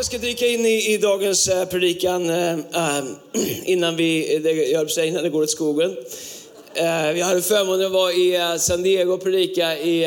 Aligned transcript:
Jag 0.00 0.06
ska 0.06 0.18
dyka 0.18 0.46
in 0.46 0.66
i, 0.66 0.94
i 0.94 0.98
dagens 0.98 1.48
eh, 1.48 1.64
predikan 1.64 2.30
eh, 2.30 2.52
eh 2.52 3.04
innan, 3.64 3.96
vi, 3.96 4.38
det, 4.38 4.52
jag 4.52 4.90
säga, 4.90 5.06
innan 5.06 5.22
det 5.22 5.28
går 5.28 5.42
åt 5.42 5.50
skogen. 5.50 5.96
Eh, 6.74 7.12
vi 7.14 7.20
hade 7.20 7.42
förmånen 7.42 7.86
att 7.86 7.92
vara 7.92 8.12
i 8.12 8.36
eh, 8.36 8.56
San 8.56 8.82
Diego 8.82 9.12
och 9.12 9.22
predika 9.22 9.78
i 9.78 10.04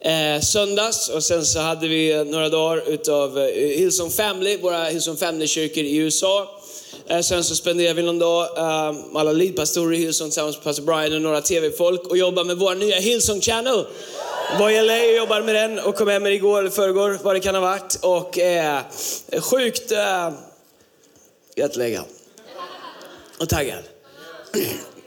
eh, 0.00 0.40
söndags 0.40 1.08
och 1.08 1.24
sen 1.24 1.44
så 1.44 1.58
hade 1.58 1.88
vi 1.88 2.24
några 2.24 2.48
dagar 2.48 2.82
utav 2.86 3.38
eh, 3.38 3.44
Hillsong 3.54 4.10
Family, 4.10 4.56
våra 4.56 4.84
Hillsong 4.84 5.16
Family-kyrkor 5.16 5.84
i 5.84 5.96
USA. 5.96 6.48
Sen 7.22 7.44
så 7.44 7.56
spenderade 7.56 7.94
vi 7.94 8.02
någon 8.02 8.18
dag 8.18 8.48
med 9.12 9.20
alla 9.20 9.32
leadpastorer 9.32 9.92
i 9.92 9.96
Hillsong 9.96 10.28
tillsammans 10.28 10.56
med 10.56 10.64
pastor 10.64 10.82
Brian 10.82 11.14
och 11.14 11.22
några 11.22 11.40
tv-folk 11.40 12.06
och 12.06 12.16
jobbade 12.16 12.46
med 12.46 12.56
vår 12.56 12.74
nya 12.74 12.96
Hillsong 12.96 13.40
Channel. 13.40 13.84
Var 14.58 14.70
i 14.70 14.82
LA 14.82 14.94
och 14.94 15.16
jobbade 15.16 15.44
med 15.44 15.54
den 15.54 15.78
och 15.78 15.96
kom 15.96 16.08
hem 16.08 16.22
med 16.22 16.32
igår 16.32 16.58
eller 16.58 16.70
förrgår, 16.70 17.18
vad 17.22 17.36
det 17.36 17.40
kan 17.40 17.54
ha 17.54 17.62
varit. 17.62 17.98
Och 18.00 18.38
eh, 18.38 18.82
sjukt 19.40 19.92
eh, 19.92 20.30
jättelägga. 21.56 22.04
Och 23.38 23.48
taggad. 23.48 23.84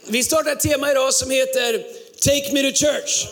Vi 0.08 0.24
startar 0.24 0.52
ett 0.52 0.60
tema 0.60 0.92
idag 0.92 1.14
som 1.14 1.32
heter 1.32 1.84
Take 2.22 2.54
me 2.54 2.72
to 2.72 2.86
church. 2.86 3.28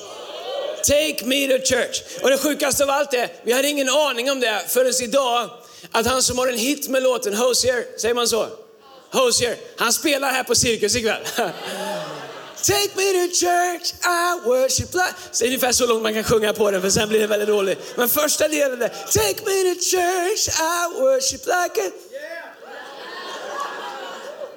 Take 0.83 1.25
me 1.25 1.47
to 1.47 1.65
church. 1.65 2.01
Och 2.21 2.29
det 2.29 2.37
sjukaste 2.37 2.83
av 2.83 2.89
allt 2.89 3.13
är, 3.13 3.27
vi 3.43 3.53
hade 3.53 3.67
ingen 3.67 3.89
aning 3.89 4.31
om 4.31 4.39
det 4.39 4.61
förrän 4.67 4.93
idag, 5.03 5.49
att 5.91 6.05
han 6.07 6.23
som 6.23 6.37
har 6.37 6.47
en 6.47 6.57
hit 6.57 6.89
med 6.89 7.03
låten 7.03 7.33
Hosier, 7.33 7.99
säger 7.99 8.15
man 8.15 8.27
så? 8.27 8.47
Hosier, 9.11 9.55
han 9.77 9.93
spelar 9.93 10.31
här 10.31 10.43
på 10.43 10.55
Cirkus 10.55 10.95
ikväll. 10.95 11.21
Take 12.63 12.89
me 12.95 13.03
to 13.27 13.35
church, 13.35 13.93
I 14.03 14.47
worship 14.47 14.93
like... 14.93 15.13
Så 15.31 15.43
det 15.43 15.45
är 15.45 15.47
ungefär 15.47 15.71
så 15.71 15.85
långt 15.87 16.03
man 16.03 16.13
kan 16.13 16.23
sjunga 16.23 16.53
på 16.53 16.71
den, 16.71 16.81
för 16.81 16.89
sen 16.89 17.09
blir 17.09 17.19
det 17.19 17.27
väldigt 17.27 17.47
dålig. 17.49 17.77
Men 17.95 18.09
första 18.09 18.47
delen 18.47 18.79
där. 18.79 18.87
Take 18.89 19.35
me 19.45 19.75
to 19.75 19.81
church, 19.81 20.49
I 20.59 21.01
worship 21.01 21.45
like 21.45 21.81
a... 21.87 21.91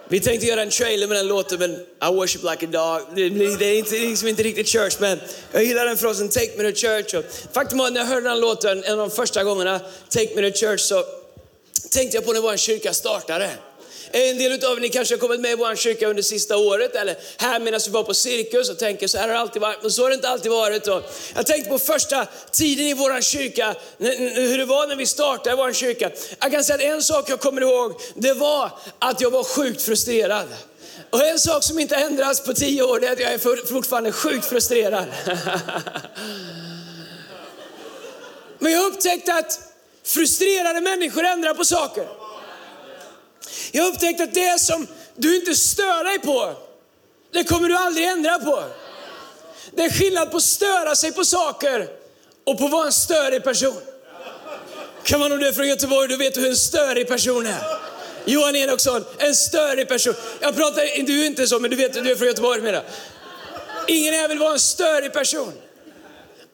Vi 0.08 0.20
tänkte 0.20 0.46
göra 0.46 0.62
en 0.62 0.70
trailer 0.70 1.06
med 1.06 1.16
den 1.16 1.28
låten, 1.28 1.58
men 1.58 1.70
I 1.72 2.14
worship 2.14 2.42
like 2.42 2.66
a 2.66 2.68
dog. 2.72 3.16
Det, 3.16 3.30
blir- 3.30 3.56
det 3.58 3.64
är 3.66 3.78
inte, 3.78 3.90
liksom 3.94 4.28
inte 4.28 4.42
riktigt 4.42 4.68
church, 4.68 4.96
men 5.00 5.20
jag 5.52 5.64
gillar 5.64 5.84
den 5.84 5.96
frasen, 5.96 6.28
take 6.28 6.50
me 6.56 6.72
to 6.72 6.76
church. 6.78 7.14
Och 7.14 7.24
faktum 7.52 7.78
var 7.78 7.90
när 7.90 8.00
jag 8.00 8.06
hörde 8.06 8.28
den 8.28 8.40
låten, 8.40 8.84
en 8.84 8.92
av 9.00 9.08
de 9.08 9.16
första 9.16 9.44
gångerna, 9.44 9.80
take 10.08 10.28
me 10.36 10.50
to 10.50 10.58
church, 10.58 10.80
så 10.80 11.04
tänkte 11.90 12.16
jag 12.16 12.24
på 12.24 12.32
när 12.32 12.40
vår 12.40 12.56
kyrka 12.56 12.92
startade. 12.92 13.50
En 14.14 14.38
del 14.38 14.52
av 14.64 14.76
er 14.76 14.80
ni 14.80 14.88
kanske 14.94 15.14
har 15.14 15.18
kommit 15.18 15.40
med 15.40 15.52
i 15.52 15.54
vår 15.58 15.74
kyrka 15.74 16.08
under 16.08 16.22
sista 16.22 16.56
året 16.56 16.94
eller 16.94 17.16
här 17.36 17.60
medan 17.60 17.80
vi 17.86 17.90
var 17.90 18.02
på 18.02 18.14
cirkus 18.14 18.70
och 18.70 18.78
tänker 18.78 19.08
så 19.08 19.18
här 19.18 19.28
har 19.28 19.34
det 19.34 19.40
alltid 19.40 19.62
varit, 19.62 19.82
men 19.82 19.90
så 19.90 20.02
har 20.02 20.08
det 20.08 20.14
inte 20.14 20.28
alltid 20.28 20.50
varit. 20.50 20.88
Och 20.88 21.02
jag 21.34 21.46
tänkte 21.46 21.70
på 21.70 21.78
första 21.78 22.26
tiden 22.52 22.86
i 22.86 22.94
vår 22.94 23.20
kyrka, 23.20 23.74
hur 23.98 24.58
det 24.58 24.64
var 24.64 24.86
när 24.86 24.96
vi 24.96 25.06
startade 25.06 25.56
vår 25.56 25.72
kyrka. 25.72 26.10
Jag 26.40 26.52
kan 26.52 26.64
säga 26.64 26.74
att 26.76 26.94
en 26.94 27.02
sak 27.02 27.30
jag 27.30 27.40
kommer 27.40 27.60
ihåg, 27.60 28.00
det 28.14 28.34
var 28.34 28.70
att 28.98 29.20
jag 29.20 29.30
var 29.30 29.44
sjukt 29.44 29.82
frustrerad. 29.82 30.46
Och 31.10 31.24
en 31.24 31.38
sak 31.38 31.62
som 31.64 31.78
inte 31.78 31.96
ändrats 31.96 32.40
på 32.40 32.54
tio 32.54 32.82
år, 32.82 33.00
det 33.00 33.06
är 33.06 33.12
att 33.12 33.20
jag 33.20 33.32
är 33.32 33.66
fortfarande 33.66 34.12
sjukt 34.12 34.46
frustrerad. 34.46 35.06
Men 38.58 38.72
jag 38.72 38.84
upptäckte 38.86 39.34
att 39.34 39.60
frustrerade 40.04 40.80
människor 40.80 41.24
ändrar 41.24 41.54
på 41.54 41.64
saker. 41.64 42.23
Jag 43.72 43.82
har 43.82 43.90
upptäckt 43.90 44.20
att 44.20 44.34
det 44.34 44.60
som 44.60 44.86
du 45.16 45.36
inte 45.36 45.54
stör 45.54 46.04
dig 46.04 46.18
på, 46.18 46.56
det 47.32 47.44
kommer 47.44 47.68
du 47.68 47.76
aldrig 47.76 48.06
ändra 48.06 48.38
på. 48.38 48.64
Det 49.70 49.82
är 49.82 49.90
skillnad 49.90 50.30
på 50.30 50.36
att 50.36 50.42
störa 50.42 50.94
sig 50.94 51.12
på 51.12 51.24
saker 51.24 51.88
och 52.44 52.58
på 52.58 52.64
att 52.64 52.70
vara 52.70 52.86
en 52.86 52.92
störig 52.92 53.44
person. 53.44 53.80
Kan 55.02 55.20
man 55.20 55.32
om 55.32 55.38
du 55.38 55.48
är 55.48 55.52
från 55.52 55.68
Göteborg, 55.68 56.08
du 56.08 56.16
vet 56.16 56.34
du 56.34 56.40
hur 56.40 56.48
en 56.48 56.56
störig 56.56 57.08
person 57.08 57.46
är. 57.46 57.60
Johan 58.24 58.56
Enoksson, 58.56 59.04
en 59.18 59.34
störig 59.34 59.88
person. 59.88 60.14
Jag 60.40 60.56
pratar, 60.56 61.06
du 61.06 61.22
är 61.22 61.26
inte 61.26 61.46
så, 61.46 61.58
men 61.58 61.70
du 61.70 61.76
vet 61.76 61.92
du 61.92 62.10
är 62.10 62.16
från 62.16 62.28
Göteborg 62.28 62.60
menar. 62.60 62.82
Ingen 63.86 64.14
här 64.14 64.28
vill 64.28 64.38
vara 64.38 64.52
en 64.52 64.58
störig 64.58 65.12
person. 65.12 65.52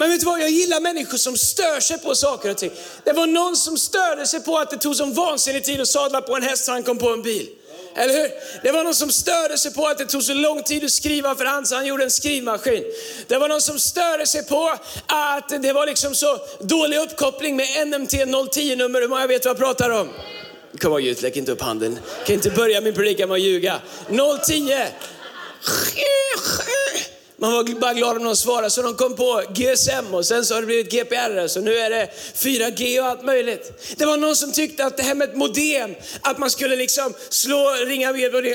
Men 0.01 0.11
vet 0.11 0.21
du 0.21 0.27
vad, 0.27 0.41
jag 0.41 0.51
gillar 0.51 0.81
människor 0.81 1.19
som 1.19 1.37
stör 1.37 1.81
sig 1.81 1.99
på 1.99 2.15
saker 2.15 2.51
och 2.51 2.57
ting. 2.57 2.71
Det 3.05 3.13
var 3.13 3.27
någon 3.27 3.57
som 3.57 3.77
störde 3.79 4.27
sig 4.27 4.41
på 4.41 4.59
att 4.59 4.71
det 4.71 4.77
tog 4.77 4.97
som 4.97 5.13
vansinnig 5.15 5.65
tid 5.65 5.81
att 5.81 5.89
sadla 5.89 6.21
på 6.21 6.37
en 6.37 6.43
häst 6.43 6.65
så 6.65 6.73
han 6.73 6.83
kom 6.83 6.99
på 6.99 7.09
en 7.09 7.23
bil. 7.23 7.49
Eller 7.97 8.15
hur? 8.15 8.31
Det 8.63 8.73
var 8.73 8.85
någon 8.85 8.95
som 8.95 9.11
störde 9.11 9.59
sig 9.59 9.75
på 9.75 9.87
att 9.87 9.99
det 9.99 10.05
tog 10.05 10.23
så 10.23 10.35
lång 10.35 10.63
tid 10.63 10.85
att 10.85 10.91
skriva 10.91 11.35
för 11.35 11.45
han 11.45 11.67
så 11.67 11.75
han 11.75 11.87
gjorde 11.87 12.05
en 12.05 12.11
skrivmaskin. 12.11 12.85
Det 13.29 13.39
var 13.39 13.49
någon 13.49 13.61
som 13.61 13.79
störde 13.79 14.27
sig 14.27 14.45
på 14.45 14.75
att 15.07 15.63
det 15.63 15.73
var 15.73 15.87
liksom 15.87 16.15
så 16.15 16.39
dålig 16.61 16.99
uppkoppling 16.99 17.57
med 17.57 17.89
NMT 17.89 18.13
010-nummer. 18.13 19.01
Hur 19.01 19.09
många 19.09 19.27
vet 19.27 19.45
vad 19.45 19.51
jag 19.51 19.59
pratar 19.59 19.91
om? 19.91 20.09
Kom 20.79 20.99
igen, 20.99 21.17
lägg 21.21 21.37
inte 21.37 21.53
upp 21.53 21.63
handen. 21.63 21.99
Kan 22.27 22.35
inte 22.35 22.51
börja 22.51 22.81
min 22.81 22.95
predikan 22.95 23.29
med 23.29 23.35
att 23.37 23.43
ljuga. 23.43 23.81
010. 24.47 24.77
Man 27.41 27.53
var 27.53 27.65
bara 27.81 27.95
glad 27.95 28.17
om 28.17 28.23
någon 28.25 28.37
svarade, 28.37 28.71
så 28.71 28.83
de 28.83 28.95
kom 28.95 29.17
på 29.17 29.43
GSM 29.55 30.15
och 30.15 30.27
sen 30.27 30.47
så 30.47 30.55
har 30.55 30.61
det 30.61 30.67
blivit 30.67 30.93
GPR, 30.93 31.49
så 31.49 31.61
nu 31.61 31.77
är 31.77 31.91
det 31.91 32.11
4G 32.35 33.01
och 33.01 33.07
allt 33.07 33.25
möjligt. 33.25 33.73
Det 33.97 34.07
var 34.07 34.17
någon 34.17 34.37
som 34.37 34.53
tyckte 34.53 34.85
att 34.85 34.97
det 34.97 35.03
här 35.03 35.15
med 35.15 35.29
ett 35.29 35.37
modem, 35.37 35.95
att 36.21 36.39
man 36.39 36.51
skulle 36.51 36.77
liksom 36.77 37.15
slå, 37.29 37.71
ringa 37.87 38.13
med 38.13 38.35
och 38.35 38.43
det... 38.43 38.55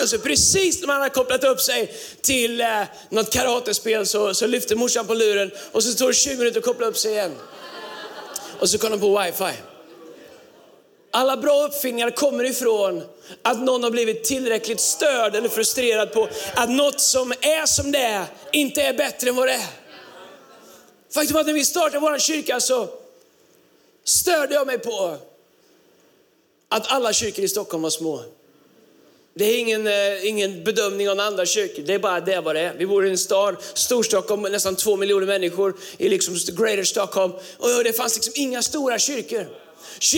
Alltså 0.00 0.18
precis 0.18 0.80
när 0.80 0.86
man 0.86 0.96
hade 0.96 1.10
kopplat 1.10 1.44
upp 1.44 1.60
sig 1.60 1.94
till 2.20 2.60
eh, 2.60 2.82
något 3.08 3.32
karatespel 3.32 4.06
så, 4.06 4.34
så 4.34 4.46
lyfte 4.46 4.76
morsan 4.76 5.06
på 5.06 5.14
luren 5.14 5.50
och 5.72 5.84
så 5.84 5.94
tog 5.94 6.08
det 6.08 6.14
20 6.14 6.36
minuter 6.36 6.58
att 6.58 6.64
koppla 6.64 6.86
upp 6.86 6.98
sig 6.98 7.12
igen. 7.12 7.32
Och 8.58 8.70
så 8.70 8.78
kom 8.78 8.90
de 8.90 9.00
på 9.00 9.18
wifi. 9.18 9.73
Alla 11.16 11.36
bra 11.36 11.66
uppfinningar 11.66 12.10
kommer 12.10 12.44
ifrån 12.44 13.02
att 13.42 13.62
någon 13.62 13.82
har 13.82 13.90
blivit 13.90 14.24
tillräckligt 14.24 14.80
störd 14.80 15.34
eller 15.34 15.48
frustrerad 15.48 16.12
på 16.12 16.28
att 16.54 16.70
något 16.70 17.00
som 17.00 17.32
är 17.32 17.66
som 17.66 17.92
det 17.92 17.98
är 17.98 18.24
inte 18.52 18.82
är 18.82 18.94
bättre 18.94 19.28
än 19.28 19.36
vad 19.36 19.48
det 19.48 19.52
är. 19.52 19.66
Faktum 21.14 21.36
är 21.36 21.40
att 21.40 21.46
när 21.46 21.52
vi 21.52 21.64
startade 21.64 21.98
vår 21.98 22.18
kyrka 22.18 22.60
så 22.60 22.88
störde 24.04 24.54
jag 24.54 24.66
mig 24.66 24.78
på 24.78 25.16
att 26.68 26.92
alla 26.92 27.12
kyrkor 27.12 27.44
i 27.44 27.48
Stockholm 27.48 27.82
var 27.82 27.90
små. 27.90 28.22
Det 29.34 29.44
är 29.44 29.58
ingen, 29.58 29.86
eh, 29.86 30.26
ingen 30.26 30.64
bedömning 30.64 31.10
av 31.10 31.20
andra 31.20 31.46
kyrkor, 31.46 31.82
det 31.82 31.94
är 31.94 31.98
bara 31.98 32.20
det 32.20 32.40
vad 32.40 32.54
det 32.54 32.60
är. 32.60 32.74
Vi 32.74 32.86
bor 32.86 33.06
i 33.06 33.10
en 33.10 33.18
stad, 33.18 33.56
Storstockholm, 33.74 34.42
nästan 34.42 34.76
två 34.76 34.96
miljoner 34.96 35.26
människor 35.26 35.76
i 35.98 36.08
liksom 36.08 36.34
Greater 36.34 36.84
Stockholm. 36.84 37.32
Och 37.58 37.84
det 37.84 37.92
fanns 37.92 38.14
liksom 38.14 38.32
inga 38.36 38.62
stora 38.62 38.98
kyrkor. 38.98 39.63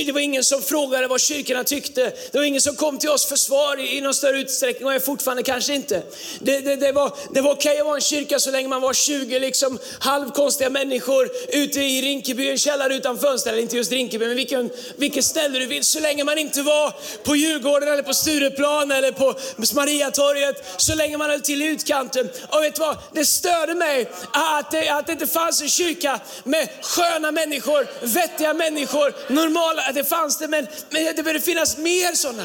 Det 0.06 0.12
var 0.12 0.20
ingen 0.20 0.44
som 0.44 0.62
frågade 0.62 1.06
vad 1.06 1.20
kyrkorna 1.20 1.64
tyckte. 1.64 2.12
Det 2.32 2.38
var 2.38 2.44
ingen 2.44 2.60
som 2.60 2.76
kom 2.76 2.98
till 2.98 3.10
oss 3.10 3.26
för 3.26 3.36
svar 3.36 3.80
i, 3.80 4.00
någon 4.00 4.14
större 4.14 4.38
utsträckning 4.38 4.86
och 4.86 4.94
är 4.94 5.00
fortfarande 5.00 5.42
kanske 5.42 5.74
inte. 5.74 6.02
Det, 6.40 6.60
det, 6.60 6.76
det 6.76 6.92
var, 6.92 7.12
det 7.34 7.40
var 7.40 7.52
okej 7.52 7.70
okay 7.70 7.80
att 7.80 7.86
vara 7.86 7.96
en 7.96 8.00
kyrka 8.00 8.38
så 8.38 8.50
länge 8.50 8.68
man 8.68 8.82
var 8.82 8.92
20 8.92 9.38
liksom 9.38 9.78
halvkonstiga 9.98 10.70
människor 10.70 11.30
ute 11.48 11.80
i 11.80 12.02
Rinkeby, 12.02 12.50
en 12.50 12.58
källare 12.58 12.94
utan 12.94 13.18
fönster. 13.18 13.52
Eller 13.52 13.62
inte 13.62 13.76
just 13.76 13.92
Rinkeby, 13.92 14.26
men 14.26 14.36
vilken, 14.36 14.70
vilket 14.96 15.24
ställe 15.24 15.58
du 15.58 15.66
vill. 15.66 15.84
Så 15.84 16.00
länge 16.00 16.24
man 16.24 16.38
inte 16.38 16.62
var 16.62 16.94
på 17.22 17.36
Djurgården 17.36 17.88
eller 17.88 18.02
på 18.02 18.14
Stureplan 18.14 18.90
eller 18.90 19.12
på 19.12 19.34
Mariatorget. 19.74 20.64
Så 20.76 20.94
länge 20.94 21.16
man 21.16 21.30
höll 21.30 21.40
till 21.40 21.62
i 21.62 21.66
utkanten. 21.66 22.28
Och 22.48 22.62
vet 22.62 22.74
du 22.74 22.80
vad? 22.80 22.96
Det 23.12 23.24
störde 23.24 23.74
mig 23.74 24.10
att 24.32 24.70
det, 24.70 24.88
att 24.88 25.06
det 25.06 25.12
inte 25.12 25.26
fanns 25.26 25.62
en 25.62 25.68
kyrka 25.68 26.20
med 26.44 26.68
sköna 26.82 27.32
människor, 27.32 27.86
vettiga 28.06 28.54
människor, 28.54 29.14
normala. 29.28 29.55
Att 29.88 29.94
det 29.94 30.04
fanns 30.04 30.38
det, 30.38 30.48
men, 30.48 30.66
men 30.90 31.04
det 31.04 31.22
behöver 31.22 31.40
finnas 31.40 31.76
mer 31.78 32.12
sådana. 32.12 32.44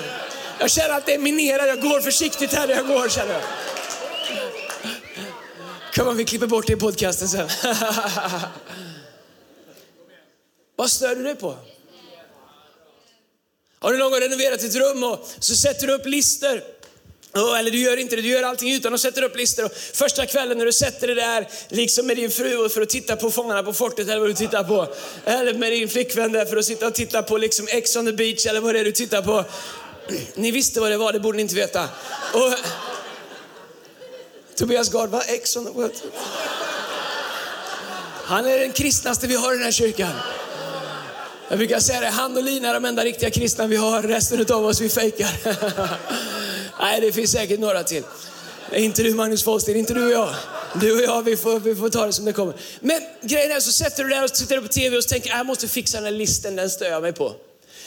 Jag 0.60 0.72
känner 0.72 0.98
att 0.98 1.06
det 1.06 1.14
är 1.14 1.20
minerat. 1.20 1.68
Jag 1.68 1.82
går 1.82 2.02
försiktigt 2.02 2.54
här 2.54 2.68
jag 2.68 2.88
går 2.88 3.10
känner 3.10 3.34
jag. 3.34 3.44
Kom 5.94 6.08
on, 6.08 6.18
vi 6.18 6.26
klipper 6.26 6.48
bort 6.48 6.68
det 6.68 6.74
i 6.74 6.76
podcasten 6.76 7.28
sen. 7.28 7.50
Vad 10.76 10.92
stör 10.92 11.16
du 11.16 11.24
dig 11.24 11.36
på? 11.36 11.58
Har 13.80 13.92
du 13.92 13.98
någon 13.98 14.12
gång 14.12 14.22
renoverat 14.22 14.64
ett 14.64 14.76
rum 14.76 15.04
och 15.04 15.28
så 15.40 15.56
sätter 15.56 15.88
du 15.88 15.94
upp 15.94 16.06
lister 16.06 16.64
Oh, 17.34 17.60
eller 17.60 17.72
du 17.72 17.78
gör 17.78 17.98
inte 17.98 18.16
det, 18.16 18.22
du 18.22 18.28
gör 18.28 18.44
allting 18.44 18.74
utan 18.74 18.94
att 18.94 19.00
sätta 19.00 19.26
upp 19.26 19.38
listor. 19.38 19.66
Och 19.66 19.72
första 19.94 20.26
kvällen 20.26 20.58
när 20.58 20.66
du 20.66 20.74
sätter 20.74 21.08
dig 21.08 21.16
där 21.16 21.48
liksom 21.70 22.08
med 22.08 22.18
din 22.18 22.32
fru 22.32 22.70
för 22.70 22.82
att 22.82 22.90
titta 22.90 23.16
på 23.16 23.32
Fångarna 23.32 23.64
på 23.64 23.74
fortet 23.74 24.10
eller 24.10 24.20
vad 24.20 24.30
du 24.30 24.34
tittar 24.34 24.64
på. 24.64 24.88
Eller 25.26 25.54
med 25.54 25.72
din 25.72 25.90
flickvän 25.90 26.32
där 26.32 26.46
för 26.46 26.58
att 26.58 26.66
sitta 26.66 26.88
och 26.88 26.94
titta 26.94 27.24
på 27.24 27.38
liksom 27.38 27.68
Ex 27.68 27.96
on 27.96 28.06
the 28.06 28.14
beach 28.14 28.46
eller 28.46 28.62
vad 28.62 28.76
det 28.76 28.80
är 28.80 28.84
du 28.84 28.92
tittar 28.92 29.22
på. 29.22 29.46
Ni 30.36 30.52
visste 30.52 30.80
vad 30.80 30.92
det 30.92 30.98
var, 30.98 31.14
det 31.14 31.20
borde 31.20 31.36
ni 31.36 31.42
inte 31.42 31.56
veta. 31.56 31.84
Och, 32.34 32.54
Tobias 34.56 34.90
Gard, 34.90 35.10
vad 35.10 35.24
Ex 35.28 35.58
on 35.58 35.66
the 35.66 35.72
what? 35.72 36.04
Han 38.24 38.46
är 38.46 38.60
den 38.60 38.72
kristnaste 38.72 39.28
vi 39.28 39.36
har 39.36 39.54
i 39.54 39.56
den 39.56 39.64
här 39.64 39.72
kyrkan. 39.72 40.14
Jag 41.50 41.58
brukar 41.58 41.80
säga 41.80 42.00
det, 42.00 42.08
han 42.08 42.38
och 42.38 42.44
Lina 42.44 42.70
är 42.70 42.74
de 42.74 42.86
enda 42.86 43.04
riktiga 43.04 43.30
kristna 43.30 43.68
vi 43.68 43.76
har, 43.76 44.02
resten 44.02 44.46
av 44.54 44.66
oss 44.66 44.82
vi 44.82 44.90
fejkar. 44.90 45.32
Nej, 46.82 47.02
det 47.02 47.12
finns 47.12 47.32
säkert 47.32 47.60
några 47.60 47.84
till. 47.84 48.04
Inte 48.74 49.04
du 49.04 49.14
Magnus 49.14 49.44
Foster, 49.44 49.76
inte 49.76 49.94
du 49.94 50.06
och 50.06 50.12
jag. 50.12 50.36
Du 50.82 50.96
och 50.96 51.02
jag, 51.02 51.24
vi 51.24 51.38
får, 51.38 51.60
vi 51.60 51.76
får 51.76 51.90
ta 51.90 52.06
det 52.06 52.14
som 52.14 52.26
det 52.26 52.34
kommer. 52.34 52.54
Men 52.80 53.02
grejen 53.22 53.52
är 53.52 53.60
så 53.60 53.72
sätter 53.72 54.04
du 54.04 54.10
dig 54.10 54.18
där 54.18 54.26
och 54.26 54.34
tittar 54.34 54.62
på 54.62 54.68
TV 54.68 54.98
och 54.98 55.08
tänker, 55.08 55.34
ah, 55.34 55.38
jag 55.38 55.46
måste 55.46 55.68
fixa 55.68 55.98
den 55.98 56.06
här 56.06 56.12
listen, 56.12 56.56
den 56.56 56.70
stör 56.70 56.86
jag 56.86 57.02
mig 57.02 57.14
på. 57.14 57.36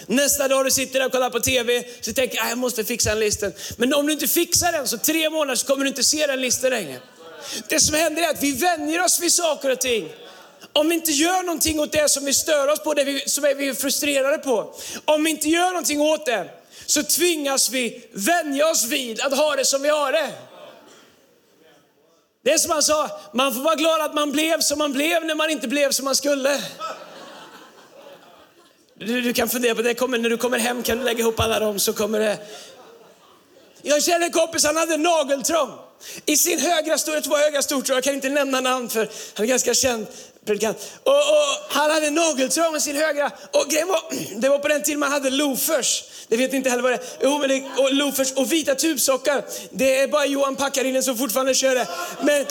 Nästa 0.06 0.48
dag 0.48 0.64
du 0.64 0.70
sitter 0.70 0.98
där 0.98 1.06
och 1.06 1.12
kollar 1.12 1.30
på 1.30 1.40
TV 1.40 1.84
så 2.00 2.12
tänker 2.12 2.36
jag, 2.36 2.46
ah, 2.46 2.48
jag 2.48 2.58
måste 2.58 2.84
fixa 2.84 3.10
den 3.10 3.20
listen. 3.20 3.52
Men 3.76 3.94
om 3.94 4.06
du 4.06 4.12
inte 4.12 4.28
fixar 4.28 4.72
den 4.72 4.88
så 4.88 4.98
tre 4.98 5.30
månader 5.30 5.54
så 5.54 5.66
kommer 5.66 5.84
du 5.84 5.88
inte 5.88 6.04
se 6.04 6.26
den 6.26 6.40
listan 6.40 6.70
längre. 6.70 6.98
Det 7.68 7.80
som 7.80 7.94
händer 7.94 8.22
är 8.22 8.30
att 8.30 8.42
vi 8.42 8.52
vänjer 8.52 9.04
oss 9.04 9.20
vid 9.20 9.32
saker 9.32 9.72
och 9.72 9.80
ting. 9.80 10.08
Om 10.72 10.88
vi 10.88 10.94
inte 10.94 11.12
gör 11.12 11.42
någonting 11.42 11.80
åt 11.80 11.92
det 11.92 12.10
som 12.10 12.24
vi 12.24 12.34
stör 12.34 12.68
oss 12.68 12.80
på, 12.80 12.94
det 12.94 13.04
vi, 13.04 13.28
som 13.28 13.44
är 13.44 13.54
vi 13.54 13.68
är 13.68 13.74
frustrerade 13.74 14.38
på. 14.38 14.74
Om 15.04 15.24
vi 15.24 15.30
inte 15.30 15.48
gör 15.48 15.68
någonting 15.68 16.00
åt 16.00 16.26
det, 16.26 16.50
så 16.86 17.02
tvingas 17.02 17.70
vi 17.70 18.08
vänja 18.12 18.70
oss 18.70 18.84
vid 18.84 19.20
att 19.20 19.36
ha 19.36 19.56
det 19.56 19.64
som 19.64 19.82
vi 19.82 19.88
har 19.88 20.12
det. 20.12 20.32
Det 22.44 22.52
är 22.52 22.58
som 22.58 22.70
han 22.70 22.82
sa, 22.82 23.20
man 23.32 23.54
får 23.54 23.60
vara 23.60 23.74
glad 23.74 24.00
att 24.00 24.14
man 24.14 24.32
blev 24.32 24.60
som 24.60 24.78
man 24.78 24.92
blev 24.92 25.24
när 25.24 25.34
man 25.34 25.50
inte 25.50 25.68
blev 25.68 25.90
som 25.90 26.04
man 26.04 26.16
skulle. 26.16 26.60
Du, 28.94 29.20
du 29.20 29.32
kan 29.32 29.48
fundera 29.48 29.74
på 29.74 29.82
det, 29.82 29.94
kommer, 29.94 30.18
när 30.18 30.30
du 30.30 30.36
kommer 30.36 30.58
hem 30.58 30.82
kan 30.82 30.98
du 30.98 31.04
lägga 31.04 31.20
ihop 31.20 31.40
alla 31.40 31.58
dem 31.58 31.78
så 31.78 31.92
kommer 31.92 32.20
det. 32.20 32.38
Jag 33.82 34.02
känner 34.02 34.26
en 34.26 34.32
kompis, 34.32 34.64
han 34.64 34.76
hade 34.76 34.96
nageltrång. 34.96 35.70
I 36.26 36.36
sin 36.36 36.58
högra 36.58 36.98
stora, 36.98 37.20
två 37.20 37.36
högra 37.36 37.62
stortrån, 37.62 37.94
jag 37.94 38.04
kan 38.04 38.14
inte 38.14 38.28
nämna 38.28 38.60
namn 38.60 38.88
för 38.88 39.08
han 39.34 39.44
är 39.44 39.48
ganska 39.48 39.74
känd 39.74 40.06
predikant. 40.44 40.92
Och, 41.02 41.12
och, 41.12 41.64
han 41.68 41.90
hade 41.90 42.10
nageltrång 42.10 42.76
i 42.76 42.80
sin 42.80 42.96
högra. 42.96 43.30
Och 43.50 43.66
var, 43.88 44.40
det 44.40 44.48
var 44.48 44.58
på 44.58 44.68
den 44.68 44.82
tiden 44.82 45.00
man 45.00 45.12
hade 45.12 45.30
loafers. 45.30 46.04
Det 46.28 46.36
vet 46.36 46.52
inte 46.52 46.70
heller 46.70 46.82
vad 46.82 46.92
det 46.92 46.96
är. 46.96 47.04
Jo, 47.22 47.38
men 47.38 47.48
det, 47.48 47.62
och 47.76 47.94
loafers 47.94 48.32
och 48.32 48.52
vita 48.52 48.74
tubsockar. 48.74 49.44
Det 49.70 50.00
är 50.00 50.08
bara 50.08 50.26
Johan 50.26 50.56
Packarinen 50.56 51.02
som 51.02 51.18
fortfarande 51.18 51.54
kör 51.54 51.74
det. 51.74 51.88
Men, 52.20 52.46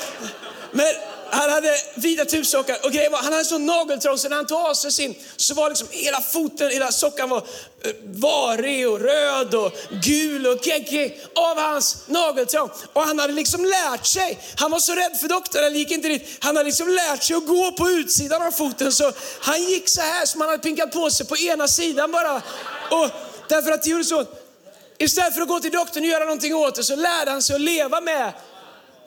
men 0.72 0.94
han 1.34 1.50
hade 1.50 1.78
vita 1.96 2.26
tubsockar 2.26 2.78
och 2.84 2.92
grejen 2.92 3.12
var, 3.12 3.20
han 3.20 3.34
hade 3.34 3.46
sån 3.46 3.66
nageltrång 3.66 4.18
så 4.18 4.30
när 4.30 4.36
han 4.36 4.46
tog 4.46 4.58
av 4.58 4.74
sig 4.74 4.92
sin 4.92 5.16
så 5.36 5.54
var 5.54 5.70
liksom 5.70 5.88
hela 5.92 6.22
foten, 6.22 6.70
hela 6.70 6.92
sockan 6.92 7.30
var 7.30 7.38
eh, 7.84 7.92
varig 8.04 8.90
och 8.90 9.00
röd 9.00 9.56
och 9.56 9.72
gul 10.04 10.48
och 10.48 10.68
geggig 10.68 11.22
av 11.36 11.58
hans 11.58 11.98
nageltrång. 12.08 12.70
Och 12.94 13.02
han 13.02 13.20
hade 13.20 13.34
liksom 13.34 13.66
lärt 13.66 14.06
sig, 14.06 14.40
han 14.56 14.72
var 14.72 14.80
så 14.80 14.96
rädd 14.96 15.18
för 15.22 15.28
doktorn, 15.28 15.64
han 15.64 15.74
gick 15.74 15.92
inte 15.92 16.08
dit. 16.08 16.38
Han 16.40 16.56
hade 16.56 16.68
liksom 16.68 16.88
lärt 16.88 17.24
sig 17.24 17.36
att 17.36 17.48
gå 17.48 17.72
på 17.72 17.90
utsidan 17.90 18.42
av 18.42 18.52
foten 18.52 18.92
så 18.92 19.12
han 19.40 19.64
gick 19.64 19.90
så 19.90 20.02
här 20.02 20.26
som 20.26 20.42
han 20.42 20.50
hade 20.50 20.64
pinkat 20.64 20.92
på 20.92 21.10
sig 21.10 21.26
på 21.26 21.38
ena 21.38 21.68
sidan 21.68 22.12
bara. 22.12 22.36
Och 22.92 23.10
därför 23.50 23.72
att 23.72 23.84
det 23.84 23.90
gjorde 23.90 24.04
så. 24.04 24.26
Istället 24.98 25.34
för 25.34 25.42
att 25.42 25.48
gå 25.48 25.60
till 25.60 25.72
doktorn 25.72 26.04
och 26.04 26.10
göra 26.10 26.24
någonting 26.24 26.56
åt 26.56 26.76
det 26.76 26.84
så 26.84 26.96
lärde 26.96 27.32
han 27.32 27.42
sig 27.42 27.56
att 27.56 27.62
leva 27.62 28.02
med 28.02 28.28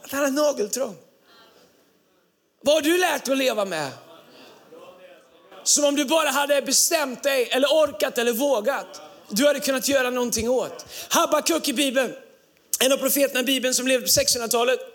att 0.04 0.12
han 0.12 0.20
hade 0.20 0.32
nageltrång. 0.32 0.96
Vad 2.66 2.74
har 2.74 2.82
du 2.82 2.98
lärt 2.98 3.24
dig 3.24 3.32
att 3.32 3.38
leva 3.38 3.64
med? 3.64 3.90
Som 5.64 5.84
om 5.84 5.96
du 5.96 6.04
bara 6.04 6.28
hade 6.28 6.62
bestämt 6.62 7.22
dig, 7.22 7.48
eller 7.50 7.68
orkat 7.68 8.18
eller 8.18 8.32
vågat. 8.32 9.00
Du 9.28 9.46
hade 9.46 9.60
kunnat 9.60 9.88
göra 9.88 10.10
någonting 10.10 10.48
åt. 10.50 10.86
Habakuk 11.08 11.68
i 11.68 11.72
Bibeln, 11.72 12.12
en 12.80 12.92
av 12.92 12.96
profeterna 12.96 13.40
i 13.40 13.42
Bibeln 13.42 13.74
som 13.74 13.86
levde 13.86 14.06
på 14.06 14.10
1600-talet. 14.10 14.80
Eh, 14.80 14.86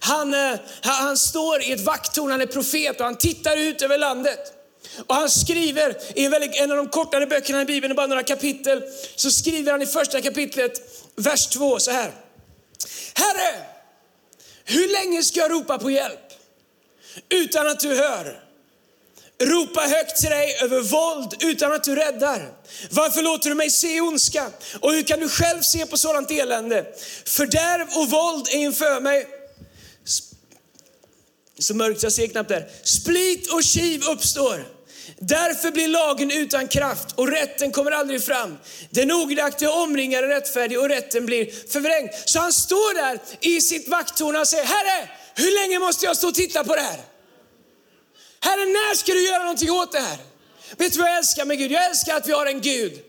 han, 0.00 0.34
han 0.82 1.16
står 1.16 1.62
i 1.62 1.72
ett 1.72 1.80
vakttorn, 1.80 2.30
han 2.30 2.40
är 2.40 2.46
profet 2.46 3.00
och 3.00 3.06
han 3.06 3.16
tittar 3.16 3.56
ut 3.56 3.82
över 3.82 3.98
landet. 3.98 4.52
Och 5.06 5.14
han 5.14 5.30
skriver 5.30 5.96
i 6.14 6.24
en, 6.24 6.30
väldigt, 6.30 6.60
en 6.60 6.70
av 6.70 6.76
de 6.76 6.88
kortare 6.88 7.26
böckerna 7.26 7.62
i 7.62 7.64
Bibeln, 7.64 7.96
bara 7.96 8.06
några 8.06 8.22
kapitel, 8.22 8.82
så 9.16 9.30
skriver 9.30 9.72
han 9.72 9.82
i 9.82 9.86
första 9.86 10.20
kapitlet, 10.20 10.72
vers 11.14 11.46
2 11.46 11.78
så 11.78 11.90
här. 11.90 12.12
Herre, 13.14 13.66
hur 14.64 14.88
länge 14.88 15.22
ska 15.22 15.40
jag 15.40 15.52
ropa 15.52 15.78
på 15.78 15.90
hjälp? 15.90 16.25
Utan 17.28 17.66
att 17.66 17.80
du 17.80 17.94
hör. 17.94 18.42
Ropa 19.42 19.80
högt 19.80 20.16
till 20.16 20.30
dig 20.30 20.58
över 20.62 20.80
våld 20.80 21.34
utan 21.40 21.72
att 21.72 21.84
du 21.84 21.96
räddar. 21.96 22.52
Varför 22.90 23.22
låter 23.22 23.48
du 23.48 23.54
mig 23.54 23.70
se 23.70 24.00
ondska? 24.00 24.50
Och 24.80 24.92
hur 24.92 25.02
kan 25.02 25.20
du 25.20 25.28
själv 25.28 25.60
se 25.62 25.86
på 25.86 25.96
sådant 25.96 26.30
elände? 26.30 26.86
Fördärv 27.24 27.88
och 27.96 28.10
våld 28.10 28.48
är 28.48 28.56
inför 28.56 29.00
mig. 29.00 29.26
Så 31.58 31.74
mörkt 31.74 32.02
jag 32.02 32.12
ser 32.12 32.26
knappt 32.26 32.48
där. 32.48 32.68
Split 32.82 33.52
och 33.52 33.62
kiv 33.62 34.02
uppstår. 34.10 34.64
Därför 35.18 35.70
blir 35.70 35.88
lagen 35.88 36.30
utan 36.30 36.68
kraft 36.68 37.12
och 37.14 37.28
rätten 37.28 37.72
kommer 37.72 37.90
aldrig 37.90 38.22
fram. 38.22 38.58
Den 38.90 39.12
ogudaktiga 39.12 39.70
omringar 39.70 40.22
den 40.22 40.30
rättfärdig 40.30 40.78
och 40.78 40.88
rätten 40.88 41.26
blir 41.26 41.70
förvrängd. 41.72 42.10
Så 42.24 42.38
han 42.38 42.52
står 42.52 42.94
där 42.94 43.18
i 43.40 43.60
sitt 43.60 43.88
vakttorn 43.88 44.36
och 44.36 44.48
säger, 44.48 44.64
Herre, 44.64 45.08
hur 45.36 45.54
länge 45.54 45.78
måste 45.78 46.06
jag 46.06 46.16
stå 46.16 46.28
och 46.28 46.34
titta 46.34 46.64
på 46.64 46.74
det 46.74 46.80
här? 46.80 47.00
Herre, 48.40 48.66
när 48.66 48.94
ska 48.94 49.12
du 49.12 49.26
göra 49.26 49.38
någonting 49.38 49.70
åt 49.70 49.92
det 49.92 50.00
här? 50.00 50.18
Vet 50.76 50.92
du 50.92 50.98
vad 50.98 51.08
jag 51.08 51.18
älskar 51.18 51.44
med 51.44 51.58
Gud? 51.58 51.72
Jag 51.72 51.84
älskar 51.84 52.16
att 52.16 52.28
vi 52.28 52.32
har 52.32 52.46
en 52.46 52.60
Gud 52.60 53.00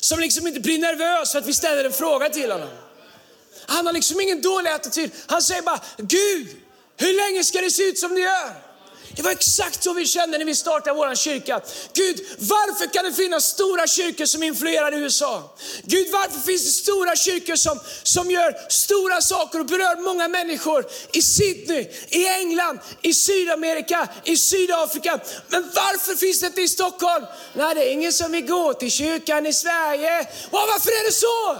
som 0.00 0.20
liksom 0.20 0.46
inte 0.46 0.60
blir 0.60 0.78
nervös 0.78 1.32
för 1.32 1.38
att 1.38 1.46
vi 1.46 1.52
ställer 1.52 1.84
en 1.84 1.92
fråga 1.92 2.28
till 2.28 2.52
honom. 2.52 2.68
Han 3.66 3.86
har 3.86 3.92
liksom 3.92 4.20
ingen 4.20 4.42
dålig 4.42 4.70
attityd. 4.70 5.10
Han 5.26 5.42
säger 5.42 5.62
bara, 5.62 5.80
Gud, 5.96 6.48
hur 6.96 7.12
länge 7.12 7.44
ska 7.44 7.60
det 7.60 7.70
se 7.70 7.82
ut 7.82 7.98
som 7.98 8.14
det 8.14 8.20
gör? 8.20 8.63
Det 9.16 9.22
var 9.22 9.30
exakt 9.30 9.84
så 9.84 9.92
vi 9.92 10.06
kände 10.06 10.38
när 10.38 10.44
vi 10.44 10.54
startade 10.54 10.96
vår 10.96 11.14
kyrka. 11.14 11.60
Gud, 11.92 12.26
varför 12.38 12.92
kan 12.92 13.04
det 13.04 13.12
finnas 13.12 13.44
stora 13.44 13.86
kyrkor 13.86 14.26
som 14.26 14.42
influerar 14.42 14.92
USA? 14.92 15.56
Gud, 15.82 16.06
varför 16.12 16.40
finns 16.40 16.64
det 16.64 16.70
stora 16.70 17.16
kyrkor 17.16 17.56
som, 17.56 17.80
som 18.02 18.30
gör 18.30 18.70
stora 18.70 19.20
saker 19.20 19.60
och 19.60 19.66
berör 19.66 20.02
många 20.02 20.28
människor 20.28 20.86
i 21.12 21.22
Sydney, 21.22 21.88
i 22.08 22.26
England, 22.26 22.78
i 23.02 23.14
Sydamerika, 23.14 24.08
i 24.24 24.36
Sydafrika. 24.36 25.20
Men 25.48 25.70
varför 25.74 26.14
finns 26.14 26.40
det 26.40 26.46
inte 26.46 26.60
i 26.60 26.68
Stockholm? 26.68 27.24
Nej, 27.52 27.74
det 27.74 27.88
är 27.88 27.92
ingen 27.92 28.12
som 28.12 28.32
vill 28.32 28.46
gå 28.46 28.74
till 28.74 28.90
kyrkan 28.90 29.46
i 29.46 29.52
Sverige. 29.52 30.20
Och 30.50 30.52
varför 30.52 30.90
är 30.90 31.06
det 31.06 31.12
så? 31.12 31.58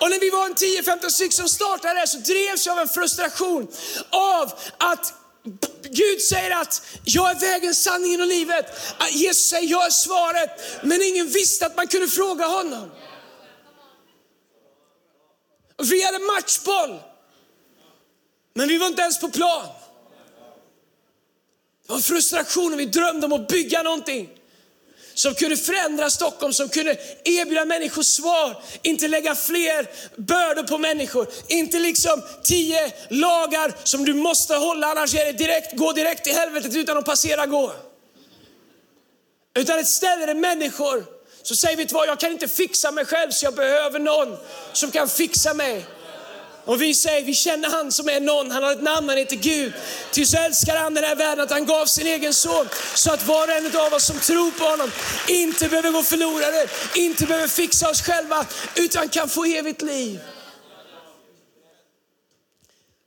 Och 0.00 0.10
när 0.10 0.20
vi 0.20 0.30
var 0.30 0.46
en 0.46 0.54
10-15 0.54 1.08
stycken 1.08 1.32
som 1.32 1.48
startade 1.48 2.00
det 2.00 2.06
så 2.06 2.18
drevs 2.18 2.66
jag 2.66 2.72
av 2.72 2.78
en 2.78 2.88
frustration 2.88 3.68
av 4.10 4.52
att 4.78 5.14
Gud 5.82 6.22
säger 6.22 6.50
att 6.50 6.82
jag 7.04 7.30
är 7.30 7.40
vägen, 7.40 7.74
sanningen 7.74 8.20
och 8.20 8.26
livet. 8.26 8.66
Jesus 9.10 9.46
säger 9.46 9.68
jag 9.68 9.86
är 9.86 9.90
svaret. 9.90 10.50
Men 10.82 11.02
ingen 11.02 11.26
visste 11.26 11.66
att 11.66 11.76
man 11.76 11.86
kunde 11.86 12.08
fråga 12.08 12.46
honom. 12.46 12.90
Vi 15.90 16.02
hade 16.02 16.18
matchboll. 16.18 17.00
Men 18.54 18.68
vi 18.68 18.78
var 18.78 18.86
inte 18.86 19.02
ens 19.02 19.20
på 19.20 19.28
plan. 19.28 19.66
Det 21.86 21.92
var 21.92 22.00
frustration 22.00 22.72
och 22.72 22.80
vi 22.80 22.86
drömde 22.86 23.26
om 23.26 23.32
att 23.32 23.48
bygga 23.48 23.82
någonting 23.82 24.39
som 25.20 25.34
kunde 25.34 25.56
förändra 25.56 26.10
Stockholm, 26.10 26.52
som 26.52 26.68
kunde 26.68 26.96
erbjuda 27.24 27.64
människor 27.64 28.02
svar. 28.02 28.62
Inte 28.82 29.08
lägga 29.08 29.34
fler 29.34 29.90
bördor 30.16 30.62
på 30.62 30.78
människor. 30.78 31.26
Inte 31.48 31.78
liksom 31.78 32.22
tio 32.42 32.92
lagar 33.08 33.74
som 33.84 34.04
du 34.04 34.14
måste 34.14 34.54
hålla, 34.54 34.86
annars 34.86 35.14
är 35.14 35.24
det 35.24 35.32
direkt, 35.32 35.76
gå 35.76 35.92
direkt 35.92 36.24
till 36.24 36.34
helvetet 36.34 36.76
utan 36.76 36.98
att 36.98 37.04
passera 37.04 37.46
gå. 37.46 37.72
Utan 39.58 39.78
ett 39.78 39.88
ställe 39.88 40.26
där 40.26 40.34
människor 40.34 41.04
så 41.42 41.56
säger 41.56 41.76
vi 41.76 41.84
vad, 41.84 42.08
jag 42.08 42.20
kan 42.20 42.32
inte 42.32 42.48
fixa 42.48 42.90
mig 42.90 43.04
själv 43.04 43.30
så 43.30 43.46
jag 43.46 43.54
behöver 43.54 43.98
någon 43.98 44.36
som 44.72 44.90
kan 44.90 45.08
fixa 45.08 45.54
mig. 45.54 45.84
Och 46.70 46.82
vi 46.82 46.94
säger, 46.94 47.24
vi 47.24 47.34
känner 47.34 47.68
han 47.68 47.92
som 47.92 48.08
är 48.08 48.20
någon, 48.20 48.50
han 48.50 48.62
har 48.62 48.72
ett 48.72 48.82
namn, 48.82 49.08
han 49.08 49.18
heter 49.18 49.36
Gud. 49.36 49.72
Ty 50.12 50.24
så 50.24 50.36
älskar 50.36 50.76
han 50.76 50.94
den 50.94 51.04
här 51.04 51.16
världen 51.16 51.44
att 51.44 51.50
han 51.50 51.66
gav 51.66 51.86
sin 51.86 52.06
egen 52.06 52.34
son. 52.34 52.68
Så 52.94 53.12
att 53.12 53.26
var 53.26 53.48
och 53.48 53.54
en 53.54 53.76
av 53.76 53.94
oss 53.94 54.04
som 54.04 54.18
tror 54.18 54.50
på 54.50 54.64
honom 54.64 54.90
inte 55.28 55.68
behöver 55.68 55.90
gå 55.90 56.02
förlorade, 56.02 56.68
inte 56.94 57.26
behöver 57.26 57.48
fixa 57.48 57.90
oss 57.90 58.02
själva, 58.02 58.46
utan 58.74 59.08
kan 59.08 59.28
få 59.28 59.44
evigt 59.44 59.82
liv. 59.82 60.20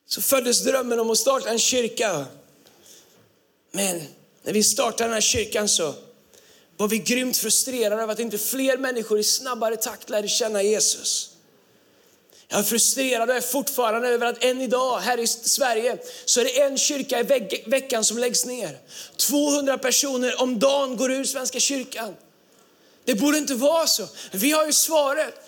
Så 0.07 0.21
föddes 0.21 0.63
drömmen 0.63 0.99
om 0.99 1.09
att 1.09 1.17
starta 1.17 1.49
en 1.49 1.59
kyrka. 1.59 2.25
Men 3.71 4.01
när 4.43 4.53
vi 4.53 4.63
startade 4.63 5.03
den 5.03 5.13
här 5.13 5.21
kyrkan 5.21 5.69
så 5.69 5.93
var 6.77 6.87
vi 6.87 6.99
grymt 6.99 7.37
frustrerade 7.37 8.01
över 8.01 8.13
att 8.13 8.19
inte 8.19 8.37
fler 8.37 8.77
människor 8.77 9.19
i 9.19 9.23
snabbare 9.23 9.75
takt 9.75 10.09
lärde 10.09 10.27
känna 10.27 10.63
Jesus. 10.63 11.32
Jag 12.53 12.59
är 12.59 12.63
frustrerad 12.63 13.29
och 13.29 13.35
är 13.35 13.41
fortfarande 13.41 14.07
över 14.07 14.25
att 14.25 14.43
än 14.43 14.61
idag 14.61 14.99
här 14.99 15.19
i 15.19 15.27
Sverige 15.27 15.97
så 16.25 16.39
är 16.39 16.43
det 16.43 16.61
en 16.61 16.77
kyrka 16.77 17.19
i 17.19 17.23
veck 17.23 17.63
veckan 17.67 18.03
som 18.03 18.17
läggs 18.17 18.45
ner. 18.45 18.77
200 19.17 19.77
personer 19.77 20.41
om 20.41 20.59
dagen 20.59 20.97
går 20.97 21.11
ur 21.11 21.23
Svenska 21.23 21.59
kyrkan. 21.59 22.15
Det 23.05 23.15
borde 23.15 23.37
inte 23.37 23.55
vara 23.55 23.87
så. 23.87 24.07
Vi 24.31 24.51
har 24.51 24.65
ju 24.65 24.73
svaret. 24.73 25.42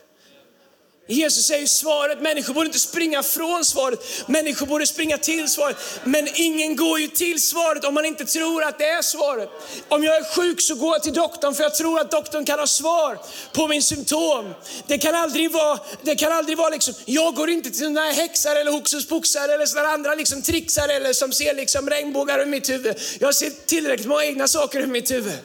Jesus 1.07 1.45
säger 1.45 1.67
svaret, 1.67 2.21
människor 2.21 2.53
borde 2.53 2.65
inte 2.65 2.79
springa 2.79 3.23
från 3.23 3.65
svaret, 3.65 3.99
människor 4.27 4.65
borde 4.65 4.87
springa 4.87 5.17
till 5.17 5.47
svaret. 5.47 5.77
Men 6.03 6.27
ingen 6.33 6.75
går 6.75 6.99
ju 6.99 7.07
till 7.07 7.41
svaret 7.41 7.85
om 7.85 7.93
man 7.93 8.05
inte 8.05 8.25
tror 8.25 8.63
att 8.63 8.77
det 8.79 8.85
är 8.85 9.01
svaret. 9.01 9.49
Om 9.89 10.03
jag 10.03 10.15
är 10.15 10.23
sjuk 10.23 10.61
så 10.61 10.75
går 10.75 10.95
jag 10.95 11.03
till 11.03 11.13
doktorn 11.13 11.53
för 11.55 11.63
jag 11.63 11.75
tror 11.75 11.99
att 11.99 12.11
doktorn 12.11 12.45
kan 12.45 12.59
ha 12.59 12.67
svar 12.67 13.19
på 13.53 13.67
min 13.67 13.83
symptom. 13.83 14.53
Det 14.87 14.97
kan 14.97 15.15
aldrig 15.15 15.51
vara, 15.51 15.79
det 16.01 16.15
kan 16.15 16.31
aldrig 16.31 16.57
vara 16.57 16.69
liksom, 16.69 16.93
jag 17.05 17.35
går 17.35 17.49
inte 17.49 17.71
till 17.71 17.89
några 17.89 18.11
häxar 18.11 18.55
eller 18.55 18.71
hokus 18.71 19.07
pokusar 19.07 19.49
eller 19.49 19.65
sådana 19.65 19.89
andra 19.89 20.15
liksom 20.15 20.41
trixar 20.41 20.89
eller 20.89 21.13
som 21.13 21.31
ser 21.31 21.53
liksom 21.53 21.89
regnbågar 21.89 22.43
i 22.43 22.45
mitt 22.45 22.69
huvud. 22.69 22.95
Jag 23.19 23.35
ser 23.35 23.49
tillräckligt 23.65 24.07
många 24.07 24.25
egna 24.25 24.47
saker 24.47 24.79
i 24.79 24.87
mitt 24.87 25.11
huvud. 25.11 25.37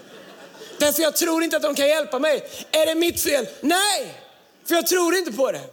Därför 0.78 1.02
jag 1.02 1.16
tror 1.16 1.44
inte 1.44 1.56
att 1.56 1.62
de 1.62 1.74
kan 1.74 1.88
hjälpa 1.88 2.18
mig. 2.18 2.48
Är 2.70 2.86
det 2.86 2.94
mitt 2.94 3.20
fel? 3.20 3.46
Nej! 3.60 4.19
För 4.70 4.74
jag 4.74 4.86
tror 4.86 5.14
inte 5.14 5.32
på 5.32 5.52
det. 5.52 5.70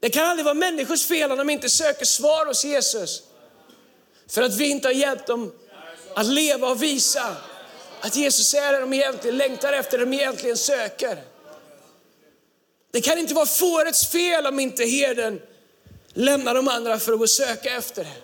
Det 0.00 0.10
kan 0.10 0.26
aldrig 0.26 0.44
vara 0.44 0.54
människors 0.54 1.06
fel 1.06 1.32
om 1.32 1.38
de 1.38 1.50
inte 1.50 1.68
söker 1.68 2.04
svar 2.04 2.46
hos 2.46 2.64
Jesus. 2.64 3.22
För 4.28 4.42
att 4.42 4.56
vi 4.56 4.68
inte 4.68 4.88
har 4.88 4.92
hjälpt 4.92 5.26
dem 5.26 5.52
att 6.14 6.26
leva 6.26 6.68
och 6.68 6.82
visa 6.82 7.36
att 8.00 8.16
Jesus 8.16 8.54
är 8.54 8.72
det 8.72 8.80
de 8.80 8.92
egentligen 8.92 9.36
längtar 9.36 9.72
efter, 9.72 9.98
det 9.98 10.04
de 10.04 10.12
egentligen 10.12 10.56
söker. 10.56 11.22
Det 12.90 13.00
kan 13.00 13.18
inte 13.18 13.34
vara 13.34 13.46
fårets 13.46 14.06
fel 14.06 14.46
om 14.46 14.60
inte 14.60 14.84
herden 14.84 15.40
lämnar 16.08 16.54
de 16.54 16.68
andra 16.68 16.98
för 16.98 17.12
att 17.12 17.18
gå 17.18 17.24
och 17.24 17.30
söka 17.30 17.76
efter 17.76 18.04
det. 18.04 18.16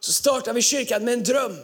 Så 0.00 0.12
startar 0.12 0.52
vi 0.52 0.62
kyrkan 0.62 1.04
med 1.04 1.14
en 1.14 1.24
dröm 1.24 1.58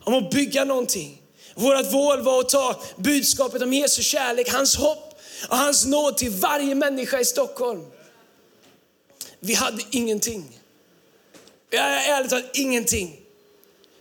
om 0.00 0.14
att 0.14 0.30
bygga 0.30 0.64
någonting 0.64 1.22
vårt 1.58 1.92
mål 1.92 2.22
var 2.22 2.40
att 2.40 2.48
ta 2.48 2.82
budskapet 2.96 3.62
om 3.62 3.72
Jesu 3.72 4.02
kärlek, 4.02 4.52
hans 4.52 4.76
hopp 4.76 5.20
och 5.48 5.56
hans 5.56 5.86
nåd 5.86 6.16
till 6.16 6.30
varje 6.30 6.74
människa 6.74 7.20
i 7.20 7.24
Stockholm. 7.24 7.86
Vi 9.40 9.54
hade 9.54 9.82
ingenting. 9.90 10.60
Ärligt 11.70 12.30
talat 12.30 12.44
ingenting. 12.52 13.20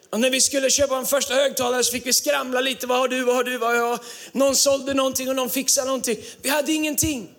Och 0.10 0.20
när 0.20 0.30
vi 0.30 0.42
skulle 0.42 0.70
köpa 0.70 0.98
en 0.98 1.06
första 1.06 1.34
högtalare 1.34 1.84
så 1.84 1.92
fick 1.92 2.06
vi 2.06 2.14
skramla 2.14 2.62
lite. 2.62 2.88
Vad 2.88 2.98
har 2.98 3.08
du, 3.08 3.24
vad 3.24 3.36
har 3.36 3.44
du, 3.44 3.58
vad 3.58 3.70
har 3.70 3.76
jag? 3.76 4.00
Någon 4.32 4.56
sålde 4.56 4.94
någonting 4.94 5.30
och 5.30 5.36
någon 5.36 5.50
fixade 5.50 5.88
någonting. 5.88 6.18
Vi 6.42 6.50
hade 6.50 6.72
ingenting. 6.72 7.30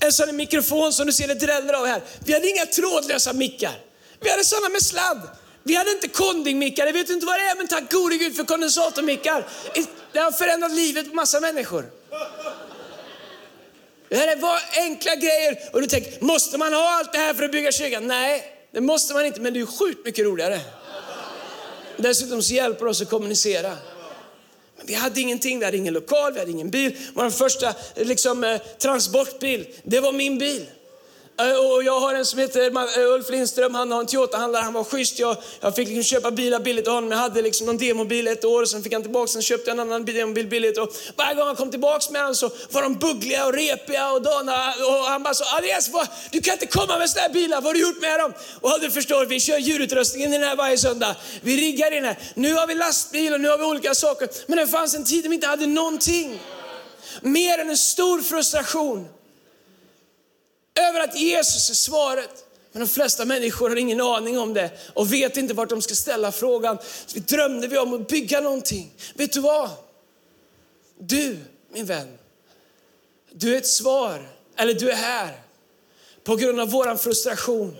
En 0.00 0.12
sån 0.12 0.36
mikrofon 0.36 0.92
som 0.92 1.06
du 1.06 1.12
ser 1.12 1.28
det 1.28 1.34
dräller 1.34 1.74
av 1.74 1.86
här. 1.86 2.02
Vi 2.24 2.32
hade 2.32 2.48
inga 2.48 2.66
trådlösa 2.66 3.32
mickar. 3.32 3.78
Vi 4.20 4.30
hade 4.30 4.44
sådana 4.44 4.68
med 4.68 4.82
sladd. 4.82 5.28
Vi 5.62 5.74
hade 5.74 5.90
inte 5.90 6.08
kondingmickar, 6.08 6.86
jag 6.86 6.92
vet 6.92 7.10
inte 7.10 7.26
vad 7.26 7.40
det 7.40 7.44
är, 7.44 7.56
men 7.56 7.68
tack 7.68 7.92
gode 7.92 8.16
Gud 8.16 8.36
för 8.36 8.44
kondensatormickar. 8.44 9.46
Det 10.12 10.18
har 10.18 10.32
förändrat 10.32 10.72
livet 10.72 11.08
på 11.08 11.14
massa 11.14 11.40
människor. 11.40 11.90
Det 14.08 14.16
här 14.16 14.36
var 14.36 14.60
enkla 14.76 15.14
grejer 15.14 15.58
och 15.72 15.80
du 15.80 15.86
tänker, 15.86 16.24
måste 16.24 16.58
man 16.58 16.72
ha 16.72 16.90
allt 16.90 17.12
det 17.12 17.18
här 17.18 17.34
för 17.34 17.44
att 17.44 17.52
bygga 17.52 17.72
kyrkan? 17.72 18.06
Nej, 18.06 18.44
det 18.72 18.80
måste 18.80 19.14
man 19.14 19.26
inte, 19.26 19.40
men 19.40 19.54
det 19.54 19.60
är 19.60 19.66
sjukt 19.66 20.04
mycket 20.04 20.24
roligare. 20.24 20.60
Dessutom 21.96 22.42
så 22.42 22.54
hjälper 22.54 22.84
det 22.84 22.90
oss 22.90 23.02
att 23.02 23.10
kommunicera. 23.10 23.76
Men 24.76 24.86
vi 24.86 24.94
hade 24.94 25.20
ingenting, 25.20 25.58
vi 25.58 25.64
hade 25.64 25.76
ingen 25.76 25.94
lokal, 25.94 26.32
vi 26.32 26.38
hade 26.38 26.50
ingen 26.50 26.70
bil. 26.70 26.96
Vår 27.14 27.30
första 27.30 27.74
liksom, 27.96 28.44
eh, 28.44 28.58
transportbil, 28.58 29.66
det 29.82 30.00
var 30.00 30.12
min 30.12 30.38
bil. 30.38 30.66
Eh, 31.40 31.72
och 31.72 31.82
jag 31.84 32.00
har 32.00 32.14
en 32.14 32.26
som 32.26 32.38
heter 32.38 32.60
eh, 32.98 33.14
Ulf 33.14 33.30
Lindström, 33.30 33.74
han 33.74 33.92
har 33.92 34.00
en 34.00 34.06
Toyota-handlare, 34.06 34.62
han 34.62 34.72
var 34.72 34.84
schysst. 34.84 35.18
Jag, 35.18 35.36
jag 35.60 35.74
fick 35.76 35.88
liksom 35.88 36.02
köpa 36.02 36.30
bilar 36.30 36.60
billigt 36.60 36.88
av 36.88 36.94
honom. 36.94 37.10
Jag 37.10 37.18
hade 37.18 37.42
liksom 37.42 37.66
någon 37.66 37.78
demobil 37.78 38.28
ett 38.28 38.44
år, 38.44 38.62
och 38.62 38.68
sen 38.68 38.82
fick 38.82 38.92
han 38.92 39.02
tillbaka, 39.02 39.26
sen 39.26 39.42
köpte 39.42 39.70
jag 39.70 39.74
en 39.74 39.80
annan 39.80 40.04
demobil 40.04 40.46
billigt. 40.46 40.78
Och 40.78 40.92
varje 41.16 41.34
gång 41.34 41.46
han 41.46 41.56
kom 41.56 41.70
tillbaka 41.70 42.12
med 42.12 42.24
den 42.24 42.34
så 42.34 42.50
var 42.70 42.82
de 42.82 42.94
buggliga 42.94 43.46
och 43.46 43.52
repiga 43.52 44.12
och 44.12 44.22
dana. 44.22 44.74
Och 44.88 45.04
han 45.10 45.22
bara 45.22 45.34
så, 45.34 45.44
Andreas, 45.56 45.90
du 46.30 46.40
kan 46.40 46.52
inte 46.52 46.66
komma 46.66 46.98
med 46.98 47.10
sådana 47.10 47.26
här 47.26 47.34
bilar, 47.34 47.56
vad 47.56 47.64
har 47.64 47.74
du 47.74 47.80
gjort 47.80 48.00
med 48.00 48.20
dem? 48.20 48.32
Och 48.60 48.78
du 48.80 48.90
förstår, 48.90 49.26
vi 49.26 49.40
kör 49.40 49.58
djurutrustningen 49.58 50.34
i 50.34 50.38
den 50.38 50.48
här 50.48 50.56
varje 50.56 50.78
söndag. 50.78 51.16
Vi 51.40 51.56
riggar 51.56 51.96
in 51.96 52.04
här. 52.04 52.18
Nu 52.34 52.54
har 52.54 52.66
vi 52.66 52.74
lastbil 52.74 53.34
och 53.34 53.40
nu 53.40 53.48
har 53.48 53.58
vi 53.58 53.64
olika 53.64 53.94
saker. 53.94 54.28
Men 54.46 54.58
det 54.58 54.66
fanns 54.66 54.94
en 54.94 55.04
tid 55.04 55.22
när 55.22 55.28
vi 55.28 55.34
inte 55.34 55.46
hade 55.46 55.66
någonting. 55.66 56.40
Mer 57.20 57.58
än 57.58 57.70
en 57.70 57.76
stor 57.76 58.22
frustration 58.22 59.08
över 60.74 61.00
att 61.00 61.20
Jesus 61.20 61.70
är 61.70 61.74
svaret. 61.74 62.44
Men 62.72 62.80
de 62.80 62.88
flesta 62.88 63.24
människor 63.24 63.68
har 63.68 63.76
ingen 63.76 64.00
aning 64.00 64.38
om 64.38 64.54
det 64.54 64.70
och 64.94 65.12
vet 65.12 65.36
inte 65.36 65.54
vart 65.54 65.68
de 65.68 65.82
ska 65.82 65.94
ställa 65.94 66.32
frågan. 66.32 66.78
Så 67.06 67.14
vi 67.14 67.20
drömde 67.20 67.68
vi 67.68 67.78
om 67.78 67.94
att 67.94 68.08
bygga 68.08 68.40
någonting. 68.40 68.94
Vet 69.14 69.32
du 69.32 69.40
vad? 69.40 69.70
Du, 70.98 71.38
min 71.72 71.86
vän, 71.86 72.18
du 73.32 73.54
är 73.54 73.58
ett 73.58 73.66
svar, 73.66 74.28
eller 74.56 74.74
du 74.74 74.90
är 74.90 74.96
här 74.96 75.42
på 76.24 76.36
grund 76.36 76.60
av 76.60 76.70
våran 76.70 76.98
frustration 76.98 77.76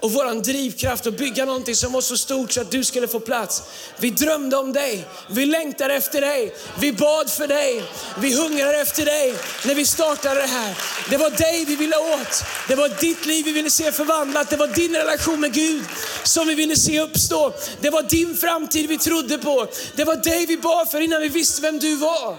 och 0.00 0.12
våran 0.12 0.42
drivkraft 0.42 1.06
att 1.06 1.18
bygga 1.18 1.44
någonting 1.44 1.74
som 1.74 1.92
var 1.92 2.00
så 2.00 2.16
stort 2.16 2.52
så 2.52 2.60
att 2.60 2.70
du 2.70 2.84
skulle 2.84 3.08
få 3.08 3.20
plats. 3.20 3.62
Vi 3.98 4.10
drömde 4.10 4.56
om 4.56 4.72
dig, 4.72 5.04
vi 5.30 5.46
längtade 5.46 5.94
efter 5.94 6.20
dig, 6.20 6.54
vi 6.80 6.92
bad 6.92 7.30
för 7.30 7.46
dig, 7.46 7.82
vi 8.18 8.36
hungrade 8.36 8.78
efter 8.78 9.04
dig 9.04 9.34
när 9.66 9.74
vi 9.74 9.86
startade 9.86 10.40
det 10.40 10.46
här. 10.46 10.78
Det 11.10 11.16
var 11.16 11.30
dig 11.30 11.64
vi 11.64 11.76
ville 11.76 11.96
åt, 11.96 12.44
det 12.68 12.74
var 12.74 12.88
ditt 13.00 13.26
liv 13.26 13.44
vi 13.44 13.52
ville 13.52 13.70
se 13.70 13.92
förvandlat, 13.92 14.50
det 14.50 14.56
var 14.56 14.66
din 14.66 14.96
relation 14.96 15.40
med 15.40 15.52
Gud 15.52 15.84
som 16.24 16.48
vi 16.48 16.54
ville 16.54 16.76
se 16.76 17.00
uppstå. 17.00 17.52
Det 17.80 17.90
var 17.90 18.02
din 18.02 18.36
framtid 18.36 18.88
vi 18.88 18.98
trodde 18.98 19.38
på, 19.38 19.66
det 19.96 20.04
var 20.04 20.16
dig 20.16 20.46
vi 20.46 20.56
bad 20.56 20.90
för 20.90 21.00
innan 21.00 21.20
vi 21.22 21.28
visste 21.28 21.62
vem 21.62 21.78
du 21.78 21.96
var. 21.96 22.36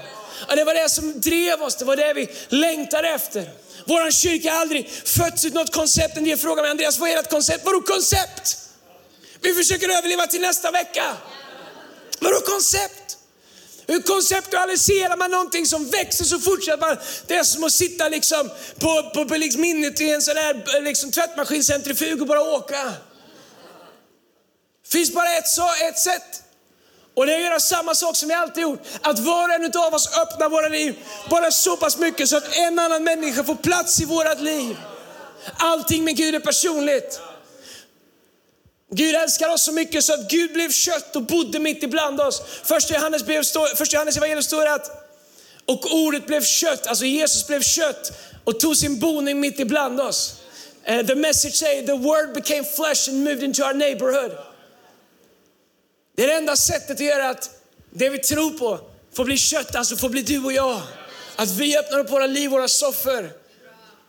Det 0.56 0.64
var 0.64 0.74
det 0.74 0.90
som 0.90 1.22
drev 1.22 1.62
oss, 1.62 1.76
det 1.76 1.86
var 1.86 1.96
det 1.96 2.14
vi 2.14 2.30
längtade 2.50 3.08
efter. 3.10 3.50
Vår 3.86 4.12
kyrka 4.12 4.52
har 4.52 4.62
aldrig 4.62 4.90
fötts 4.90 5.46
ut 5.46 5.54
något 5.54 5.74
koncept. 5.74 6.18
En 6.18 6.24
del 6.24 6.38
frågar 6.38 6.64
mig, 6.64 6.72
Andreas, 6.72 7.00
vad 7.00 7.10
är 7.10 7.18
ert 7.18 7.30
koncept? 7.30 7.66
Vadå 7.66 7.82
koncept? 7.82 8.58
Vi 9.42 9.54
försöker 9.54 9.90
överleva 9.90 10.28
till 10.28 10.42
nästa 10.42 10.72
vecka. 10.72 11.18
Vadå 12.20 12.40
koncept? 12.40 13.18
Hur 13.88 14.02
konceptualiserar 14.02 15.18
man 15.18 15.32
någonting 15.32 15.66
som 15.66 15.90
växer 15.90 16.26
så 16.26 16.40
fort 16.40 16.64
så 16.64 16.74
att 16.74 16.80
man, 16.80 16.98
det 17.28 17.36
är 17.36 17.44
som 17.44 17.64
att 17.64 17.72
sitta 17.72 18.10
liksom 18.10 18.50
på, 18.80 19.12
på, 19.14 19.26
på 19.26 19.38
liksom 19.38 19.62
minnet 19.62 20.02
i 20.02 20.12
en 20.12 20.22
sån 20.22 20.36
där 20.36 20.82
liksom 20.82 21.12
tvättmaskinscentrifug 21.12 22.22
och 22.22 22.28
bara 22.28 22.42
åka. 22.42 22.84
Det 24.84 24.92
finns 24.92 25.14
bara 25.14 25.38
ett, 25.38 25.46
ett 25.90 26.00
sätt. 26.00 26.44
Och 27.20 27.26
det 27.26 27.34
är 27.34 27.38
att 27.38 27.44
göra 27.44 27.60
samma 27.60 27.96
sak 27.96 28.16
som 28.16 28.30
vi 28.30 28.36
alltid 28.36 28.64
gjort. 28.64 28.82
Att 29.02 29.20
var 29.20 29.48
och 29.48 29.54
en 29.54 29.72
av 29.78 29.94
oss 29.94 30.18
öppnar 30.18 30.50
våra 30.50 30.68
liv 30.68 30.96
bara 31.30 31.52
så 31.52 31.78
pass 31.78 31.98
mycket 31.98 32.30
så 32.30 32.38
att 32.38 32.56
en 32.56 32.80
annan 32.80 33.04
människa 33.04 33.44
får 33.44 33.56
plats 33.56 34.02
i 34.02 34.06
vårat 34.06 34.42
liv. 34.42 34.78
Allting 35.58 36.04
med 36.04 36.18
Gud 36.18 36.36
är 36.36 36.40
personligt. 36.40 37.20
Gud 38.92 39.16
älskar 39.16 39.50
oss 39.50 39.62
så 39.62 39.72
mycket 39.72 40.04
så 40.04 40.14
att 40.14 40.30
Gud 40.30 40.54
blev 40.54 40.72
kött 40.72 41.16
och 41.16 41.22
bodde 41.22 41.60
mitt 41.60 41.84
ibland 41.84 42.22
oss. 42.22 42.42
Första 42.64 42.94
Johannes, 42.94 43.26
brev 43.26 43.44
står, 43.44 43.76
första 43.76 43.96
Johannes 43.96 44.18
evangelium 44.18 44.44
står 44.44 44.66
att, 44.66 45.16
och 45.66 45.94
ordet 45.94 46.28
blev 46.28 46.44
kött, 46.44 46.88
alltså 46.88 47.06
Jesus 47.06 47.48
blev 47.48 47.62
kött 47.62 48.12
och 48.44 48.60
tog 48.60 48.78
sin 48.78 49.00
boning 49.00 49.40
mitt 49.40 49.60
ibland 49.60 50.02
oss. 50.02 50.34
Uh, 50.90 51.08
the 51.08 51.16
message 51.16 51.56
säger 51.56 51.86
the 51.86 51.94
word 51.94 52.34
became 52.34 52.64
flesh 52.64 53.10
and 53.10 53.24
moved 53.24 53.44
into 53.44 53.64
our 53.64 53.74
neighborhood. 53.74 54.32
Det 56.20 56.24
är 56.24 56.28
det 56.28 56.34
enda 56.34 56.56
sättet 56.56 56.92
att 56.92 57.00
göra 57.00 57.30
att 57.30 57.50
det 57.90 58.10
vi 58.10 58.20
tror 58.20 58.52
på 58.52 58.80
får 59.16 59.26
bli 59.26 59.38
kött, 59.38 59.76
alltså 59.76 59.96
får 59.96 60.10
bli 60.10 60.22
du 60.22 60.44
och 60.44 60.54
jag. 60.54 60.82
Att 61.36 61.50
vi 61.50 61.78
öppnar 61.78 62.00
upp 62.00 62.12
våra 62.12 62.28
liv, 62.28 62.50
våra 62.50 62.68
soffor, 62.68 63.32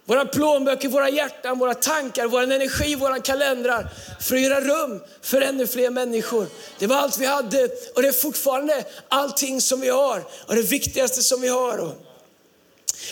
våra 0.05 0.25
plånböcker, 0.25 0.89
våra 0.89 1.09
hjärtan, 1.09 1.59
våra 1.59 1.75
tankar, 1.75 2.27
vår 2.27 2.43
energi, 2.43 2.95
våra 2.95 3.21
kalendrar 3.21 3.89
för 4.21 4.37
att 4.37 4.43
göra 4.43 4.61
rum 4.61 5.01
för 5.23 5.41
ännu 5.41 5.67
fler 5.67 5.91
människor. 5.91 6.47
Det 6.79 6.87
var 6.87 6.97
allt 6.97 7.19
vi 7.19 7.27
hade 7.27 7.69
och 7.95 8.03
det 8.03 8.09
är 8.09 8.13
fortfarande 8.13 8.85
allting 9.09 9.61
som 9.61 9.81
vi 9.81 9.89
har 9.89 10.25
och 10.47 10.55
det 10.55 10.63
viktigaste 10.63 11.23
som 11.23 11.41
vi 11.41 11.49
har. 11.49 11.95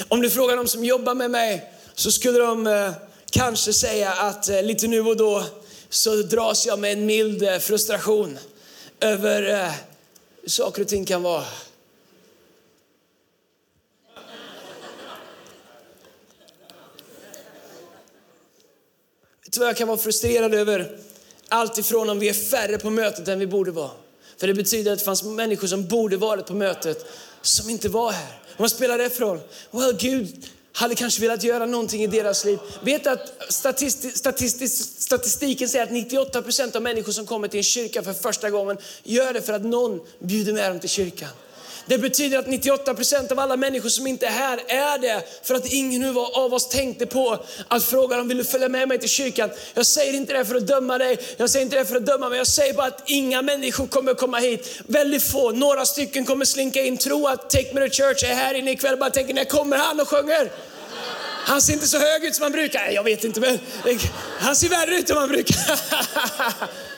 Om 0.09 0.21
du 0.21 0.31
frågar 0.31 0.57
de 0.57 0.69
som 0.69 0.85
jobbar 0.85 1.15
med 1.15 1.31
mig 1.31 1.73
så 1.95 2.13
skulle 2.13 2.39
de 2.39 2.67
eh, 2.67 2.93
kanske 3.31 3.73
säga 3.73 4.13
att 4.13 4.49
eh, 4.49 4.63
lite 4.63 4.87
nu 4.87 5.01
och 5.01 5.17
då 5.17 5.45
så 5.91 6.15
dras 6.15 6.67
jag 6.67 6.79
med 6.79 6.93
en 6.93 7.07
mild 7.07 7.43
eh, 7.43 7.59
frustration 7.59 8.39
över 9.01 9.65
eh, 9.67 9.73
hur 10.43 10.49
saker 10.49 10.83
och 10.83 10.89
ting 10.89 11.05
kan 11.05 11.23
vara. 11.23 11.45
Vet 19.45 19.53
du 19.53 19.61
vad 19.61 19.69
jag 19.69 19.77
kan 19.77 19.89
vara 19.89 19.99
frustrerad 19.99 20.55
över? 20.55 20.99
Allt 21.49 21.79
ifrån 21.79 22.11
om 22.11 22.19
vi 22.19 22.29
är 22.29 22.33
färre 22.33 22.79
på 22.79 22.91
mötet 22.91 23.29
än 23.29 23.39
vi 23.39 23.47
borde 23.47 23.71
vara. 23.71 23.91
För 24.37 24.47
det 24.47 24.55
betyder 24.55 24.93
att 24.93 24.99
det 24.99 25.05
fanns 25.05 25.25
människor 25.25 25.69
som 25.69 25.87
borde 25.87 26.17
varit 26.17 26.47
på 26.47 26.55
mötet 26.55 27.07
som 27.43 27.71
inte 27.71 27.89
var 27.89 28.13
här. 28.13 28.41
Vad 28.57 28.71
spelar 28.71 28.99
det 28.99 29.11
för 29.11 29.21
roll? 29.21 29.41
Well, 29.71 29.97
Gud 29.99 30.49
hade 30.79 30.95
kanske 30.95 31.21
velat 31.21 31.43
göra 31.45 31.67
någonting 31.67 32.03
i 32.03 32.07
deras 32.07 32.45
liv. 32.45 32.59
Vet 32.83 33.07
att 33.07 33.33
statistik, 33.49 34.17
statistik, 34.17 34.71
statistiken 34.99 35.69
säger 35.69 35.85
att 35.85 35.91
98 35.91 36.43
procent 36.43 36.77
av 36.77 36.83
människor 36.83 37.13
som 37.13 37.27
kommer 37.27 37.49
till 37.49 37.59
en 37.59 37.65
kyrka 37.65 38.03
för 38.03 38.13
första 38.13 38.51
gången 38.51 38.77
gör 39.03 39.33
det 39.33 39.43
för 39.43 39.53
att 39.53 39.65
någon 39.65 40.01
bjuder 40.19 40.53
med 40.53 40.71
dem 40.71 40.81
till 40.81 40.89
kyrkan. 40.89 41.29
Det 41.89 41.99
betyder 41.99 42.39
att 42.39 42.47
98 42.47 42.95
% 42.95 43.33
av 43.33 43.39
alla 43.39 43.57
människor 43.57 43.89
som 43.89 44.07
inte 44.07 44.27
är 44.27 44.31
här 44.31 44.61
är 44.69 44.99
det 44.99 45.23
för 45.43 45.55
att 45.55 45.67
ingen 45.67 46.17
av 46.17 46.55
oss 46.55 46.69
tänkte 46.69 47.07
på 47.07 47.45
att 47.69 47.85
fråga 47.85 48.17
dem, 48.17 48.29
vill 48.29 48.37
du 48.37 48.45
följa 48.45 48.69
med 48.69 48.89
mig 48.89 48.99
till 48.99 49.09
kyrkan? 49.09 49.51
Jag 49.75 49.87
säger 49.87 50.13
inte 50.13 50.33
det 50.33 50.45
för 50.45 50.55
att 50.55 50.67
döma 50.67 50.99
dig, 50.99 51.19
jag 51.37 51.51
säger 51.51 51.65
inte 51.65 51.79
det 51.79 51.85
för 51.85 51.97
att 51.97 52.07
döma 52.07 52.29
mig, 52.29 52.39
jag 52.39 52.47
säger 52.47 52.75
bara 52.75 52.87
att 52.87 53.03
inga 53.07 53.43
människor 53.43 53.87
kommer 53.87 54.15
komma 54.15 54.39
hit. 54.39 54.81
Väldigt 54.87 55.23
få, 55.23 55.51
några 55.51 55.87
stycken 55.87 56.25
kommer 56.25 56.45
slinka 56.45 56.83
in, 56.83 56.97
tro 56.97 57.27
att 57.27 57.51
Take 57.51 57.75
Me 57.75 57.89
To 57.89 57.95
Church 57.95 58.25
är 58.25 58.35
här 58.35 58.55
inne 58.55 58.71
ikväll 58.71 58.93
och 58.93 58.99
bara 58.99 59.11
tänker, 59.11 59.35
när 59.35 59.45
kommer 59.45 59.77
han 59.77 60.01
och 60.01 60.09
sjunger? 60.09 60.53
Han 61.45 61.63
ser 61.63 61.73
inte 61.73 61.87
så 61.87 61.99
hög 61.99 62.25
ut 62.25 62.35
som 62.35 62.43
han 62.43 62.53
brukar. 62.53 62.91
Jag 62.91 63.05
vet 63.05 63.25
inte, 63.25 63.41
men 63.41 63.59
han 64.39 64.57
ser 64.57 64.69
värre 64.69 64.99
ut 64.99 65.11
än 65.11 65.17
han 65.17 65.29
brukar. 65.29 65.57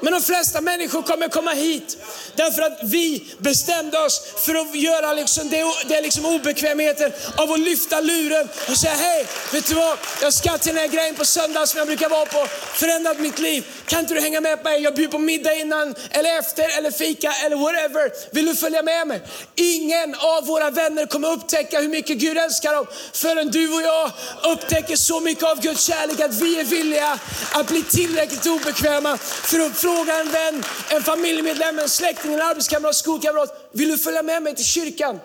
Men 0.00 0.12
de 0.12 0.22
flesta 0.22 0.60
människor 0.60 1.02
kommer 1.02 1.28
komma 1.28 1.50
hit 1.50 1.96
därför 2.34 2.62
att 2.62 2.78
vi 2.82 3.24
bestämde 3.38 3.98
oss 3.98 4.22
för 4.36 4.54
att 4.54 4.74
göra 4.74 5.12
liksom 5.12 5.50
det, 5.50 5.64
det 5.88 6.00
liksom 6.00 6.26
obekvämheten 6.26 7.12
av 7.36 7.52
att 7.52 7.60
lyfta 7.60 8.00
luren 8.00 8.48
och 8.68 8.76
säga 8.76 8.94
hej, 8.94 9.26
vet 9.52 9.68
du 9.68 9.74
vad? 9.74 9.98
Jag 10.22 10.32
ska 10.32 10.58
till 10.58 10.74
den 10.74 10.80
här 10.80 10.88
grejen 10.88 11.14
på 11.14 11.24
söndag 11.24 11.66
som 11.66 11.78
jag 11.78 11.86
brukar 11.86 12.08
vara 12.08 12.26
på, 12.26 12.46
förändrat 12.74 13.18
mitt 13.20 13.38
liv. 13.38 13.64
Kan 13.86 14.00
inte 14.00 14.14
du 14.14 14.20
hänga 14.20 14.40
med 14.40 14.64
mig? 14.64 14.82
Jag 14.82 14.94
bjuder 14.94 15.12
på 15.12 15.18
middag 15.18 15.54
innan 15.54 15.94
eller 16.10 16.38
efter 16.38 16.78
eller 16.78 16.90
fika 16.90 17.32
eller 17.44 17.56
whatever. 17.56 18.10
Vill 18.30 18.46
du 18.46 18.54
följa 18.54 18.82
med 18.82 19.08
mig? 19.08 19.22
Ingen 19.54 20.14
av 20.14 20.46
våra 20.46 20.70
vänner 20.70 21.06
kommer 21.06 21.32
upptäcka 21.32 21.80
hur 21.80 21.88
mycket 21.88 22.18
Gud 22.18 22.38
älskar 22.38 22.72
dem 22.72 22.86
förrän 23.12 23.50
du 23.50 23.74
och 23.74 23.82
jag 23.82 24.10
upptäcker 24.52 24.96
så 24.96 25.20
mycket 25.20 25.44
av 25.44 25.60
Guds 25.60 25.84
kärlek 25.84 26.20
att 26.20 26.34
vi 26.34 26.60
är 26.60 26.64
villiga 26.64 27.18
att 27.52 27.66
bli 27.66 27.82
tillräckligt 27.82 28.46
obekväma 28.46 29.18
för 29.18 29.60
att 29.60 29.76
fråga 29.96 30.20
en 30.20 30.32
vän, 30.32 30.64
en 30.88 31.02
familjemedlem, 31.02 31.78
en 31.78 31.88
släkting, 31.88 32.34
en 32.34 32.42
arbetskamrat, 32.42 32.96
skolkamrat. 32.96 33.70
Vill 33.72 33.88
du 33.88 33.98
följa 33.98 34.22
med 34.22 34.42
mig 34.42 34.56
till 34.56 34.64
kyrkan? 34.64 35.20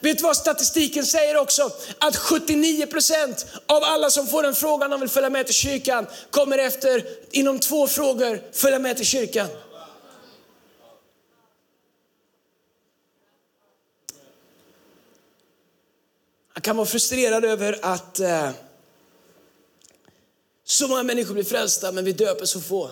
Vet 0.00 0.18
du 0.18 0.22
vad 0.22 0.36
statistiken 0.36 1.06
säger 1.06 1.36
också? 1.36 1.70
Att 1.98 2.16
79% 2.16 3.46
av 3.66 3.84
alla 3.84 4.10
som 4.10 4.26
får 4.26 4.42
den 4.42 4.54
frågan 4.54 4.92
om 4.92 5.00
vill 5.00 5.08
följa 5.08 5.30
med 5.30 5.46
till 5.46 5.54
kyrkan 5.54 6.06
kommer 6.30 6.58
efter, 6.58 7.04
inom 7.30 7.58
två 7.58 7.86
frågor, 7.86 8.42
följa 8.52 8.78
med 8.78 8.96
till 8.96 9.06
kyrkan. 9.06 9.48
Jag 16.54 16.64
kan 16.64 16.76
vara 16.76 16.86
frustrerad 16.86 17.44
över 17.44 17.78
att 17.82 18.20
eh, 18.20 18.50
så 20.64 20.88
många 20.88 21.02
människor 21.02 21.34
blir 21.34 21.44
frälsta 21.44 21.92
men 21.92 22.04
vi 22.04 22.12
döper 22.12 22.46
så 22.46 22.60
få. 22.60 22.90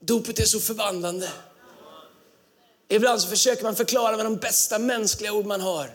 Dopet 0.00 0.38
är 0.38 0.44
så 0.44 0.60
förvandlande. 0.60 1.30
Ibland 2.88 3.20
så 3.20 3.28
försöker 3.28 3.62
man 3.62 3.76
förklara 3.76 4.16
med 4.16 4.26
de 4.26 4.36
bästa 4.36 4.78
mänskliga 4.78 5.32
ord 5.32 5.46
man 5.46 5.60
har. 5.60 5.94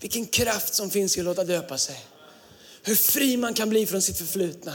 Vilken 0.00 0.26
kraft 0.26 0.74
som 0.74 0.90
finns 0.90 1.16
i 1.16 1.20
att 1.20 1.26
låta 1.26 1.44
döpa 1.44 1.78
sig. 1.78 2.04
Hur 2.82 2.94
fri 2.94 3.36
man 3.36 3.54
kan 3.54 3.68
bli 3.68 3.86
från 3.86 4.02
sitt 4.02 4.18
förflutna. 4.18 4.74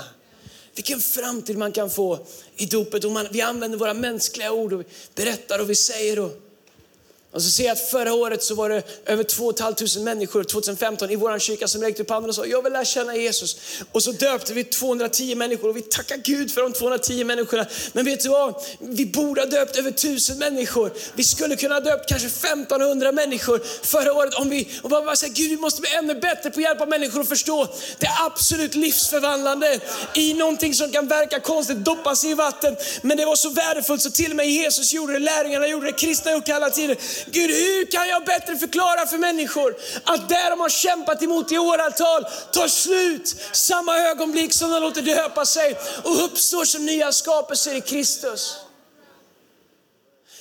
Vilken 0.76 1.00
framtid 1.00 1.58
man 1.58 1.72
kan 1.72 1.90
få 1.90 2.28
i 2.56 2.66
dopet. 2.66 3.04
Och 3.04 3.12
man, 3.12 3.28
vi 3.32 3.42
använder 3.42 3.78
våra 3.78 3.94
mänskliga 3.94 4.52
ord 4.52 4.74
och 4.74 4.80
vi 4.80 4.86
berättar 5.16 5.60
och 5.60 5.70
vi 5.70 5.76
säger. 5.76 6.20
Och, 6.20 6.32
och 7.36 7.42
så 7.42 7.50
ser 7.50 7.64
jag 7.64 7.72
att 7.72 7.90
förra 7.90 8.14
året 8.14 8.44
så 8.44 8.56
var 8.56 8.70
det 8.70 8.84
över 9.06 9.24
2 9.24 9.54
500 9.54 9.86
människor, 10.00 10.44
2015, 10.44 11.10
i 11.10 11.16
vår 11.16 11.40
kyrka 11.40 11.68
som 11.68 11.82
räckte 11.82 12.04
upp 12.04 12.10
handen 12.10 12.30
och 12.30 12.36
sa, 12.36 12.46
jag 12.46 12.62
vill 12.62 12.74
lära 12.74 12.86
känna 12.86 13.16
Jesus. 13.16 13.58
Och 13.92 14.04
så 14.04 14.12
döpte 14.12 14.54
vi 14.54 14.64
210 14.64 15.36
människor 15.36 15.70
och 15.70 15.78
vi 15.78 15.82
tackar 15.82 16.18
Gud 16.18 16.52
för 16.52 16.62
de 16.62 16.74
210 16.74 17.24
människorna. 17.24 17.66
Men 17.94 18.06
vet 18.06 18.20
du 18.20 18.30
vad? 18.30 18.64
Vi 18.80 19.06
borde 19.06 19.42
ha 19.42 19.46
döpt 19.46 19.78
över 19.78 19.90
1000 19.90 20.38
människor. 20.38 20.92
Vi 21.16 21.24
skulle 21.24 21.56
kunna 21.56 21.76
ha 21.76 21.82
döpt 21.82 22.10
kanske 22.10 22.28
1500 22.28 23.12
människor 23.12 23.62
förra 23.84 24.14
året 24.14 24.34
om 24.34 24.50
vi 24.50 24.68
och 24.82 24.90
bara, 24.90 25.06
bara 25.06 25.16
säga, 25.16 25.34
Gud 25.36 25.50
vi 25.50 25.58
måste 25.58 25.82
bli 25.82 25.90
ännu 25.94 26.16
bättre 26.16 26.50
på 26.50 26.60
att 26.60 26.64
hjälpa 26.64 26.86
människor 26.86 27.22
att 27.22 27.30
förstå 27.30 27.68
det 28.00 28.10
absolut 28.26 28.76
livsförvandlande 28.76 29.80
i 30.14 30.34
någonting 30.34 30.74
som 30.74 30.92
kan 30.92 31.08
verka 31.08 31.40
konstigt, 31.40 31.78
doppa 31.78 32.16
sig 32.16 32.30
i 32.30 32.34
vatten. 32.34 32.76
Men 33.02 33.18
det 33.18 33.26
var 33.26 33.36
så 33.36 33.50
värdefullt 33.50 34.02
så 34.02 34.12
till 34.12 34.32
och 34.32 34.38
med 34.38 34.48
Jesus 34.48 34.94
gjorde 34.94 35.14
det, 35.14 35.20
lärjungarna 35.20 35.68
gjorde 35.68 35.86
det, 35.86 35.92
kristna 35.92 36.32
har 36.32 36.38
gjort 36.38 36.46
det 36.46 36.56
alla 36.56 36.70
tider. 36.70 36.98
Gud, 37.26 37.50
hur 37.52 37.92
kan 37.92 38.08
jag 38.08 38.26
bättre 38.26 38.58
förklara 38.58 39.06
för 39.06 39.18
människor 39.18 39.76
att 40.04 40.30
det 40.30 40.50
de 40.50 40.60
har 40.60 40.70
kämpat 40.70 41.24
emot 41.24 41.52
i 41.52 41.58
åratal 41.58 42.26
tar 42.52 42.68
slut 42.68 43.36
samma 43.52 43.98
ögonblick 44.00 44.54
som 44.54 44.72
de 44.72 44.82
låter 44.82 45.02
döpa 45.02 45.46
sig 45.46 45.78
och 46.04 46.24
uppstår 46.26 46.66
som 46.66 46.86
nya 46.86 47.12
skapelser 47.12 47.76
i 47.76 47.82
Kristus. 47.82 48.56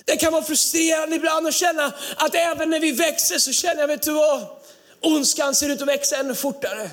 Det 0.05 0.17
kan 0.17 0.33
vara 0.33 0.43
frustrerande 0.43 1.17
ibland 1.17 1.47
att 1.47 1.55
känna 1.55 1.93
att 2.17 2.35
även 2.35 2.71
när 2.71 2.81
vi 2.81 2.93
växer 2.93 3.39
så 3.39 3.53
känner 3.53 3.81
jag, 3.81 3.89
vet 3.89 4.03
du 4.03 4.13
vad? 4.13 4.47
Ondskan 5.01 5.55
ser 5.55 5.69
ut 5.69 5.83
att 5.83 5.89
växa 5.89 6.17
ännu 6.17 6.35
fortare. 6.35 6.91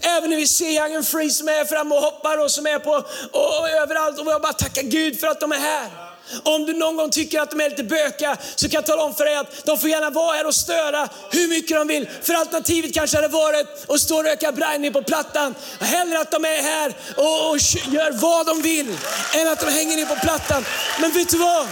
Även 0.00 0.30
när 0.30 0.36
vi 0.36 0.46
ser 0.46 0.70
Young 0.70 0.94
and 0.94 1.06
Free 1.06 1.30
som 1.30 1.48
är 1.48 1.64
framme 1.64 1.94
och 1.94 2.00
hoppar 2.00 2.38
och 2.38 2.50
som 2.50 2.66
är 2.66 2.78
på 2.78 2.90
och, 3.32 3.60
och 3.60 3.68
överallt 3.68 4.18
och 4.18 4.26
jag 4.26 4.42
bara 4.42 4.52
tackar 4.52 4.82
Gud 4.82 5.20
för 5.20 5.26
att 5.26 5.40
de 5.40 5.52
är 5.52 5.58
här. 5.58 6.09
Om 6.42 6.66
du 6.66 6.72
någon 6.72 6.96
gång 6.96 7.10
tycker 7.10 7.40
att 7.40 7.50
de 7.50 7.60
är 7.60 7.70
lite 7.70 7.84
böka 7.84 8.36
så 8.56 8.68
kan 8.68 8.74
jag 8.74 8.86
tala 8.86 9.02
om 9.02 9.14
för 9.14 9.24
dig 9.24 9.36
att 9.36 9.64
de 9.64 9.78
får 9.78 9.90
gärna 9.90 10.10
vara 10.10 10.36
här 10.36 10.46
och 10.46 10.54
störa 10.54 11.08
hur 11.30 11.48
mycket 11.48 11.76
de 11.76 11.88
vill. 11.88 12.08
För 12.22 12.34
alternativet 12.34 12.94
kanske 12.94 13.16
hade 13.16 13.28
varit 13.28 13.90
att 13.90 14.00
stå 14.00 14.16
och 14.16 14.24
röka 14.24 14.52
brownie 14.52 14.90
på 14.90 15.02
plattan. 15.02 15.54
Hellre 15.80 16.20
att 16.20 16.30
de 16.30 16.44
är 16.44 16.62
här 16.62 16.94
och, 17.16 17.50
och 17.50 17.58
gör 17.92 18.12
vad 18.12 18.46
de 18.46 18.62
vill 18.62 18.96
än 19.34 19.48
att 19.48 19.60
de 19.60 19.66
hänger 19.70 19.96
ner 19.96 20.06
på 20.06 20.16
plattan. 20.16 20.64
Men 21.00 21.10
vet 21.10 21.28
du 21.28 21.38
vad? 21.38 21.66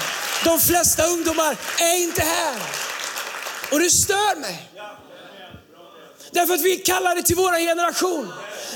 De 0.44 0.60
flesta 0.60 1.06
ungdomar 1.06 1.56
är 1.80 2.02
inte 2.02 2.22
här. 2.22 2.54
Och 3.72 3.78
det 3.78 3.90
stör 3.90 4.40
mig. 4.40 4.68
Därför 6.30 6.54
att 6.54 6.60
vi 6.60 6.80
är 6.80 6.84
kallade 6.84 7.22
till 7.22 7.36
vår 7.36 7.52
generation. 7.52 8.32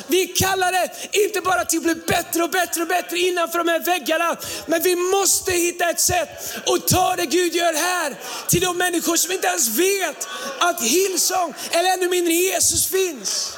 Vi 0.07 0.27
kallar 0.27 0.73
det 0.73 0.91
inte 1.13 1.41
bara 1.41 1.65
till 1.65 1.79
att 1.79 1.85
bli 1.85 1.95
bättre 1.95 2.43
och 2.43 2.51
bättre 2.51 2.83
och 2.83 2.89
bättre 2.89 3.19
innanför 3.19 3.59
de 3.59 3.69
här 3.69 3.85
väggarna, 3.85 4.37
men 4.67 4.83
vi 4.83 4.97
måste 4.97 5.53
hitta 5.53 5.91
ett 5.91 6.01
sätt 6.01 6.29
att 6.67 6.89
ta 6.89 7.17
det 7.17 7.27
Gud 7.27 7.55
gör 7.55 7.75
här 7.75 8.15
till 8.49 8.61
de 8.61 8.79
människor 8.79 9.17
som 9.17 9.33
inte 9.33 9.47
ens 9.47 9.69
vet 9.69 10.29
att 10.59 10.83
Hillsong 10.83 11.55
eller 11.71 11.93
ännu 11.93 12.09
mindre 12.09 12.33
Jesus 12.33 12.87
finns. 12.87 13.57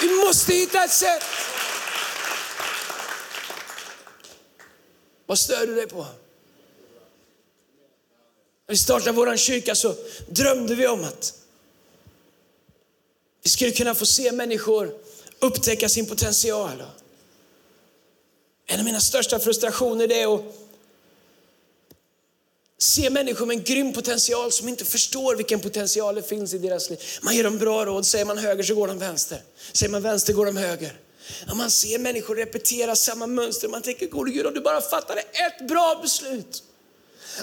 Vi 0.00 0.08
måste 0.08 0.52
hitta 0.52 0.84
ett 0.84 0.92
sätt. 0.92 1.24
Vad 5.26 5.38
stör 5.38 5.66
du 5.66 5.74
dig 5.74 5.88
på? 5.88 6.06
När 8.68 8.74
vi 8.74 8.76
startade 8.76 9.12
vår 9.12 9.36
kyrka 9.36 9.74
så 9.74 9.94
drömde 10.28 10.74
vi 10.74 10.86
om 10.86 11.04
att 11.04 11.34
vi 13.46 13.50
skulle 13.50 13.70
kunna 13.70 13.94
få 13.94 14.06
se 14.06 14.32
människor 14.32 14.94
upptäcka 15.38 15.88
sin 15.88 16.06
potential. 16.06 16.82
En 18.66 18.78
av 18.78 18.84
mina 18.84 19.00
största 19.00 19.38
frustrationer 19.38 20.12
är 20.12 20.34
att 20.34 20.42
se 22.78 23.10
människor 23.10 23.46
med 23.46 23.56
en 23.56 23.62
grym 23.62 23.92
potential 23.92 24.52
som 24.52 24.68
inte 24.68 24.84
förstår 24.84 25.36
vilken 25.36 25.60
potential 25.60 26.14
det 26.14 26.22
finns 26.22 26.54
i 26.54 26.58
deras 26.58 26.90
liv. 26.90 26.98
Man 27.22 27.36
ger 27.36 27.44
dem 27.44 27.58
bra 27.58 27.84
råd, 27.84 28.06
säger 28.06 28.24
man 28.24 28.38
höger 28.38 28.62
så 28.62 28.74
går 28.74 28.88
de 28.88 28.98
vänster. 28.98 29.42
Säger 29.72 29.92
man 29.92 30.02
vänster 30.02 30.32
går 30.32 30.46
de 30.46 30.56
höger. 30.56 31.00
Ja, 31.46 31.54
man 31.54 31.70
ser 31.70 31.98
människor 31.98 32.36
repetera 32.36 32.96
samma 32.96 33.26
mönster. 33.26 33.68
Man 33.68 33.82
tänker, 33.82 34.06
gode 34.06 34.30
Gud, 34.30 34.46
om 34.46 34.54
du 34.54 34.60
bara 34.60 34.80
fattade 34.80 35.20
ett 35.20 35.68
bra 35.68 35.98
beslut. 36.02 36.62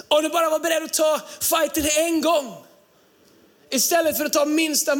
Om 0.08 0.22
du 0.22 0.28
bara 0.28 0.50
var 0.50 0.58
beredd 0.58 0.82
att 0.82 0.92
ta 0.92 1.20
fighten 1.40 1.84
en 1.96 2.20
gång. 2.20 2.64
Istället 3.74 4.16
för 4.16 4.24
att 4.24 4.32
ta 4.32 4.44
minsta, 4.44 4.96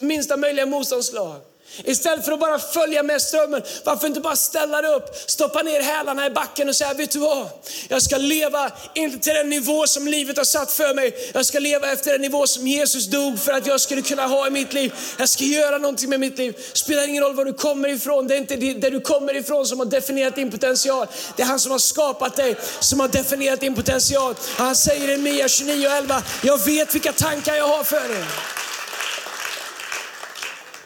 minsta 0.00 0.36
möjliga 0.36 0.66
motståndslag. 0.66 1.40
Istället 1.84 2.24
för 2.24 2.32
att 2.32 2.40
bara 2.40 2.58
följa 2.58 3.02
med 3.02 3.22
strömmen, 3.22 3.62
varför 3.84 4.06
inte 4.06 4.20
bara 4.20 4.36
ställa 4.36 4.82
dig 4.82 4.90
upp, 4.90 5.14
stoppa 5.26 5.62
ner 5.62 5.80
hälarna 5.80 6.26
i 6.26 6.30
backen 6.30 6.68
och 6.68 6.76
säga, 6.76 6.94
vet 6.94 7.10
du 7.10 7.18
vad? 7.18 7.48
Jag 7.88 8.02
ska 8.02 8.16
leva 8.16 8.70
inte 8.94 9.18
till 9.18 9.34
den 9.34 9.50
nivå 9.50 9.86
som 9.86 10.08
livet 10.08 10.36
har 10.36 10.44
satt 10.44 10.72
för 10.72 10.94
mig. 10.94 11.30
Jag 11.34 11.46
ska 11.46 11.58
leva 11.58 11.92
efter 11.92 12.12
den 12.12 12.20
nivå 12.20 12.46
som 12.46 12.66
Jesus 12.66 13.06
dog 13.06 13.40
för 13.40 13.52
att 13.52 13.66
jag 13.66 13.80
skulle 13.80 14.02
kunna 14.02 14.26
ha 14.26 14.46
i 14.46 14.50
mitt 14.50 14.72
liv. 14.72 14.94
Jag 15.18 15.28
ska 15.28 15.44
göra 15.44 15.78
någonting 15.78 16.10
med 16.10 16.20
mitt 16.20 16.38
liv. 16.38 16.56
Spelar 16.72 17.08
ingen 17.08 17.24
roll 17.24 17.34
var 17.34 17.44
du 17.44 17.52
kommer 17.52 17.88
ifrån. 17.88 18.26
Det 18.26 18.34
är 18.34 18.38
inte 18.38 18.56
där 18.56 18.90
du 18.90 19.00
kommer 19.00 19.36
ifrån 19.36 19.66
som 19.66 19.78
har 19.78 19.86
definierat 19.86 20.34
din 20.34 20.50
potential. 20.50 21.06
Det 21.36 21.42
är 21.42 21.46
han 21.46 21.60
som 21.60 21.72
har 21.72 21.78
skapat 21.78 22.36
dig 22.36 22.56
som 22.80 23.00
har 23.00 23.08
definierat 23.08 23.60
din 23.60 23.74
potential. 23.74 24.34
Han 24.56 24.76
säger 24.76 25.10
i 25.10 25.16
Mia 25.16 25.48
29 25.48 25.86
och 25.86 25.92
11, 25.92 26.22
jag 26.42 26.64
vet 26.64 26.94
vilka 26.94 27.12
tankar 27.12 27.54
jag 27.54 27.68
har 27.68 27.84
för 27.84 28.08
dig. 28.08 28.24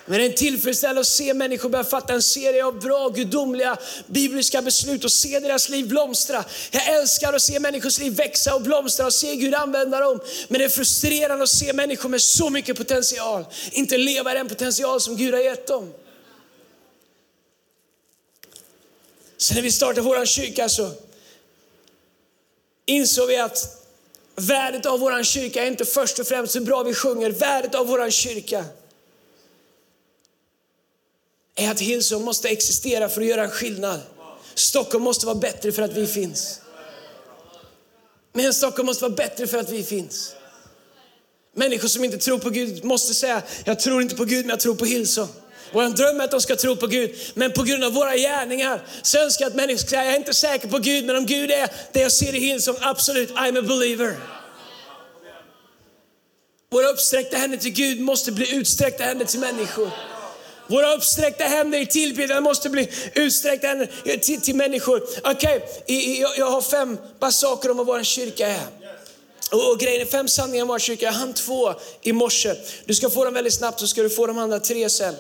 Men 0.06 0.18
det 0.18 0.24
är 0.24 0.28
en 0.28 0.36
tillfredsställelse 0.36 1.00
att 1.00 1.16
se 1.16 1.34
människor 1.34 1.68
börja 1.68 1.84
fatta 1.84 2.12
en 2.12 2.22
serie 2.22 2.64
av 2.64 2.80
bra, 2.80 3.08
gudomliga, 3.08 3.78
bibliska 4.06 4.62
beslut 4.62 5.04
och 5.04 5.12
se 5.12 5.40
deras 5.40 5.68
liv 5.68 5.88
blomstra. 5.88 6.44
Jag 6.70 6.88
älskar 6.88 7.32
att 7.32 7.42
se 7.42 7.60
människors 7.60 7.98
liv 7.98 8.16
växa 8.16 8.54
och 8.54 8.62
blomstra 8.62 9.06
och 9.06 9.12
se 9.12 9.36
Gud 9.36 9.54
använda 9.54 10.00
dem. 10.00 10.20
Men 10.48 10.58
det 10.58 10.64
är 10.64 10.68
frustrerande 10.68 11.42
att 11.42 11.50
se 11.50 11.72
människor 11.72 12.08
med 12.08 12.22
så 12.22 12.50
mycket 12.50 12.76
potential 12.76 13.44
inte 13.72 13.98
leva 13.98 14.32
i 14.32 14.34
den 14.34 14.48
potential 14.48 15.00
som 15.00 15.16
Gud 15.16 15.34
har 15.34 15.40
gett 15.40 15.66
dem. 15.66 15.92
Så 19.36 19.54
när 19.54 19.62
vi 19.62 19.70
startade 19.70 20.00
vår 20.00 20.26
kyrka 20.26 20.68
så 20.68 20.90
insåg 22.86 23.28
vi 23.28 23.36
att 23.36 23.86
värdet 24.36 24.86
av 24.86 25.00
vår 25.00 25.22
kyrka 25.22 25.62
är 25.62 25.66
inte 25.66 25.84
först 25.84 26.18
och 26.18 26.26
främst 26.26 26.56
hur 26.56 26.60
bra 26.60 26.82
vi 26.82 26.94
sjunger. 26.94 27.30
Värdet 27.30 27.74
av 27.74 27.86
vår 27.86 28.10
kyrka 28.10 28.64
är 31.64 31.70
att 31.70 31.80
Hillsong 31.80 32.24
måste 32.24 32.48
existera 32.48 33.08
för 33.08 33.20
att 33.20 33.26
göra 33.26 33.44
en 33.44 33.50
skillnad. 33.50 34.00
Stockholm 34.54 35.04
måste 35.04 35.26
vara 35.26 35.34
bättre 35.34 35.72
för 35.72 35.82
att 35.82 35.96
vi 35.96 36.06
finns. 36.06 36.60
Men 38.32 38.54
Stockholm 38.54 38.86
måste 38.86 39.04
vara 39.04 39.14
bättre 39.14 39.46
för 39.46 39.58
att 39.58 39.70
vi 39.70 39.82
finns. 39.82 40.34
Människor 41.56 41.88
som 41.88 42.04
inte 42.04 42.18
tror 42.18 42.38
på 42.38 42.50
Gud 42.50 42.84
måste 42.84 43.14
säga, 43.14 43.42
jag 43.64 43.80
tror 43.80 44.02
inte 44.02 44.16
på 44.16 44.24
Gud 44.24 44.40
men 44.40 44.50
jag 44.50 44.60
tror 44.60 44.74
på 44.74 44.84
Hillsong. 44.84 45.28
Vår 45.72 45.88
dröm 45.88 46.20
är 46.20 46.24
att 46.24 46.30
de 46.30 46.40
ska 46.40 46.56
tro 46.56 46.76
på 46.76 46.86
Gud, 46.86 47.16
men 47.34 47.52
på 47.52 47.62
grund 47.62 47.84
av 47.84 47.92
våra 47.92 48.16
gärningar 48.16 48.82
så 49.02 49.18
önskar 49.18 49.44
jag 49.44 49.50
att 49.50 49.56
människor 49.56 49.78
ska 49.78 49.88
säga, 49.88 50.04
jag 50.04 50.12
är 50.12 50.18
inte 50.18 50.34
säker 50.34 50.68
på 50.68 50.78
Gud, 50.78 51.04
men 51.04 51.16
om 51.16 51.26
Gud 51.26 51.50
är 51.50 51.68
det 51.92 52.00
jag 52.00 52.12
ser 52.12 52.34
i 52.34 52.38
Hillsong, 52.38 52.76
absolut, 52.80 53.30
I'm 53.30 53.58
a 53.58 53.62
believer. 53.62 54.16
Våra 56.70 56.88
uppsträckta 56.88 57.36
händer 57.36 57.58
till 57.58 57.72
Gud 57.72 58.00
måste 58.00 58.32
bli 58.32 58.54
utsträckta 58.54 59.04
händer 59.04 59.24
till 59.24 59.40
människor. 59.40 59.90
Våra 60.72 60.94
uppsträckta 60.94 61.44
händer 61.44 61.78
i 61.78 61.86
tillbedjan 61.86 62.42
måste 62.42 62.70
bli 62.70 62.88
utsträckta 63.14 63.66
händer 63.66 63.88
till, 64.18 64.40
till 64.40 64.56
människor. 64.56 65.02
Okej, 65.24 65.56
okay, 65.56 66.20
jag, 66.20 66.38
jag 66.38 66.50
har 66.50 66.62
fem 66.62 66.98
bara 67.20 67.30
saker 67.30 67.70
om 67.70 67.76
vad 67.76 67.86
vår 67.86 68.02
kyrka 68.02 68.48
är. 68.48 68.66
Och, 69.50 69.70
och 69.70 69.78
grejen 69.78 70.00
är 70.00 70.06
fem 70.06 70.28
sanningar 70.28 70.62
om 70.62 70.68
vår 70.68 70.78
kyrka. 70.78 71.06
Jag 71.06 71.12
hann 71.12 71.32
två 71.32 71.74
i 72.02 72.12
morse. 72.12 72.54
Du 72.84 72.94
ska 72.94 73.10
få 73.10 73.24
dem 73.24 73.34
väldigt 73.34 73.54
snabbt 73.54 73.80
så 73.80 73.86
ska 73.86 74.02
du 74.02 74.10
få 74.10 74.26
de 74.26 74.38
andra 74.38 74.60
tre 74.60 74.90
sen. 74.90 75.14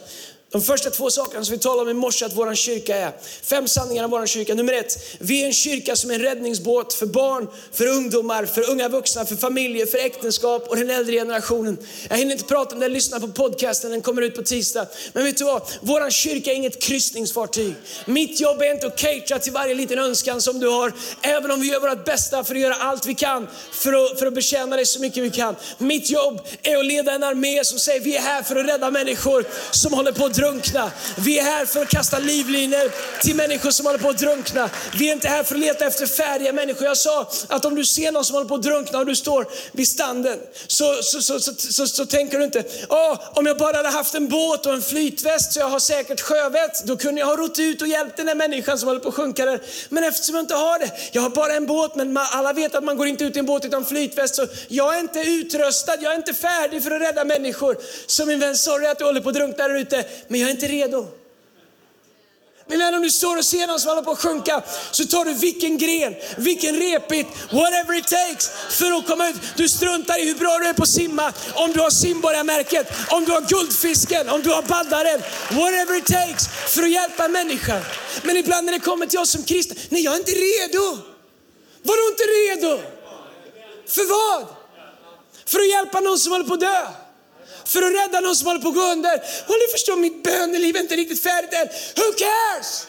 De 0.52 0.62
första 0.62 0.90
två 0.90 1.10
sakerna 1.10 1.44
som 1.44 1.52
vi 1.52 1.58
talade 1.58 1.82
om 1.82 1.88
i 1.88 2.00
morse 2.00 2.24
att 2.24 2.36
vår 2.36 2.54
kyrka 2.54 2.96
är. 2.96 3.12
Fem 3.42 3.68
sanningar 3.68 4.04
om 4.04 4.10
vår 4.10 4.26
kyrka. 4.26 4.54
Nummer 4.54 4.72
ett, 4.72 5.16
vi 5.18 5.42
är 5.42 5.46
en 5.46 5.52
kyrka 5.52 5.96
som 5.96 6.10
är 6.10 6.14
en 6.14 6.20
räddningsbåt 6.20 6.94
för 6.94 7.06
barn, 7.06 7.48
för 7.72 7.86
ungdomar, 7.86 8.46
för 8.46 8.70
unga 8.70 8.88
vuxna, 8.88 9.24
för 9.24 9.36
familjer, 9.36 9.86
för 9.86 9.98
äktenskap 9.98 10.68
och 10.68 10.76
den 10.76 10.90
äldre 10.90 11.14
generationen. 11.14 11.78
Jag 12.10 12.16
hinner 12.16 12.32
inte 12.32 12.44
prata 12.44 12.74
om 12.74 12.80
det, 12.80 12.88
lyssna 12.88 13.20
på 13.20 13.28
podcasten, 13.28 13.90
den 13.90 14.02
kommer 14.02 14.22
ut 14.22 14.36
på 14.36 14.42
tisdag. 14.42 14.86
Men 15.12 15.24
vet 15.24 15.38
du 15.38 15.44
vad? 15.44 15.62
Vår 15.80 16.10
kyrka 16.10 16.50
är 16.50 16.54
inget 16.54 16.82
kryssningsfartyg. 16.82 17.74
Mitt 18.06 18.40
jobb 18.40 18.62
är 18.62 18.74
inte 18.74 18.86
att 18.86 18.98
catera 18.98 19.38
till 19.38 19.52
varje 19.52 19.74
liten 19.74 19.98
önskan 19.98 20.40
som 20.40 20.60
du 20.60 20.68
har, 20.68 20.92
även 21.22 21.50
om 21.50 21.60
vi 21.60 21.68
gör 21.68 21.80
vårt 21.80 22.04
bästa 22.04 22.44
för 22.44 22.54
att 22.54 22.60
göra 22.60 22.74
allt 22.74 23.06
vi 23.06 23.14
kan 23.14 23.48
för 23.70 23.92
att, 23.92 24.18
för 24.18 24.26
att 24.26 24.34
betjäna 24.34 24.76
dig 24.76 24.86
så 24.86 25.00
mycket 25.00 25.22
vi 25.22 25.30
kan. 25.30 25.56
Mitt 25.78 26.10
jobb 26.10 26.40
är 26.62 26.76
att 26.76 26.84
leda 26.86 27.12
en 27.12 27.22
armé 27.22 27.64
som 27.64 27.78
säger 27.78 28.00
vi 28.00 28.16
är 28.16 28.20
här 28.20 28.42
för 28.42 28.56
att 28.56 28.66
rädda 28.66 28.90
människor 28.90 29.44
som 29.70 29.92
håller 29.92 30.12
på 30.12 30.24
att 30.24 30.41
drunkna. 30.42 30.90
Vi 31.16 31.38
är 31.38 31.42
här 31.42 31.66
för 31.66 31.82
att 31.82 31.88
kasta 31.88 32.18
livlinor 32.18 32.90
till 33.22 33.36
människor 33.36 33.70
som 33.70 33.86
håller 33.86 33.98
på 33.98 34.08
att 34.08 34.18
drunkna. 34.18 34.70
Vi 34.98 35.08
är 35.08 35.12
inte 35.12 35.28
här 35.28 35.42
för 35.42 35.54
att 35.54 35.60
leta 35.60 35.86
efter 35.86 36.06
färdiga 36.06 36.52
människor. 36.52 36.86
Jag 36.86 36.96
sa 36.96 37.30
att 37.48 37.64
om 37.64 37.74
du 37.74 37.84
ser 37.84 38.12
någon 38.12 38.24
som 38.24 38.34
håller 38.34 38.48
på 38.48 38.54
att 38.54 38.62
drunkna 38.62 38.98
och 38.98 39.06
du 39.06 39.16
står 39.16 39.46
vid 39.72 39.88
standen 39.88 40.38
så, 40.66 40.94
så, 41.02 41.22
så, 41.22 41.40
så, 41.56 41.86
så 41.86 42.06
tänker 42.06 42.38
du 42.38 42.44
inte, 42.44 42.64
oh, 42.88 43.20
om 43.34 43.46
jag 43.46 43.58
bara 43.58 43.76
hade 43.76 43.88
haft 43.88 44.14
en 44.14 44.28
båt 44.28 44.66
och 44.66 44.72
en 44.72 44.82
flytväst 44.82 45.52
så 45.52 45.60
jag 45.60 45.68
har 45.68 45.78
säkert 45.78 46.20
sjövett, 46.20 46.84
då 46.84 46.96
kunde 46.96 47.20
jag 47.20 47.26
ha 47.26 47.36
rott 47.36 47.58
ut 47.58 47.82
och 47.82 47.88
hjälpt 47.88 48.16
den 48.16 48.26
där 48.26 48.34
människan 48.34 48.78
som 48.78 48.88
håller 48.88 49.00
på 49.00 49.08
att 49.08 49.14
sjunka 49.14 49.44
där. 49.44 49.60
Men 49.88 50.04
eftersom 50.04 50.34
jag 50.34 50.42
inte 50.42 50.54
har 50.54 50.78
det, 50.78 50.90
jag 51.12 51.22
har 51.22 51.30
bara 51.30 51.52
en 51.52 51.66
båt, 51.66 51.94
men 51.94 52.16
alla 52.16 52.52
vet 52.52 52.74
att 52.74 52.84
man 52.84 52.96
går 52.96 53.06
inte 53.06 53.24
ut 53.24 53.36
i 53.36 53.38
en 53.38 53.46
båt 53.46 53.64
utan 53.64 53.84
flytväst, 53.84 54.34
så 54.34 54.46
jag 54.68 54.96
är 54.96 55.00
inte 55.00 55.20
utrustad, 55.20 55.96
jag 56.00 56.12
är 56.12 56.16
inte 56.16 56.34
färdig 56.34 56.82
för 56.82 56.90
att 56.90 57.02
rädda 57.02 57.24
människor. 57.24 57.76
Så 58.06 58.26
min 58.26 58.40
vän, 58.40 58.56
sorry 58.56 58.86
att 58.86 58.98
du 58.98 59.04
håller 59.04 59.20
på 59.20 59.28
att 59.28 59.34
drunkna 59.34 59.68
där 59.68 59.74
ute, 59.74 60.04
men 60.32 60.40
jag 60.40 60.48
är 60.48 60.54
inte 60.54 60.68
redo. 60.68 61.08
Min 62.66 62.78
vän, 62.78 62.94
om 62.94 63.02
du 63.02 63.10
står 63.10 63.36
och 63.36 63.44
ser 63.44 63.66
någon 63.66 63.80
som 63.80 63.88
håller 63.88 64.02
på 64.02 64.10
att 64.10 64.18
sjunka 64.18 64.62
så 64.90 65.04
tar 65.04 65.24
du 65.24 65.32
vilken 65.32 65.78
gren, 65.78 66.14
vilken 66.36 66.76
repit, 66.76 67.26
whatever 67.50 67.98
it 67.98 68.06
takes 68.06 68.50
för 68.70 68.98
att 68.98 69.06
komma 69.06 69.28
ut. 69.28 69.36
Du 69.56 69.68
struntar 69.68 70.18
i 70.22 70.24
hur 70.24 70.34
bra 70.34 70.58
du 70.58 70.66
är 70.66 70.72
på 70.72 70.82
att 70.82 70.88
simma, 70.88 71.32
om 71.54 71.72
du 71.72 71.80
har 71.80 71.90
simborgarmärket, 71.90 72.92
om 73.10 73.24
du 73.24 73.32
har 73.32 73.40
guldfisken, 73.40 74.28
om 74.28 74.42
du 74.42 74.50
har 74.50 74.62
baddaren, 74.62 75.20
whatever 75.50 75.98
it 75.98 76.06
takes 76.06 76.48
för 76.74 76.82
att 76.82 76.90
hjälpa 76.90 77.28
människan. 77.28 77.82
Men 78.22 78.36
ibland 78.36 78.66
när 78.66 78.72
det 78.72 78.80
kommer 78.80 79.06
till 79.06 79.18
oss 79.18 79.30
som 79.30 79.42
kristna, 79.42 79.76
nej 79.88 80.02
jag 80.02 80.14
är 80.14 80.18
inte 80.18 80.32
redo. 80.32 80.98
Vadå 81.82 82.02
inte 82.08 82.22
redo? 82.22 82.82
För 83.86 84.04
vad? 84.08 84.46
För 85.46 85.58
att 85.58 85.70
hjälpa 85.70 86.00
någon 86.00 86.18
som 86.18 86.32
håller 86.32 86.44
på 86.44 86.54
att 86.54 86.60
dö 86.60 87.01
för 87.64 87.82
att 87.82 87.94
rädda 87.94 88.20
någon 88.20 88.36
som 88.36 88.46
håller 88.46 88.60
på 88.60 88.68
att 88.68 88.74
gå 88.74 88.82
under. 88.82 89.14
Och 89.46 89.54
du 89.66 89.72
förstår, 89.72 89.96
mitt 89.96 90.22
böneliv 90.22 90.76
är 90.76 90.80
inte 90.80 90.96
riktigt 90.96 91.22
färdigt 91.22 91.52
än. 91.52 91.68
Who 91.96 92.12
cares? 92.18 92.86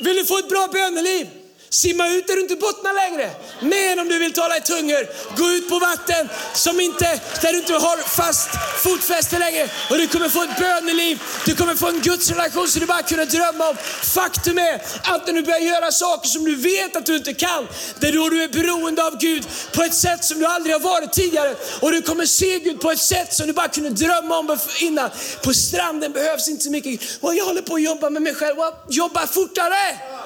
Vill 0.00 0.16
du 0.16 0.24
få 0.24 0.38
ett 0.38 0.48
bra 0.48 0.68
böneliv? 0.72 1.39
Simma 1.72 2.08
ut 2.08 2.26
där 2.26 2.34
du 2.34 2.40
inte 2.40 2.56
bottnar 2.56 2.94
längre. 2.94 3.30
Men 3.60 3.98
om 3.98 4.08
du 4.08 4.18
vill 4.18 4.32
tala 4.32 4.56
i 4.56 4.60
tungor, 4.60 5.06
gå 5.36 5.50
ut 5.50 5.68
på 5.68 5.78
vatten 5.78 6.28
som 6.54 6.80
inte, 6.80 7.20
där 7.42 7.52
du 7.52 7.58
inte 7.58 7.72
har 7.72 7.96
fast 7.96 8.48
fotfäste 8.78 9.38
längre. 9.38 9.68
Och 9.90 9.98
du 9.98 10.08
kommer 10.08 10.28
få 10.28 10.42
ett 10.42 10.58
böneliv, 10.58 11.22
du 11.46 11.54
kommer 11.54 11.74
få 11.74 11.88
en 11.88 12.00
gudsrelation 12.00 12.68
som 12.68 12.80
du 12.80 12.86
bara 12.86 13.02
kunde 13.02 13.24
drömma 13.24 13.68
om. 13.68 13.76
Faktum 14.02 14.58
är 14.58 14.74
att 15.02 15.26
när 15.26 15.32
du 15.32 15.42
börjar 15.42 15.58
göra 15.58 15.92
saker 15.92 16.28
som 16.28 16.44
du 16.44 16.56
vet 16.56 16.96
att 16.96 17.06
du 17.06 17.16
inte 17.16 17.34
kan, 17.34 17.68
det 18.00 18.08
är 18.08 18.12
då 18.12 18.28
du 18.28 18.42
är 18.42 18.48
beroende 18.48 19.04
av 19.04 19.18
Gud 19.18 19.44
på 19.74 19.82
ett 19.82 19.94
sätt 19.94 20.24
som 20.24 20.38
du 20.38 20.46
aldrig 20.46 20.74
har 20.74 20.80
varit 20.80 21.12
tidigare. 21.12 21.54
Och 21.80 21.92
du 21.92 22.02
kommer 22.02 22.26
se 22.26 22.58
Gud 22.58 22.80
på 22.80 22.90
ett 22.90 23.00
sätt 23.00 23.34
som 23.34 23.46
du 23.46 23.52
bara 23.52 23.68
kunde 23.68 23.90
drömma 23.90 24.38
om 24.38 24.58
innan. 24.80 25.10
På 25.42 25.54
stranden 25.54 26.12
behövs 26.12 26.48
inte 26.48 26.64
så 26.64 26.70
mycket. 26.70 27.00
Och 27.20 27.34
jag 27.34 27.44
håller 27.44 27.62
på 27.62 27.74
att 27.74 27.82
jobba 27.82 28.10
med 28.10 28.22
mig 28.22 28.34
själv. 28.34 28.56
Jobba 28.88 29.26
fortare! 29.26 30.19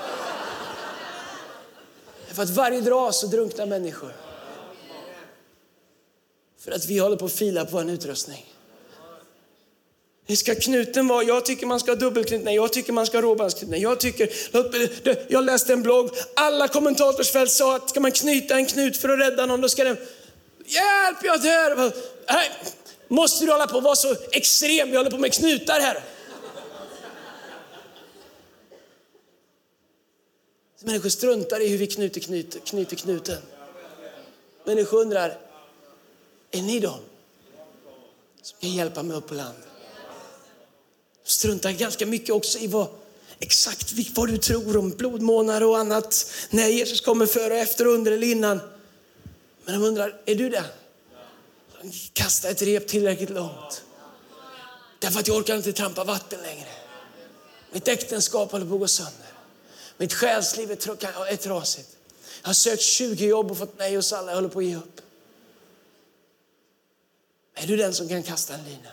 Därför 2.35 2.43
att 2.43 2.57
varje 2.57 2.81
dag 2.81 3.15
så 3.15 3.27
drunknar 3.27 3.67
människor. 3.67 4.13
För 6.61 6.73
att 6.73 6.87
vi 6.87 6.99
håller 6.99 7.17
på 7.17 7.25
att 7.25 7.33
fila 7.33 7.65
på 7.65 7.79
en 7.79 7.91
utrustning. 7.91 8.55
Hur 10.27 10.37
ska 10.37 10.55
knuten 10.55 11.09
vara? 11.09 11.23
Jag 11.23 11.45
tycker 11.45 11.67
man 11.67 11.81
ska 11.81 11.91
ha 11.91 11.97
dubbelknut. 11.97 12.45
Nej, 12.45 12.55
jag 12.55 12.73
tycker 12.73 12.93
man 12.93 13.07
ska 13.07 13.17
ha 13.17 13.23
råbandsknut. 13.23 13.71
Nej, 13.71 13.83
jag 13.83 14.01
tycker... 14.01 14.29
Jag 15.33 15.45
läste 15.45 15.73
en 15.73 15.83
blogg. 15.83 16.11
Alla 16.37 16.69
kommentatorsfält 16.69 17.51
sa 17.51 17.77
att 17.77 17.91
ska 17.91 18.01
man 18.01 18.13
knyta 18.13 18.55
en 18.55 18.67
knut 18.67 18.97
för 18.97 19.09
att 19.09 19.19
rädda 19.19 19.47
någon, 19.47 19.61
då 19.61 19.69
ska 19.69 19.85
den... 19.85 19.97
Hjälp, 20.67 21.19
jag 21.23 21.43
dör! 21.43 21.93
Nej, 22.29 22.51
måste 23.09 23.45
du 23.45 23.53
hålla 23.53 23.67
på 23.67 23.77
och 23.77 23.83
vara 23.83 23.97
så 23.97 24.17
extrem? 24.33 24.91
Vi 24.91 24.97
håller 24.97 25.11
på 25.11 25.19
med 25.19 25.33
knutar 25.33 25.81
här. 25.81 26.03
Människor 30.85 31.09
struntar 31.09 31.61
i 31.61 31.69
hur 31.69 31.79
vi 31.79 31.87
knyter, 31.87 32.21
knyter, 32.21 32.61
knyter 32.61 32.97
knuten. 32.97 33.43
Människor 34.65 35.01
undrar, 35.01 35.39
är 36.51 36.63
ni 36.63 36.81
de 36.81 36.99
som 38.43 38.59
kan 38.61 38.71
hjälpa 38.71 39.03
mig 39.03 39.17
upp 39.17 39.27
på 39.27 39.35
land? 39.35 39.59
De 41.25 41.31
struntar 41.31 41.73
ganska 41.73 42.07
mycket 42.07 42.31
också 42.31 42.59
i 42.59 42.67
vad, 42.67 42.89
exakt 43.39 43.93
vad 44.15 44.29
du 44.29 44.39
tror 44.39 44.77
om 44.77 44.91
blodmånar 44.91 45.61
och 45.61 45.79
annat. 45.79 46.31
När 46.51 46.69
Jesus 46.69 47.01
kommer 47.01 47.27
före 47.27 47.55
och 47.55 47.61
efter, 47.61 47.87
under 47.87 48.13
eller 48.13 48.27
innan. 48.27 48.61
Men 49.65 49.81
de 49.81 49.87
undrar, 49.87 50.21
är 50.25 50.35
du 50.35 50.49
det? 50.49 50.65
Kasta 52.13 52.49
ett 52.49 52.63
rep 52.63 52.89
tillräckligt 52.89 53.31
långt. 53.31 53.85
Därför 54.99 55.21
att 55.21 55.29
jag 55.29 55.37
orkar 55.37 55.57
inte 55.57 55.73
trampa 55.73 56.05
vatten 56.05 56.41
längre. 56.43 56.69
Mitt 57.73 57.89
äktenskap 57.89 58.53
håller 58.53 58.67
på 58.67 58.75
att 58.75 58.81
gå 58.81 58.89
sönder. 58.89 59.34
Mitt 59.97 60.13
själsliv 60.13 60.71
är 60.71 61.37
trasigt. 61.37 61.97
Jag 62.43 62.49
har 62.49 62.55
sökt 62.55 62.83
20 62.83 63.27
jobb 63.27 63.51
och 63.51 63.59
fått 63.59 63.79
nej 63.79 63.97
hos 63.97 64.13
alla. 64.13 64.31
Jag 64.31 64.37
håller 64.37 64.49
på 64.49 64.59
att 64.59 64.65
ge 64.65 64.77
upp. 64.77 65.01
Är 67.55 67.67
du 67.67 67.77
den 67.77 67.95
som 67.95 68.09
kan 68.09 68.23
kasta 68.23 68.55
en 68.55 68.65
lina? 68.65 68.91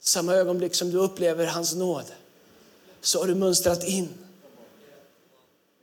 Samma 0.00 0.34
ögonblick 0.34 0.74
som 0.74 0.90
du 0.90 0.98
upplever 0.98 1.46
hans 1.46 1.74
nåd 1.74 2.04
så 3.00 3.20
har 3.20 3.26
du 3.26 3.34
mönstrat 3.34 3.84
in 3.84 4.08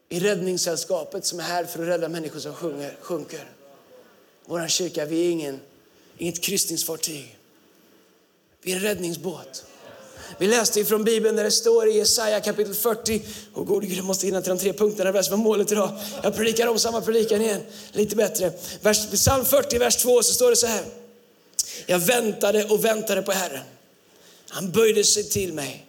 i 0.09 0.19
räddningssällskapet 0.19 1.25
som 1.25 1.39
är 1.39 1.43
här 1.43 1.65
för 1.65 1.81
att 1.81 1.87
rädda 1.87 2.09
människor 2.09 2.39
som 2.39 2.53
sjunger, 2.53 2.97
sjunker. 3.01 3.51
Vår 4.45 4.67
kyrka, 4.67 5.05
vi 5.05 5.27
är 5.27 5.31
ingen, 5.31 5.59
inget 6.17 6.41
kryssningsfartyg. 6.41 7.39
Vi 8.61 8.71
är 8.71 8.75
en 8.75 8.81
räddningsbåt. 8.81 9.65
Vi 10.37 10.47
läste 10.47 10.79
ifrån 10.79 11.03
Bibeln 11.03 11.35
där 11.35 11.43
det 11.43 11.51
står 11.51 11.87
i 11.87 11.97
Jesaja 11.97 12.41
kapitel 12.41 12.73
40. 12.73 13.21
Åh 13.53 13.63
gode 13.65 13.87
Gud, 13.87 13.97
jag 13.97 14.05
måste 14.05 14.25
hinna 14.25 14.41
till 14.41 14.49
de 14.49 14.59
tre 14.59 14.73
punkterna. 14.73 15.11
Det 15.11 15.29
var 15.29 15.37
målet 15.37 15.71
idag. 15.71 15.91
Jag 16.23 16.35
predikar 16.35 16.67
om 16.67 16.79
samma 16.79 17.01
predikan 17.01 17.41
igen, 17.41 17.61
lite 17.91 18.15
bättre. 18.15 18.51
Vers, 18.81 19.07
psalm 19.11 19.45
40, 19.45 19.77
vers 19.77 19.95
2 19.95 20.23
så 20.23 20.33
står 20.33 20.49
det 20.49 20.55
så 20.55 20.67
här. 20.67 20.83
Jag 21.85 21.99
väntade 21.99 22.63
och 22.63 22.85
väntade 22.85 23.21
på 23.21 23.31
Herren. 23.31 23.63
Han 24.49 24.71
böjde 24.71 25.03
sig 25.03 25.23
till 25.23 25.53
mig 25.53 25.85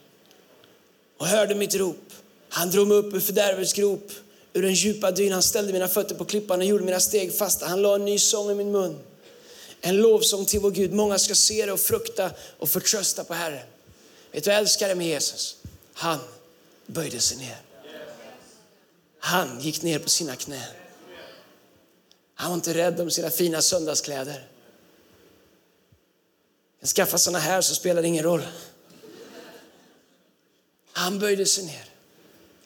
och 1.19 1.27
hörde 1.27 1.55
mitt 1.55 1.75
rop. 1.75 2.13
Han 2.49 2.71
drog 2.71 2.89
mig 2.89 2.97
upp 2.97 3.15
ur 3.15 3.21
fördärvets 3.21 3.73
grop, 3.73 4.13
ur 4.53 4.63
den 4.63 4.75
djupa 4.75 5.11
dyn. 5.11 5.33
Han 5.33 5.43
ställde 5.43 5.73
mina 5.73 5.89
fötter 5.89 6.15
på 6.15 6.25
klippan 6.25 6.61
och 6.61 6.67
gjorde 6.67 6.85
mina 6.85 7.01
steg 7.01 7.39
fasta. 7.39 7.67
Han 7.67 7.83
la 7.83 7.95
en 7.95 8.05
ny 8.05 8.19
sång 8.19 8.51
i 8.51 8.55
min 8.55 8.73
mun. 8.73 8.99
En 9.81 9.97
lovsång 9.97 10.45
till 10.45 10.61
vår 10.61 10.71
Gud. 10.71 10.93
Många 10.93 11.19
ska 11.19 11.35
se 11.35 11.67
det 11.67 11.73
och 11.73 11.81
frukta 11.81 12.31
och 12.59 12.69
förtrösta 12.69 13.25
på 13.25 13.35
Herren. 13.35 13.74
Vet 14.35 14.45
du 14.45 14.49
vad 14.51 14.55
jag 14.55 14.61
älskar 14.61 14.95
med 14.95 15.07
Jesus? 15.07 15.57
Han 15.93 16.19
böjde 16.87 17.21
sig 17.21 17.37
ner. 17.37 17.57
Han 19.19 19.61
gick 19.61 19.83
ner 19.83 19.99
på 19.99 20.09
sina 20.09 20.37
knän. 20.37 20.75
Han 22.35 22.51
var 22.51 22.55
inte 22.55 22.75
rädd 22.75 23.01
om 23.01 23.11
sina 23.11 23.31
fina 23.31 23.63
söndagskläder. 23.63 24.49
Jag 26.81 26.89
skaffa 26.89 27.19
såna 27.19 27.39
här 27.39 27.61
så 27.61 27.75
spelar 27.75 28.03
det 28.03 28.09
ingen 28.09 28.25
roll. 28.25 28.43
Han 30.93 31.19
böjde 31.19 31.47
sig 31.47 31.65
ner. 31.65 31.85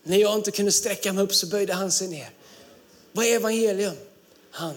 När 0.03 0.17
jag 0.17 0.35
inte 0.35 0.51
kunde 0.51 0.73
sträcka 0.73 1.13
mig 1.13 1.25
upp 1.25 1.35
så 1.35 1.47
böjde 1.47 1.73
han 1.73 1.93
sig 1.93 2.09
ner. 2.09 2.31
Vad 3.13 3.27
är 3.27 3.37
evangelium? 3.37 3.97
Han, 4.51 4.75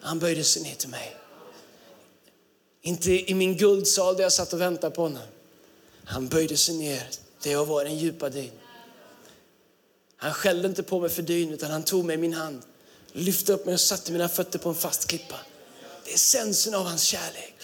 han 0.00 0.18
böjde 0.18 0.44
sig 0.44 0.62
ner 0.62 0.74
till 0.74 0.88
mig. 0.88 1.16
Inte 2.82 3.30
i 3.30 3.34
min 3.34 3.56
guldsal 3.56 4.16
där 4.16 4.22
jag 4.22 4.32
satt 4.32 4.52
och 4.52 4.60
väntade 4.60 4.94
på 4.94 5.02
honom. 5.02 5.22
Han 6.10 6.28
böjde 6.28 6.56
sig 6.56 6.74
ner 6.74 7.08
där 7.42 7.50
jag 7.50 7.66
var 7.66 7.82
i 7.82 7.84
den 7.84 7.98
djupa 7.98 8.28
dyn. 8.28 8.50
Han 10.16 10.34
skällde 10.34 10.68
inte 10.68 10.82
på 10.82 11.00
mig 11.00 11.10
för 11.10 11.22
dyn 11.22 11.50
utan 11.50 11.70
han 11.70 11.82
tog 11.82 12.04
mig 12.04 12.14
i 12.14 12.18
min 12.18 12.32
hand, 12.32 12.62
lyfte 13.12 13.52
upp 13.52 13.66
mig 13.66 13.74
och 13.74 13.80
satte 13.80 14.12
mina 14.12 14.28
fötter 14.28 14.58
på 14.58 14.68
en 14.68 14.74
fast 14.74 15.08
klippa. 15.08 15.36
Det 16.04 16.10
är 16.10 16.14
essensen 16.14 16.74
av 16.74 16.84
hans 16.84 17.02
kärlek. 17.02 17.54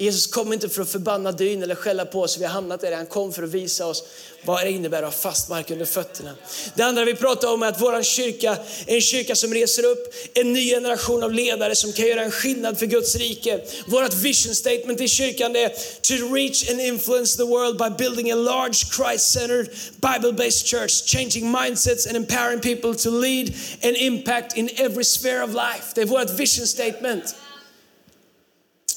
Jesus 0.00 0.26
kom 0.26 0.52
inte 0.52 0.68
för 0.68 0.82
att 0.82 0.88
förbanna 0.88 1.32
dyn 1.32 1.62
eller 1.62 1.74
skälla 1.74 2.04
på 2.04 2.22
oss, 2.22 2.38
vi 2.38 2.44
har 2.44 2.52
hamnat 2.52 2.80
där. 2.80 2.96
Han 2.96 3.06
kom 3.06 3.32
för 3.32 3.42
att 3.42 3.50
visa 3.50 3.86
oss 3.86 4.04
vad 4.44 4.64
det 4.64 4.70
innebär 4.70 5.02
att 5.02 5.14
ha 5.14 5.20
fast 5.20 5.48
mark 5.48 5.70
under 5.70 5.84
fötterna. 5.84 6.34
Det 6.74 6.82
andra 6.82 7.04
vi 7.04 7.14
pratar 7.14 7.52
om 7.52 7.62
är 7.62 7.66
att 7.66 7.80
vår 7.80 8.02
kyrka 8.02 8.56
är 8.86 8.94
en 8.94 9.00
kyrka 9.00 9.34
som 9.34 9.54
reser 9.54 9.84
upp 9.84 10.14
en 10.34 10.52
ny 10.52 10.70
generation 10.70 11.22
av 11.22 11.32
ledare 11.32 11.76
som 11.76 11.92
kan 11.92 12.06
göra 12.06 12.22
en 12.22 12.30
skillnad 12.30 12.78
för 12.78 12.86
Guds 12.86 13.16
rike. 13.16 13.60
Vårt 13.86 14.14
vision 14.14 14.54
statement 14.54 15.00
i 15.00 15.08
kyrkan 15.08 15.56
är 15.56 15.68
to 16.00 16.34
reach 16.34 16.70
and 16.70 16.80
influence 16.80 17.36
the 17.36 17.44
world 17.44 17.78
by 17.78 18.04
building 18.04 18.32
a 18.32 18.36
large 18.36 18.84
Christ-centered 18.96 19.68
Bible-based 20.00 20.66
church, 20.66 21.04
changing 21.06 21.50
mindsets 21.50 22.06
and 22.06 22.16
empowering 22.16 22.60
people 22.60 22.94
to 22.94 23.10
lead 23.10 23.54
and 23.82 23.96
impact 23.96 24.56
in 24.56 24.70
every 24.76 25.04
sphere 25.04 25.42
of 25.42 25.50
life. 25.50 25.84
Det 25.94 26.00
är 26.00 26.06
vårt 26.06 26.30
vision 26.30 26.66
statement. 26.66 27.34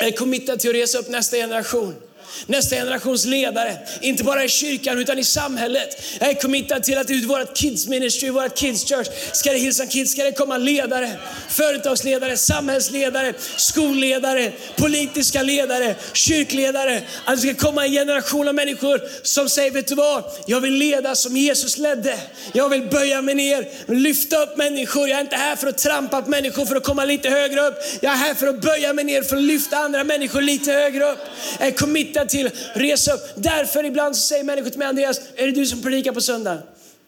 Jag 0.02 0.08
är 0.08 0.18
committad 0.18 0.60
till 0.60 0.70
att 0.70 0.76
resa 0.76 0.98
upp 0.98 1.10
nästa 1.10 1.38
generation? 1.38 1.96
Nästa 2.46 2.76
generations 2.76 3.26
ledare. 3.26 3.78
Inte 4.02 4.24
bara 4.24 4.44
i 4.44 4.50
kyrkan 4.50 5.00
utan 5.00 5.20
i 5.20 5.24
samhället. 5.24 6.04
Jag 6.20 6.30
är 6.30 6.34
committad 6.34 6.84
till 6.84 6.98
att 6.98 7.10
ut 7.10 7.26
vårt 7.26 7.58
kids 7.58 7.88
ministry, 7.88 8.30
vårt 8.30 8.56
kids 8.56 8.89
church, 8.89 9.08
ska 9.34 9.52
det 9.52 9.58
Hillsong 9.58 9.88
Kids, 9.88 10.12
ska 10.12 10.24
det 10.24 10.32
komma 10.32 10.58
ledare, 10.58 11.12
företagsledare, 11.50 12.38
samhällsledare, 12.38 13.34
skolledare, 13.58 14.52
politiska 14.76 15.44
ledare, 15.44 15.96
kyrkledare. 16.13 17.02
Att 17.26 17.41
det 17.41 17.41
ska 17.41 17.67
komma 17.67 17.86
en 17.86 17.91
generation 17.91 18.48
av 18.48 18.56
människor 18.56 19.02
som 19.24 19.50
säger, 19.50 19.72
vet 19.72 19.88
du 19.88 19.96
vad? 19.96 20.24
Jag 20.46 20.62
vill 20.62 20.74
leda 20.74 21.15
som 21.15 21.38
Jesus 21.38 21.78
ledde. 21.78 22.20
Jag 22.54 22.70
vill 22.70 22.82
böja 22.82 23.22
mig 23.22 23.36
ner, 23.36 23.67
lyfta 23.94 24.44
upp 24.44 24.58
människor. 24.58 25.10
Jag 25.10 25.17
är 25.17 25.22
inte 25.22 25.36
här 25.36 25.56
för 25.56 25.67
att 25.67 25.78
trampa 25.78 26.22
på 26.22 26.30
människor 26.30 26.65
för 26.65 26.76
att 26.76 26.84
komma 26.84 27.06
lite 27.06 27.30
högre 27.30 27.62
upp. 27.62 27.76
Jag 28.02 28.13
är 28.13 28.17
här 28.17 28.34
för 28.34 28.48
att 28.48 28.62
böja 28.62 28.94
mig 28.94 29.06
ner 29.06 29.22
för 29.22 29.36
att 29.36 29.44
lyfta 29.44 29.78
andra 29.78 30.04
människor 30.04 30.41
lite 30.41 30.72
högre 30.72 31.12
upp. 31.12 31.20
Jag 31.60 31.67
är 31.67 31.72
committad 31.72 32.21
committad 32.22 32.30
till 32.30 32.50
Res 32.74 33.08
upp. 33.08 33.22
Därför 33.36 33.86
ibland 33.86 34.16
så 34.16 34.22
säger 34.22 34.44
människor 34.44 34.70
till 34.70 34.80
mig, 34.80 34.88
Andreas, 34.88 35.22
är 35.36 35.46
det 35.46 35.52
du 35.52 35.66
som 35.66 35.82
predikar 35.82 36.12
på 36.12 36.22
söndag? 36.22 36.58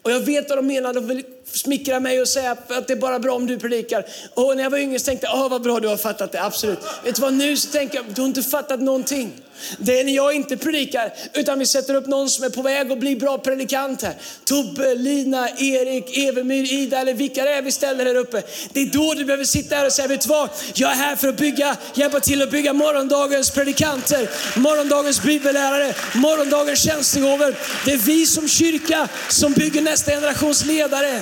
Och 0.01 0.11
jag 0.11 0.19
vet 0.19 0.49
vad 0.49 0.57
de 0.57 0.67
menar, 0.67 0.93
de 0.93 1.07
vill 1.07 1.23
smickra 1.45 1.99
mig 1.99 2.21
och 2.21 2.27
säga 2.27 2.51
att 2.51 2.87
det 2.87 2.93
är 2.93 2.97
bara 2.97 3.19
bra 3.19 3.35
om 3.35 3.47
du 3.47 3.59
predikar. 3.59 4.05
Och 4.33 4.55
när 4.55 4.63
jag 4.63 4.69
var 4.69 4.77
yngre 4.77 4.99
så 4.99 5.05
tänkte 5.05 5.27
jag, 5.27 5.45
oh, 5.45 5.49
vad 5.49 5.61
bra 5.61 5.79
du 5.79 5.87
har 5.87 5.97
fattat 5.97 6.31
det, 6.31 6.43
absolut. 6.43 6.79
Vet 7.03 7.15
du 7.15 7.21
vad, 7.21 7.33
nu 7.33 7.57
så 7.57 7.71
tänker 7.71 7.95
jag, 7.95 8.05
du 8.15 8.21
har 8.21 8.27
inte 8.27 8.43
fattat 8.43 8.81
någonting. 8.81 9.31
Det 9.77 9.99
är 9.99 10.03
när 10.03 10.15
jag 10.15 10.33
inte 10.33 10.57
predikar, 10.57 11.13
utan 11.33 11.59
vi 11.59 11.65
sätter 11.65 11.95
upp 11.95 12.07
någon 12.07 12.29
som 12.29 12.43
är 12.43 12.49
på 12.49 12.61
väg 12.61 12.91
att 12.91 12.99
bli 12.99 13.15
bra 13.15 13.37
predikant 13.37 14.01
här. 14.01 14.15
Tobbe, 14.45 14.95
Lina, 14.95 15.49
Erik, 15.49 16.17
Evemyr, 16.17 16.73
Ida 16.73 16.99
eller 16.99 17.13
vilka 17.13 17.43
det 17.43 17.51
är 17.53 17.61
vi 17.61 17.71
ställer 17.71 18.05
här 18.05 18.15
uppe. 18.15 18.43
Det 18.73 18.81
är 18.81 18.85
då 18.85 19.13
du 19.13 19.25
behöver 19.25 19.43
sitta 19.43 19.75
här 19.75 19.85
och 19.85 19.93
säga, 19.93 20.07
vet 20.07 20.21
du 20.21 20.27
vad? 20.27 20.49
Jag 20.73 20.91
är 20.91 20.95
här 20.95 21.15
för 21.15 21.27
att 21.27 21.37
bygga, 21.37 21.77
hjälpa 21.93 22.19
till 22.19 22.41
att 22.41 22.51
bygga 22.51 22.73
morgondagens 22.73 23.51
predikanter, 23.51 24.29
morgondagens 24.59 25.23
bibellärare, 25.23 25.93
morgondagens 26.15 26.83
tjänstegåvor. 26.83 27.55
Det 27.85 27.91
är 27.91 27.97
vi 27.97 28.25
som 28.25 28.47
kyrka 28.47 29.07
som 29.29 29.53
bygger 29.53 29.81
nästa 29.81 30.11
generations 30.11 30.65
ledare. 30.65 31.21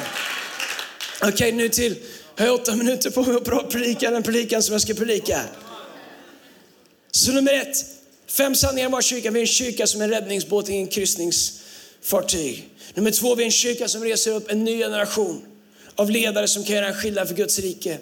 Okej, 1.21 1.33
okay, 1.33 1.51
nu 1.51 1.69
till, 1.69 1.95
jag 2.35 2.45
har 2.45 2.53
åtta 2.53 2.75
minuter 2.75 3.09
på 3.09 3.23
mig 3.23 3.35
att 3.35 3.69
predika 3.69 4.11
den 4.11 4.23
predikan 4.23 4.63
som 4.63 4.73
jag 4.73 4.81
ska 4.81 4.93
predika. 4.93 5.41
Så 7.11 7.31
nummer 7.31 7.53
ett, 7.53 7.77
Fem 8.31 8.55
sanningar 8.55 8.85
om 8.85 8.91
vår 8.91 9.01
kyrka. 9.01 9.31
Vi 9.31 9.39
är 9.39 9.41
en 9.41 9.47
kyrka 9.47 9.87
som 9.87 10.01
är 10.01 10.05
en 10.05 10.11
räddningsbåt 10.11 10.69
ingen 10.69 10.87
kryssningsfartyg. 10.87 12.69
Nummer 12.93 13.11
två, 13.11 13.35
vi 13.35 13.43
är 13.43 13.45
en 13.45 13.51
kyrka 13.51 13.87
som 13.87 14.03
reser 14.03 14.31
upp 14.31 14.51
en 14.51 14.63
ny 14.63 14.77
generation 14.77 15.45
av 15.95 16.09
ledare 16.09 16.47
som 16.47 16.63
kan 16.63 16.75
göra 16.75 16.87
en 16.87 16.93
skillnad 16.93 17.27
för 17.27 17.35
Guds 17.35 17.59
rike. 17.59 17.97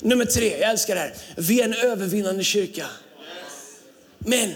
Nummer 0.00 0.24
tre, 0.24 0.58
jag 0.60 0.70
älskar 0.70 0.94
det 0.94 1.00
här. 1.00 1.14
Vi 1.36 1.60
är 1.60 1.64
en 1.64 1.74
övervinnande 1.74 2.44
kyrka. 2.44 2.86
Men 4.18 4.54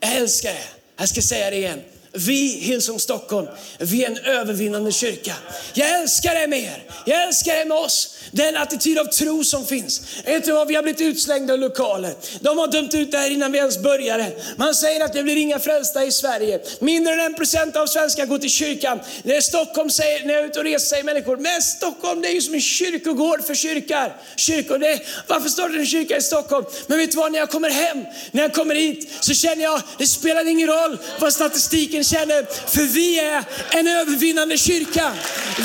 jag 0.00 0.16
älskar 0.16 0.52
det. 0.52 0.68
Jag 0.96 1.08
ska 1.08 1.22
säga 1.22 1.50
det 1.50 1.56
igen. 1.56 1.80
Vi, 2.12 2.48
Hillsong 2.48 3.00
Stockholm, 3.00 3.48
vi 3.78 4.04
är 4.04 4.10
en 4.10 4.18
övervinnande 4.18 4.92
kyrka. 4.92 5.34
Jag 5.74 6.00
älskar 6.00 6.34
det 6.34 6.46
med 6.46 6.58
er. 6.58 6.84
Jag 7.06 7.22
älskar 7.22 7.54
det 7.54 7.64
med 7.64 7.78
oss. 7.78 8.15
Den 8.30 8.56
attityd 8.56 8.98
av 8.98 9.04
tro 9.04 9.44
som 9.44 9.66
finns. 9.66 10.00
Vet 10.24 10.44
du 10.44 10.52
vad, 10.52 10.68
vi 10.68 10.74
har 10.74 10.82
blivit 10.82 11.00
utslängda 11.00 11.54
ur 11.54 11.58
lokaler. 11.58 12.14
De 12.40 12.58
har 12.58 12.66
dömt 12.66 12.94
ut 12.94 13.12
det 13.12 13.18
här 13.18 13.30
innan 13.30 13.52
vi 13.52 13.58
ens 13.58 13.78
började. 13.78 14.32
Man 14.56 14.74
säger 14.74 15.04
att 15.04 15.12
det 15.12 15.22
blir 15.22 15.36
inga 15.36 15.58
frälsta 15.58 16.04
i 16.04 16.12
Sverige. 16.12 16.60
Mindre 16.80 17.12
än 17.12 17.20
en 17.20 17.34
procent 17.34 17.76
av 17.76 17.86
svenskar 17.86 18.26
går 18.26 18.38
till 18.38 18.50
kyrkan. 18.50 19.00
När 19.22 19.40
Stockholm 19.40 19.90
säger, 19.90 20.26
när 20.26 20.34
jag 20.34 20.42
är 20.42 20.46
ute 20.46 20.58
och 20.58 20.64
reser 20.64 20.86
säger 20.86 21.04
människor, 21.04 21.36
men 21.36 21.62
Stockholm 21.62 22.20
det 22.20 22.28
är 22.28 22.32
ju 22.32 22.40
som 22.40 22.54
en 22.54 22.60
kyrkogård 22.60 23.44
för 23.44 23.54
kyrkar. 23.54 24.16
kyrkor 24.36 24.78
det, 24.78 25.00
varför 25.26 25.48
startar 25.48 25.78
en 25.78 25.86
kyrka 25.86 26.16
i 26.16 26.22
Stockholm? 26.22 26.66
Men 26.86 26.98
vet 26.98 27.10
du 27.10 27.16
vad, 27.16 27.32
när 27.32 27.38
jag 27.38 27.50
kommer 27.50 27.70
hem, 27.70 28.04
när 28.30 28.42
jag 28.42 28.54
kommer 28.54 28.74
hit 28.74 29.10
så 29.20 29.34
känner 29.34 29.62
jag, 29.62 29.82
det 29.98 30.06
spelar 30.06 30.48
ingen 30.48 30.68
roll 30.68 30.98
vad 31.20 31.32
statistiken 31.32 32.04
känner, 32.04 32.46
för 32.70 32.82
vi 32.82 33.20
är 33.20 33.44
en 33.70 33.86
övervinnande 33.86 34.58
kyrka. 34.58 35.12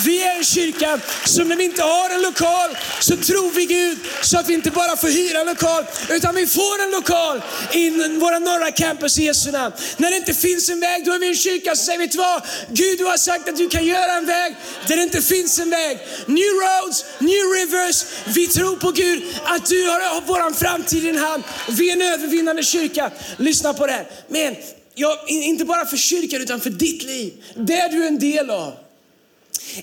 Vi 0.05 0.23
är 0.23 0.37
en 0.37 0.43
kyrka 0.43 0.99
som 1.25 1.47
när 1.47 1.55
vi 1.55 1.63
inte 1.63 1.83
har 1.83 2.09
en 2.09 2.21
lokal 2.21 2.50
så 2.99 3.17
tror 3.17 3.51
vi 3.51 3.65
Gud 3.65 3.97
så 4.21 4.39
att 4.39 4.49
vi 4.49 4.53
inte 4.53 4.71
bara 4.71 4.97
får 4.97 5.07
hyra 5.07 5.39
en 5.39 5.47
lokal 5.47 5.85
utan 6.09 6.35
vi 6.35 6.47
får 6.47 6.83
en 6.83 6.91
lokal 6.91 7.41
i 7.73 7.89
våra 8.19 8.39
norra 8.39 8.71
campus 8.71 9.19
i 9.19 9.23
Jesu 9.23 9.51
namn. 9.51 9.75
När 9.97 10.11
det 10.11 10.17
inte 10.17 10.33
finns 10.33 10.69
en 10.69 10.79
väg 10.79 11.05
då 11.05 11.13
är 11.13 11.19
vi 11.19 11.27
en 11.27 11.35
kyrka 11.35 11.75
som 11.75 11.85
säger, 11.85 11.99
vet 11.99 12.11
du 12.11 12.17
vad? 12.17 12.41
Gud 12.69 12.97
du 12.97 13.05
har 13.05 13.17
sagt 13.17 13.49
att 13.49 13.57
du 13.57 13.69
kan 13.69 13.85
göra 13.85 14.11
en 14.13 14.25
väg 14.25 14.55
där 14.87 14.95
det 14.95 15.03
inte 15.03 15.21
finns 15.21 15.59
en 15.59 15.69
väg. 15.69 15.97
New 16.25 16.53
roads, 16.63 17.05
new 17.19 17.45
rivers. 17.59 18.05
Vi 18.25 18.47
tror 18.47 18.75
på 18.75 18.91
Gud 18.91 19.23
att 19.43 19.65
du 19.65 19.87
har 19.87 20.21
vår 20.27 20.53
framtid 20.53 21.03
i 21.03 21.07
din 21.07 21.17
hand. 21.17 21.43
Vi 21.69 21.89
är 21.89 21.93
en 21.93 22.01
övervinnande 22.01 22.63
kyrka. 22.63 23.11
Lyssna 23.37 23.73
på 23.73 23.87
det 23.87 23.93
här. 23.93 24.07
Men 24.27 24.55
ja, 24.95 25.25
inte 25.27 25.65
bara 25.65 25.85
för 25.85 25.97
kyrkan 25.97 26.41
utan 26.41 26.59
för 26.59 26.69
ditt 26.69 27.03
liv. 27.03 27.33
Det 27.55 27.87
du 27.91 28.03
är 28.03 28.07
en 28.07 28.19
del 28.19 28.49
av. 28.49 28.73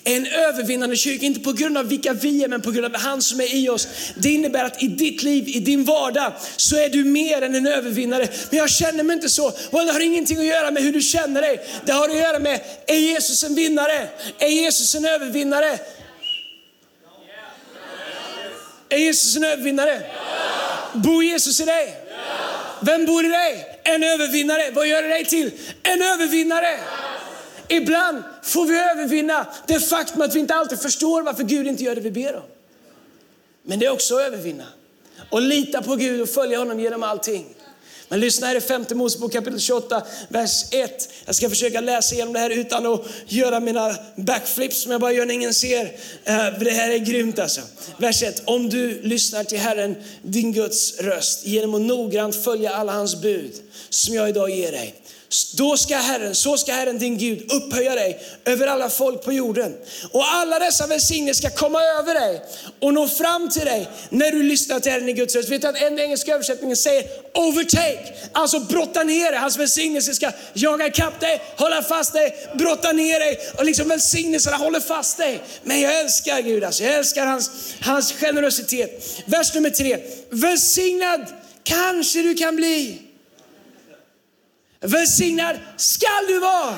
En 0.05 0.27
övervinnande 0.27 0.97
kyrka, 0.97 1.27
inte 1.27 1.41
på 1.41 1.53
grund 1.53 1.79
av 1.79 1.89
vilka 1.89 2.13
vi 2.13 2.45
är, 2.45 2.49
men 2.49 2.63
på 2.63 2.71
grund 2.71 2.95
av 2.95 3.01
han 3.01 3.23
som 3.23 3.41
är 3.41 3.55
i 3.55 3.69
oss. 3.69 3.89
Det 4.17 4.33
innebär 4.33 4.65
att 4.65 4.83
i 4.83 4.87
ditt 4.87 5.23
liv, 5.23 5.49
i 5.49 5.61
din 5.61 5.85
vardag, 5.85 6.33
så 6.57 6.77
är 6.77 6.89
du 6.89 7.05
mer 7.05 7.43
än 7.43 7.55
en 7.55 7.67
övervinnare. 7.67 8.29
Men 8.51 8.59
jag 8.59 8.71
känner 8.71 9.05
mig 9.05 9.15
inte 9.15 9.29
så. 9.29 9.53
Well, 9.73 9.87
det 9.87 9.93
har 9.93 10.01
ingenting 10.01 10.39
att 10.39 10.45
göra 10.45 10.71
med 10.71 10.83
hur 10.83 10.93
du 10.93 11.01
känner 11.01 11.43
dig. 11.43 11.61
Det 11.87 11.93
har 11.93 12.09
att 12.09 12.17
göra 12.17 12.39
med, 12.39 12.61
är 12.87 12.97
Jesus 12.97 13.45
en 13.45 13.55
vinnare? 13.55 14.09
Är 14.39 14.49
Jesus 14.49 14.95
en 14.95 15.05
övervinnare? 15.05 15.79
Är 18.89 18.99
Jesus 18.99 19.37
en 19.37 19.45
övervinnare? 19.45 20.03
Ja! 20.15 21.01
Bor 21.01 21.25
Jesus 21.25 21.61
i 21.61 21.65
dig? 21.65 21.95
Ja! 22.11 22.17
Vem 22.81 23.07
bor 23.07 23.25
i 23.25 23.29
dig? 23.29 23.81
En 23.85 24.05
övervinnare. 24.05 24.71
Vad 24.71 24.87
gör 24.87 25.03
det 25.03 25.09
dig 25.09 25.25
till? 25.25 25.51
En 25.83 26.03
övervinnare. 26.03 26.79
Ibland 27.69 28.23
får 28.43 28.67
vi 28.67 28.79
övervinna 28.79 29.47
det 29.67 29.81
faktum 29.81 30.23
att 30.23 30.35
vi 30.35 30.39
inte 30.39 30.55
alltid 30.55 30.81
förstår 30.81 31.23
varför 31.23 31.45
Gud 31.45 31.67
inte 31.67 31.85
gör 31.85 31.95
det 31.95 32.01
vi 32.01 32.11
ber 32.11 32.37
om. 32.37 32.43
Men 33.63 33.79
det 33.79 33.87
är 33.87 33.91
också 33.91 34.15
att 34.15 34.27
övervinna 34.27 34.67
och 35.31 35.43
lita 35.43 35.83
på 35.83 35.97
Gud 35.97 36.21
och 36.21 36.29
följa 36.29 36.59
honom 36.59 36.81
genom 36.81 37.03
allting. 37.03 37.47
Men 38.09 38.21
lyssna 38.21 38.47
här 38.47 38.57
i 38.57 38.61
femte 38.61 38.95
Mosebok 38.95 39.33
kapitel 39.33 39.61
28, 39.61 40.03
vers 40.29 40.65
1. 40.71 41.09
Jag 41.25 41.35
ska 41.35 41.49
försöka 41.49 41.81
läsa 41.81 42.15
igenom 42.15 42.33
det 42.33 42.41
här 42.41 42.51
utan 42.51 42.87
att 42.87 43.01
göra 43.27 43.61
mina 43.61 43.95
backflips 44.17 44.83
som 44.83 44.93
jag 44.93 45.01
bara 45.01 45.13
gör 45.13 45.27
när 45.27 45.35
ingen 45.35 45.55
ser. 45.55 45.85
Eh, 46.25 46.59
det 46.61 46.71
här 46.71 46.91
är 46.91 46.99
grymt 46.99 47.39
alltså. 47.39 47.61
Vers 47.99 48.23
1. 48.23 48.43
Om 48.45 48.71
du 48.71 49.03
lyssnar 49.03 49.45
till 49.45 49.59
Herren, 49.59 49.97
din 50.23 50.53
Guds 50.53 51.01
röst, 51.01 51.47
genom 51.47 51.75
att 51.75 51.81
noggrant 51.81 52.45
följa 52.45 52.71
alla 52.71 52.93
hans 52.93 53.21
bud 53.21 53.53
som 53.89 54.15
jag 54.15 54.29
idag 54.29 54.51
ger 54.51 54.73
dig 54.73 54.95
då 55.57 55.77
ska 55.77 55.97
Herren, 55.97 56.35
så 56.35 56.57
ska 56.57 56.73
Herren 56.73 56.99
din 56.99 57.19
Gud 57.19 57.53
upphöja 57.53 57.95
dig 57.95 58.21
över 58.45 58.67
alla 58.67 58.91
folk 58.91 59.25
på 59.25 59.33
jorden. 59.33 59.77
Och 60.13 60.25
alla 60.29 60.59
dessa 60.59 60.87
välsignelser 60.87 61.49
ska 61.49 61.59
komma 61.59 61.83
över 61.83 62.15
dig 62.15 62.43
och 62.81 62.95
nå 62.95 63.09
fram 63.09 63.51
till 63.51 63.65
dig 63.65 63.89
när 64.11 64.31
du 64.31 64.43
lyssnar 64.43 64.81
till 64.81 64.93
Herren 64.93 65.09
i 65.09 65.13
Guds 65.13 65.35
röst. 65.35 65.49
Vet 65.49 65.63
du 65.63 65.69
att 65.69 65.83
en 65.83 65.99
engelska 65.99 66.35
översättning 66.35 66.77
säger 66.77 67.05
overtake, 67.35 68.15
alltså 68.33 68.61
brotta 68.61 69.03
ner 69.03 69.31
dig. 69.31 69.41
Hans 69.41 69.59
välsignelse 69.59 70.15
ska 70.15 70.33
jaga 70.53 70.87
ikapp 70.87 71.21
dig, 71.21 71.43
hålla 71.57 71.83
fast 71.83 72.13
dig, 72.13 72.49
brotta 72.55 72.93
ner 72.93 73.21
dig 73.21 73.39
och 73.59 73.65
liksom 73.65 73.89
välsignelserna 73.89 74.57
håller 74.57 74.81
fast 74.81 75.17
dig. 75.17 75.43
Men 75.63 75.81
jag 75.81 76.01
älskar 76.01 76.43
Gud, 76.43 76.65
alltså. 76.65 76.85
jag 76.85 76.95
älskar 76.95 77.27
hans, 77.27 77.51
hans 77.81 78.13
generositet. 78.13 79.05
Vers 79.25 79.55
nummer 79.55 79.71
tre, 79.71 79.99
välsignad 80.31 81.27
kanske 81.63 82.23
du 82.23 82.35
kan 82.35 82.57
bli 82.57 83.08
Välsignad 84.81 85.57
skall 85.77 86.27
du 86.29 86.39
vara 86.39 86.75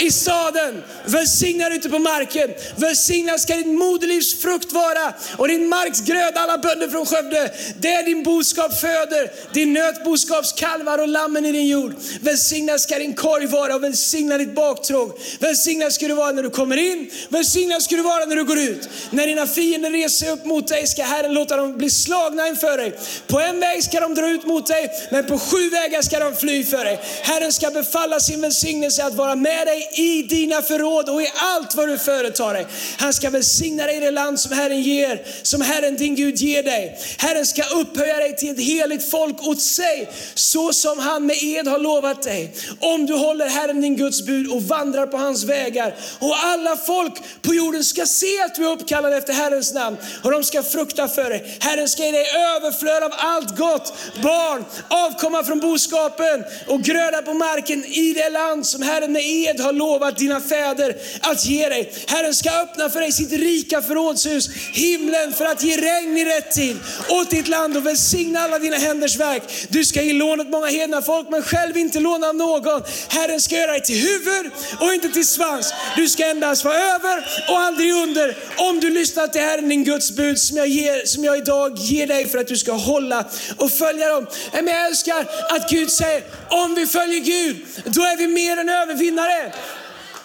i 0.00 0.10
staden, 0.10 0.82
välsignad 1.04 1.72
ute 1.72 1.88
på 1.88 1.98
marken. 1.98 2.50
Välsignad 2.76 3.40
ska 3.40 3.56
din 3.56 3.76
moderlivs 3.76 4.42
frukt 4.42 4.72
vara 4.72 5.14
och 5.36 5.48
din 5.48 5.68
marks 5.68 6.00
gröda, 6.00 6.40
alla 6.40 6.58
bönder 6.58 6.88
från 6.88 7.06
Skövde. 7.06 7.52
Det 7.78 7.88
är 7.88 8.04
din 8.04 8.22
boskap 8.22 8.80
föder, 8.80 9.30
din 9.52 9.72
nötboskaps 9.72 10.52
kalvar 10.52 10.98
och 10.98 11.08
lammen 11.08 11.46
i 11.46 11.52
din 11.52 11.68
jord. 11.68 11.94
Välsignad 12.20 12.80
ska 12.80 12.98
din 12.98 13.14
korg 13.14 13.46
vara 13.46 13.74
och 13.74 13.84
välsignad 13.84 14.40
ditt 14.40 14.54
baktråg. 14.54 15.12
Välsignad 15.38 15.92
ska 15.92 16.08
du 16.08 16.14
vara 16.14 16.32
när 16.32 16.42
du 16.42 16.50
kommer 16.50 16.76
in, 16.76 17.10
välsignad 17.28 17.82
ska 17.82 17.96
du 17.96 18.02
vara 18.02 18.24
när 18.24 18.36
du 18.36 18.44
går 18.44 18.58
ut. 18.58 18.88
När 19.10 19.26
dina 19.26 19.46
fiender 19.46 19.90
reser 19.90 20.24
sig 20.24 20.30
upp 20.30 20.44
mot 20.44 20.68
dig 20.68 20.86
ska 20.86 21.02
Herren 21.02 21.34
låta 21.34 21.56
dem 21.56 21.78
bli 21.78 21.90
slagna 21.90 22.48
inför 22.48 22.76
dig. 22.76 22.92
På 23.26 23.40
en 23.40 23.60
väg 23.60 23.84
ska 23.84 24.00
de 24.00 24.14
dra 24.14 24.28
ut 24.28 24.46
mot 24.46 24.66
dig, 24.66 24.90
men 25.10 25.26
på 25.26 25.38
sju 25.38 25.70
vägar 25.70 26.02
ska 26.02 26.18
de 26.18 26.36
fly 26.36 26.64
för 26.64 26.84
dig. 26.84 27.00
Herren 27.40 27.52
ska 27.52 27.70
befalla 27.70 28.20
sin 28.20 28.40
välsignelse 28.40 29.04
att 29.04 29.14
vara 29.14 29.36
med 29.36 29.66
dig 29.66 29.90
i 29.92 30.22
dina 30.22 30.62
förråd 30.62 31.08
och 31.08 31.22
i 31.22 31.26
allt 31.36 31.74
vad 31.74 31.88
du 31.88 31.98
företar 31.98 32.54
dig. 32.54 32.66
Han 32.98 33.12
ska 33.12 33.30
välsigna 33.30 33.86
dig 33.86 33.96
i 33.96 34.00
det 34.00 34.10
land 34.10 34.40
som 34.40 34.52
Herren 34.52 34.82
ger, 34.82 35.26
som 35.42 35.60
Herren 35.60 35.96
din 35.96 36.14
Gud 36.14 36.36
ger 36.36 36.62
dig. 36.62 36.98
Herren 37.18 37.46
ska 37.46 37.62
upphöja 37.62 38.16
dig 38.16 38.36
till 38.36 38.50
ett 38.50 38.60
heligt 38.60 39.10
folk 39.10 39.46
åt 39.46 39.60
sig, 39.60 40.10
så 40.34 40.72
som 40.72 40.98
han 40.98 41.26
med 41.26 41.42
ed 41.42 41.66
har 41.66 41.78
lovat 41.78 42.22
dig. 42.22 42.54
Om 42.80 43.06
du 43.06 43.14
håller 43.14 43.48
Herren 43.48 43.80
din 43.80 43.96
Guds 43.96 44.26
bud 44.26 44.52
och 44.52 44.62
vandrar 44.62 45.06
på 45.06 45.16
hans 45.16 45.44
vägar. 45.44 45.94
Och 46.18 46.36
alla 46.44 46.76
folk 46.76 47.14
på 47.42 47.54
jorden 47.54 47.84
ska 47.84 48.06
se 48.06 48.42
att 48.42 48.54
du 48.54 48.66
är 48.66 48.72
uppkallad 48.72 49.12
efter 49.12 49.32
Herrens 49.32 49.74
namn 49.74 49.96
och 50.24 50.30
de 50.30 50.44
ska 50.44 50.62
frukta 50.62 51.08
för 51.08 51.30
dig. 51.30 51.58
Herren 51.60 51.88
ska 51.88 52.04
ge 52.04 52.10
dig 52.10 52.26
överflöd 52.56 53.02
av 53.02 53.12
allt 53.16 53.56
gott, 53.56 53.92
barn, 54.22 54.64
avkomma 54.88 55.44
från 55.44 55.60
boskapen 55.60 56.44
och 56.66 56.82
gröda 56.82 57.22
på 57.22 57.29
marken 57.38 57.84
i 57.84 58.12
det 58.12 58.28
land 58.28 58.66
som 58.66 58.82
Herren 58.82 59.12
med 59.12 59.22
ed 59.24 59.60
har 59.60 59.72
lovat 59.72 60.16
dina 60.16 60.40
fäder 60.40 60.96
att 61.20 61.46
ge 61.46 61.68
dig. 61.68 61.92
Herren 62.06 62.34
ska 62.34 62.50
öppna 62.50 62.90
för 62.90 63.00
dig 63.00 63.12
sitt 63.12 63.32
rika 63.32 63.82
förrådshus, 63.82 64.50
himlen 64.72 65.32
för 65.32 65.44
att 65.44 65.62
ge 65.62 65.76
regn 65.76 66.16
i 66.16 66.24
rätt 66.24 66.50
tid 66.50 66.76
åt 67.08 67.30
ditt 67.30 67.48
land 67.48 67.76
och 67.76 67.86
välsigna 67.86 68.40
alla 68.40 68.58
dina 68.58 68.76
händers 68.76 69.16
verk. 69.16 69.42
Du 69.68 69.84
ska 69.84 70.02
ge 70.02 70.12
lån 70.12 70.40
åt 70.40 70.48
många 70.48 70.66
hedna 70.66 71.02
folk 71.02 71.28
men 71.30 71.42
själv 71.42 71.76
inte 71.76 72.00
låna 72.00 72.26
av 72.26 72.34
någon. 72.34 72.82
Herren 73.08 73.40
ska 73.40 73.56
göra 73.56 73.72
dig 73.72 73.82
till 73.82 74.00
huvud 74.00 74.52
och 74.80 74.94
inte 74.94 75.08
till 75.08 75.26
svans. 75.26 75.74
Du 75.96 76.08
ska 76.08 76.26
endast 76.26 76.64
vara 76.64 76.76
över 76.76 77.26
och 77.48 77.58
aldrig 77.58 77.92
under 77.92 78.36
om 78.56 78.80
du 78.80 78.90
lyssnar 78.90 79.26
till 79.26 79.40
Herren 79.40 79.68
din 79.68 79.84
Guds 79.84 80.10
bud 80.10 80.38
som 80.38 80.56
jag, 80.56 80.68
ger, 80.68 81.06
som 81.06 81.24
jag 81.24 81.38
idag 81.38 81.76
ger 81.76 82.06
dig 82.06 82.28
för 82.28 82.38
att 82.38 82.48
du 82.48 82.56
ska 82.56 82.72
hålla 82.72 83.24
och 83.56 83.70
följa 83.70 84.08
dem. 84.08 84.26
Men 84.52 84.66
jag 84.66 84.86
älskar 84.86 85.26
att 85.48 85.70
Gud 85.70 85.90
säger, 85.90 86.22
om 86.48 86.74
vi 86.74 86.86
följer 86.86 87.19
Gud, 87.20 87.66
då 87.84 88.02
är 88.02 88.16
vi 88.16 88.26
mer 88.26 88.56
än 88.56 88.68
övervinnare. 88.68 89.52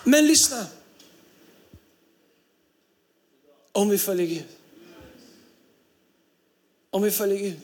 Men 0.03 0.27
lyssna. 0.27 0.65
Om 3.71 3.89
vi 3.89 3.97
följer 3.97 4.27
Gud. 4.27 4.43
Om 6.89 7.01
vi 7.01 7.11
följer 7.11 7.37
Gud. 7.37 7.59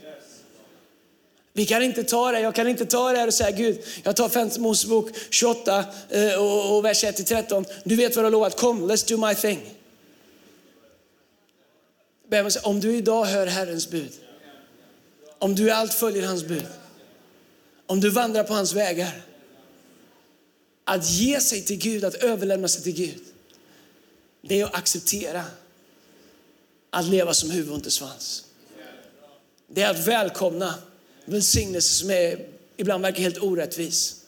Vi 1.53 1.65
kan 1.65 1.83
inte 1.83 2.03
ta 2.03 2.31
det, 2.31 2.39
jag 2.39 2.55
kan 2.55 2.67
inte 2.67 2.85
ta 2.85 3.11
det 3.11 3.17
här 3.17 3.27
och 3.27 3.33
säga 3.33 3.51
Gud, 3.51 3.83
jag 4.03 4.15
tar 4.15 4.29
5 4.29 4.49
Mosebok 4.57 5.09
28 5.29 5.85
eh, 6.09 6.33
och, 6.33 6.77
och 6.77 6.85
vers 6.85 7.03
1-13. 7.03 7.65
Du 7.83 7.95
vet 7.95 8.15
vad 8.15 8.23
du 8.23 8.25
har 8.25 8.31
lovat, 8.31 8.57
kom 8.57 8.91
let's 8.91 9.09
do 9.09 9.27
my 9.27 9.35
thing. 9.35 9.75
Om 12.63 12.79
du 12.79 12.95
idag 12.95 13.25
hör 13.25 13.47
Herrens 13.47 13.89
bud, 13.89 14.11
om 15.39 15.55
du 15.55 15.67
i 15.67 15.71
allt 15.71 15.93
följer 15.93 16.27
hans 16.27 16.43
bud, 16.43 16.65
om 17.91 17.99
du 17.99 18.09
vandrar 18.09 18.43
på 18.43 18.53
hans 18.53 18.73
vägar, 18.73 19.21
att 20.83 21.09
ge 21.09 21.41
sig 21.41 21.61
till 21.61 21.77
Gud, 21.77 22.03
att 22.03 22.15
överlämna 22.15 22.67
sig 22.67 22.83
till 22.83 22.93
Gud, 22.93 23.23
det 24.41 24.61
är 24.61 24.65
att 24.65 24.75
acceptera 24.75 25.45
att 26.89 27.05
leva 27.05 27.33
som 27.33 27.49
huvud 27.49 27.69
och 27.69 27.75
inte 27.75 27.91
svans. 27.91 28.45
Det 29.67 29.81
är 29.81 29.89
att 29.89 30.07
välkomna 30.07 30.75
välsignelse 31.25 31.93
som 31.93 32.09
är, 32.09 32.47
ibland 32.77 33.01
verkar 33.01 33.21
helt 33.21 33.37
orättvis. 33.37 34.25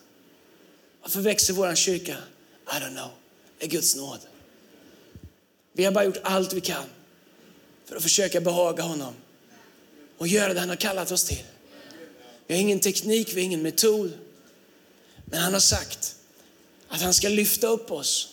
Varför 1.01 1.21
växer 1.21 1.53
vår 1.53 1.75
kyrka? 1.75 2.17
I 2.67 2.69
don't 2.69 2.95
know. 2.95 3.09
Det 3.57 3.65
är 3.65 3.69
Guds 3.69 3.95
nåd. 3.95 4.19
Vi 5.73 5.85
har 5.85 5.91
bara 5.91 6.03
gjort 6.03 6.19
allt 6.23 6.53
vi 6.53 6.61
kan 6.61 6.85
för 7.85 7.95
att 7.95 8.03
försöka 8.03 8.41
behaga 8.41 8.83
honom 8.83 9.13
och 10.17 10.27
göra 10.27 10.53
det 10.53 10.59
han 10.59 10.69
har 10.69 10.75
kallat 10.75 11.11
oss 11.11 11.23
till. 11.23 11.43
Vi 12.47 12.53
har 12.53 12.61
ingen 12.61 12.79
teknik, 12.79 13.29
vi 13.33 13.33
har 13.33 13.45
ingen 13.45 13.61
metod. 13.61 14.13
Men 15.25 15.39
han 15.39 15.53
har 15.53 15.59
sagt 15.59 16.15
att 16.87 17.01
han 17.01 17.13
ska 17.13 17.29
lyfta 17.29 17.67
upp 17.67 17.91
oss 17.91 18.29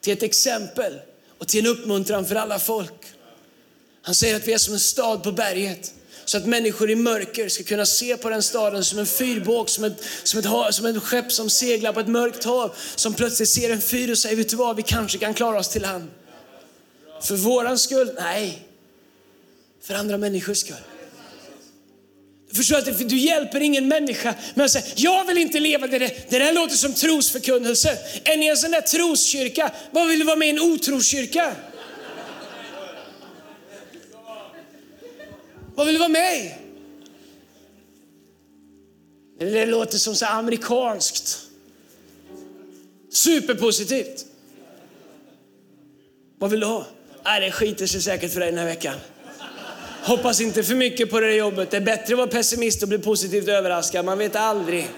till 0.00 0.12
ett 0.12 0.22
exempel 0.22 0.98
och 1.38 1.48
till 1.48 1.66
en 1.66 1.72
uppmuntran 1.72 2.26
för 2.26 2.34
alla 2.34 2.58
folk. 2.58 3.06
Han 4.02 4.14
säger 4.14 4.36
att 4.36 4.48
vi 4.48 4.52
är 4.52 4.58
som 4.58 4.74
en 4.74 4.80
stad 4.80 5.22
på 5.22 5.32
berget 5.32 5.94
så 6.24 6.36
att 6.36 6.46
människor 6.46 6.90
i 6.90 6.96
mörker 6.96 7.48
ska 7.48 7.64
kunna 7.64 7.86
se 7.86 8.16
på 8.16 8.30
den 8.30 8.42
staden 8.42 8.84
som 8.84 8.98
en 8.98 9.06
fyrbåk, 9.06 9.68
som 9.68 9.84
ett, 9.84 10.04
som 10.22 10.40
ett, 10.40 10.46
hav, 10.46 10.70
som 10.70 10.86
ett 10.86 11.02
skepp 11.02 11.32
som 11.32 11.50
seglar 11.50 11.92
på 11.92 12.00
ett 12.00 12.08
mörkt 12.08 12.44
hav, 12.44 12.74
som 12.96 13.14
plötsligt 13.14 13.48
ser 13.48 13.70
en 13.70 13.80
fyr 13.80 14.10
och 14.10 14.18
säger, 14.18 14.36
vet 14.36 14.48
du 14.48 14.56
vad, 14.56 14.76
vi 14.76 14.82
kanske 14.82 15.18
kan 15.18 15.34
klara 15.34 15.58
oss 15.58 15.68
till 15.68 15.82
land. 15.82 16.10
För 17.22 17.36
våran 17.36 17.78
skull? 17.78 18.10
Nej. 18.18 18.68
För 19.82 19.94
andra 19.94 20.18
människors 20.18 20.58
skull. 20.58 20.76
Förstår 22.56 22.76
att 22.76 23.08
du 23.08 23.18
hjälper 23.18 23.60
ingen 23.60 23.88
människa 23.88 24.34
med 24.54 24.64
att 24.64 24.70
säga, 24.70 24.84
jag 24.96 25.24
vill 25.24 25.38
inte 25.38 25.60
leva 25.60 25.86
det 25.86 25.98
där. 25.98 26.10
Det 26.28 26.38
där 26.38 26.52
låter 26.52 26.74
som 26.74 26.94
trosförkunnelse. 26.94 27.98
Är 28.24 28.36
ni 28.36 28.46
en 28.46 28.56
sån 28.56 28.70
där 28.70 28.80
troskyrka? 28.80 29.72
Vad 29.90 30.08
vill 30.08 30.18
du 30.18 30.24
vara 30.24 30.36
med 30.36 30.48
i 30.48 30.50
en 30.50 30.60
otroskyrka? 30.60 31.56
Vad 35.74 35.86
vill 35.86 35.94
du 35.94 35.98
vara 35.98 36.08
med 36.08 36.38
i? 36.38 36.54
Det 39.38 39.66
låter 39.66 39.98
som 39.98 40.14
så 40.14 40.26
amerikanskt. 40.26 41.40
Superpositivt. 43.10 44.26
Vad 46.38 46.50
vill 46.50 46.60
du 46.60 46.66
ha? 46.66 46.86
Nej, 47.24 47.40
det 47.40 47.50
skiter 47.50 47.86
sig 47.86 48.02
säkert 48.02 48.32
för 48.32 48.40
dig 48.40 48.50
den 48.50 48.58
här 48.58 48.66
veckan. 48.66 48.94
Hoppas 50.06 50.40
inte 50.40 50.62
för 50.62 50.74
mycket 50.74 51.10
på 51.10 51.20
det 51.20 51.34
jobbet. 51.34 51.70
Det 51.70 51.76
är 51.76 51.80
bättre 51.80 52.14
att 52.14 52.18
vara 52.18 52.26
pessimist 52.26 52.82
och 52.82 52.88
bli 52.88 52.98
positivt 52.98 53.48
överraskad. 53.48 54.04
Man 54.04 54.18
vet 54.18 54.36
aldrig. 54.36 54.88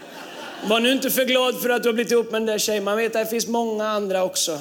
Var 0.64 0.80
nu 0.80 0.92
inte 0.92 1.10
för 1.10 1.24
glad 1.24 1.62
för 1.62 1.70
att 1.70 1.82
du 1.82 1.88
har 1.88 1.94
blivit 1.94 2.12
ihop 2.12 2.30
med 2.30 2.40
den 2.40 2.46
där 2.46 2.58
tjejen. 2.58 2.84
Man 2.84 2.96
vet 2.96 3.16
att 3.16 3.24
det 3.24 3.30
finns 3.30 3.46
många 3.46 3.88
andra 3.88 4.24
också. 4.24 4.58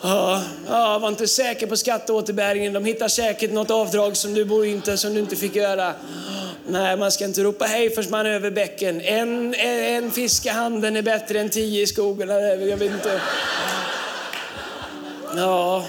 Ja, 0.00 0.42
ja, 0.68 0.98
var 0.98 1.08
inte 1.08 1.26
säker 1.26 1.66
på 1.66 1.76
skatteåterbäringen. 1.76 2.72
De 2.72 2.84
hittar 2.84 3.08
säkert 3.08 3.52
något 3.52 3.70
avdrag 3.70 4.16
som 4.16 4.34
du 4.34 4.44
bor 4.44 4.66
inte, 4.66 4.96
som 4.96 5.14
du 5.14 5.20
inte 5.20 5.36
fick 5.36 5.56
göra. 5.56 5.94
Nej, 6.68 6.96
man 6.96 7.12
ska 7.12 7.24
inte 7.24 7.42
ropa 7.42 7.64
hej 7.64 7.90
förrän 7.90 8.10
man 8.10 8.26
är 8.26 8.30
över 8.30 8.50
bäcken. 8.50 9.00
En, 9.00 9.54
en, 9.54 10.04
en 10.04 10.10
fisk 10.10 10.46
i 10.46 10.48
handen 10.48 10.96
är 10.96 11.02
bättre 11.02 11.40
än 11.40 11.50
tio 11.50 11.82
i 11.82 11.86
skogen. 11.86 12.28
Jag 12.68 12.76
vet 12.76 12.92
inte. 12.92 13.20
Ja. 15.36 15.84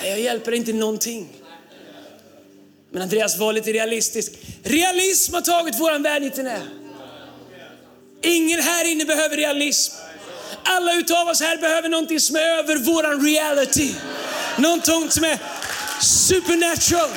Nej, 0.00 0.10
jag 0.10 0.20
hjälper 0.20 0.52
inte 0.52 0.72
någonting. 0.72 1.28
Men 2.90 3.02
Andreas 3.02 3.38
var 3.38 3.52
lite 3.52 3.72
realistisk. 3.72 4.32
Realism 4.62 5.34
har 5.34 5.40
tagit 5.40 5.80
våran 5.80 6.02
värld 6.02 6.22
dit 6.22 6.34
den 6.34 6.46
är. 6.46 6.62
Ingen 8.22 8.60
här 8.60 8.84
inne 8.84 9.04
behöver 9.04 9.36
realism. 9.36 9.94
Alla 10.64 10.94
utav 10.94 11.28
oss 11.28 11.40
här 11.40 11.56
behöver 11.56 11.88
någonting 11.88 12.20
som 12.20 12.36
är 12.36 12.40
över 12.40 12.76
våran 12.76 13.26
reality. 13.26 13.94
Någonting 14.56 15.10
som 15.10 15.24
är 15.24 15.38
supernatural. 16.02 17.10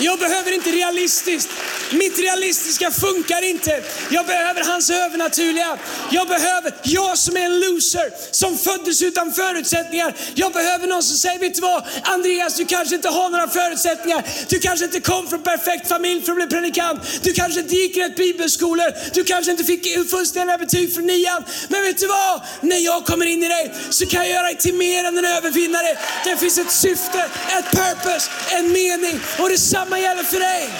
Jag 0.00 0.18
behöver 0.18 0.54
inte 0.54 0.70
realistiskt. 0.70 1.50
Mitt 1.90 2.18
realistiska 2.18 2.90
funkar 2.90 3.42
inte. 3.42 3.82
Jag 4.10 4.26
behöver 4.26 4.64
hans 4.64 4.90
övernaturliga. 4.90 5.78
Jag 6.10 6.28
behöver, 6.28 6.74
jag 6.82 7.18
som 7.18 7.36
är 7.36 7.40
en 7.40 7.60
loser, 7.60 8.10
som 8.30 8.58
föddes 8.58 9.02
utan 9.02 9.32
förutsättningar. 9.32 10.14
Jag 10.34 10.52
behöver 10.52 10.86
någon 10.86 11.02
som 11.02 11.16
säger, 11.16 11.38
vet 11.38 11.54
du 11.54 11.60
vad? 11.60 11.84
Andreas, 12.02 12.56
du 12.56 12.64
kanske 12.64 12.94
inte 12.94 13.08
har 13.08 13.30
några 13.30 13.48
förutsättningar. 13.48 14.24
Du 14.48 14.58
kanske 14.58 14.84
inte 14.84 15.00
kom 15.00 15.28
från 15.28 15.42
perfekt 15.42 15.88
familj 15.88 16.22
för 16.22 16.32
att 16.32 16.36
bli 16.36 16.46
predikant. 16.46 17.00
Du 17.22 17.32
kanske 17.32 17.60
inte 17.60 17.74
gick 17.74 17.96
rätt 17.96 18.16
bibelskolor. 18.16 19.14
Du 19.14 19.24
kanske 19.24 19.50
inte 19.50 19.64
fick 19.64 20.10
fullständiga 20.10 20.58
betyg 20.58 20.94
från 20.94 21.06
nian. 21.06 21.44
Men 21.68 21.82
vet 21.82 21.98
du 21.98 22.06
vad? 22.06 22.40
När 22.60 22.78
jag 22.78 23.06
kommer 23.06 23.26
in 23.26 23.44
i 23.44 23.48
dig 23.48 23.74
så 23.90 24.06
kan 24.06 24.20
jag 24.20 24.30
göra 24.30 24.46
dig 24.46 24.56
till 24.56 24.74
mer 24.74 25.04
än 25.04 25.18
en 25.18 25.24
övervinnare. 25.24 25.98
Det 26.24 26.36
finns 26.36 26.58
ett 26.58 26.70
syfte, 26.70 27.18
ett 27.58 27.70
purpose, 27.70 28.30
en 28.50 28.72
mening. 28.72 29.20
Och 29.38 29.48
detsamma 29.48 29.98
gäller 29.98 30.22
för 30.22 30.40
dig. 30.40 30.70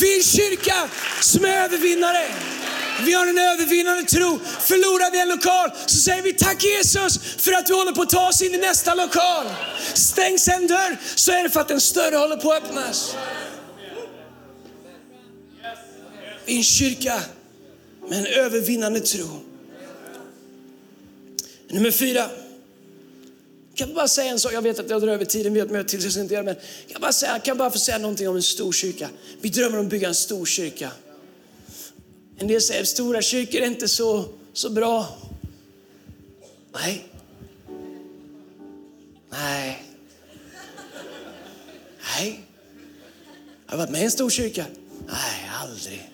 Vi 0.00 0.12
är 0.12 0.16
en 0.16 0.22
kyrka 0.22 0.88
som 1.20 1.44
är 1.44 1.64
övervinnare. 1.64 2.26
Vi 3.04 3.12
har 3.12 3.26
en 3.26 3.38
övervinnande 3.38 4.02
tro. 4.02 4.38
Förlorar 4.60 5.10
vi 5.12 5.20
en 5.20 5.28
lokal 5.28 5.70
så 5.86 5.96
säger 5.96 6.22
vi 6.22 6.32
tack 6.32 6.64
Jesus 6.64 7.18
för 7.18 7.52
att 7.52 7.66
du 7.66 7.74
håller 7.74 7.92
på 7.92 8.02
att 8.02 8.10
ta 8.10 8.28
oss 8.28 8.42
in 8.42 8.54
i 8.54 8.58
nästa 8.58 8.94
lokal. 8.94 9.46
Stängs 9.94 10.48
en 10.48 10.66
dörr 10.66 10.96
så 11.14 11.32
är 11.32 11.42
det 11.42 11.50
för 11.50 11.60
att 11.60 11.70
en 11.70 11.80
större 11.80 12.16
håller 12.16 12.36
på 12.36 12.52
att 12.52 12.62
öppnas. 12.62 13.16
Vi 16.44 16.52
är 16.52 16.56
en 16.56 16.64
kyrka 16.64 17.20
med 18.08 18.18
en 18.18 18.26
övervinnande 18.26 19.00
tro. 19.00 19.40
Nummer 21.68 21.90
fyra. 21.90 22.30
Kan 23.82 23.88
jag 23.88 23.96
bara 23.96 24.08
säga 24.08 24.30
en 24.30 24.40
sak? 24.40 24.52
Jag 24.52 24.62
vet 24.62 24.78
att 24.78 24.90
jag 24.90 25.02
drar 25.02 25.08
över 25.08 25.24
tiden, 25.24 25.54
vi 25.54 25.60
har 25.60 25.66
ett 25.66 25.72
möte 25.72 25.98
till, 25.98 26.30
jag 26.30 26.44
men 26.44 26.54
kan 26.92 27.00
bara 27.00 27.12
säga, 27.12 27.38
kan 27.38 27.56
bara 27.58 27.70
få 27.70 27.78
säga 27.78 27.98
någonting 27.98 28.28
om 28.28 28.36
en 28.36 28.42
stor 28.42 28.72
kyrka. 28.72 29.08
Vi 29.40 29.48
drömmer 29.48 29.78
om 29.78 29.84
att 29.84 29.90
bygga 29.90 30.08
en 30.08 30.14
stor 30.14 30.46
kyrka. 30.46 30.90
En 32.38 32.46
del 32.46 32.62
säger 32.62 32.82
att 32.82 32.88
stora 32.88 33.22
kyrkor 33.22 33.60
är 33.60 33.66
inte 33.66 33.88
så, 33.88 34.24
så 34.52 34.70
bra. 34.70 35.18
Nej. 36.74 37.04
Nej. 39.30 39.84
Nej. 42.18 42.40
Har 43.66 43.76
du 43.76 43.78
varit 43.78 43.90
med 43.90 44.00
i 44.00 44.04
en 44.04 44.10
stor 44.10 44.30
kyrka? 44.30 44.64
Nej, 45.06 45.50
aldrig. 45.62 46.10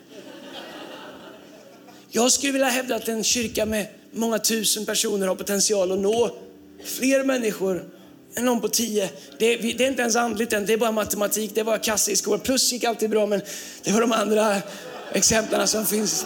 Jag 2.09 2.31
skulle 2.31 2.51
vilja 2.51 2.67
hävda 2.67 2.95
att 2.95 3.07
en 3.07 3.23
kyrka 3.23 3.65
med 3.65 3.87
många 4.11 4.39
tusen 4.39 4.85
personer 4.85 5.27
har 5.27 5.35
potential 5.35 5.91
att 5.91 5.99
nå 5.99 6.48
fler 6.83 7.23
människor 7.23 7.89
än 8.35 8.45
någon 8.45 8.61
på 8.61 8.67
tio. 8.67 9.09
Det, 9.37 9.57
det, 9.57 9.83
är 9.83 9.89
inte 9.89 10.01
ens 10.01 10.15
andligt 10.15 10.53
än, 10.53 10.65
det 10.65 10.73
är 10.73 10.77
bara 10.77 10.91
matematik, 10.91 11.51
det 11.55 11.63
var 11.63 11.77
kassa 11.77 12.11
i 12.11 12.15
skolan. 12.15 12.39
Plus 12.39 12.71
gick 12.71 12.83
alltid 12.83 13.09
bra, 13.09 13.25
men 13.25 13.41
det 13.83 13.91
var 13.91 14.01
de 14.01 14.11
andra 14.11 14.55
exemplen 15.13 15.67
som 15.67 15.85
finns. 15.85 16.25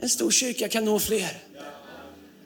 En 0.00 0.08
stor 0.08 0.30
kyrka 0.30 0.68
kan 0.68 0.84
nå 0.84 0.98
fler. 0.98 1.38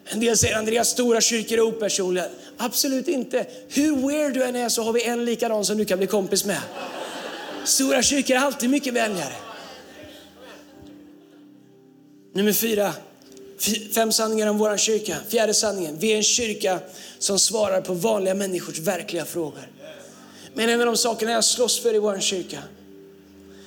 En 0.05 0.21
del 0.21 0.37
säger 0.37 0.57
Andreas, 0.57 0.89
stora 0.89 1.21
kyrkor 1.21 1.59
är 1.59 1.63
opersonliga. 1.63 2.27
Absolut 2.57 3.09
inte. 3.09 3.47
Hur 3.69 4.09
weird 4.09 4.35
du 4.35 4.45
än 4.45 4.57
är 4.57 4.69
så 4.69 4.83
har 4.83 4.93
vi 4.93 5.05
en 5.05 5.25
likadan 5.25 5.65
som 5.65 5.79
du 5.79 5.85
kan 5.85 5.99
bli 5.99 6.07
kompis 6.07 6.45
med. 6.45 6.61
Stora 7.65 8.03
kyrkor 8.03 8.37
är 8.37 8.41
alltid 8.41 8.71
mycket 8.71 8.95
vänligare. 8.95 9.35
Nummer 12.33 12.53
fyra, 12.53 12.93
fem 13.95 14.13
sanningar 14.13 14.47
om 14.47 14.59
vår 14.59 14.77
kyrka. 14.77 15.17
Fjärde 15.29 15.55
sanningen, 15.55 15.99
vi 15.99 16.13
är 16.13 16.17
en 16.17 16.23
kyrka 16.23 16.81
som 17.19 17.39
svarar 17.39 17.81
på 17.81 17.95
vanliga 17.95 18.35
människors 18.35 18.79
verkliga 18.79 19.25
frågor. 19.25 19.69
Men 20.55 20.69
en 20.69 20.81
av 20.81 20.87
de 20.87 20.97
sakerna 20.97 21.33
jag 21.33 21.45
slåss 21.45 21.81
för 21.81 21.95
i 21.95 21.99
vår 21.99 22.21
kyrka, 22.21 22.59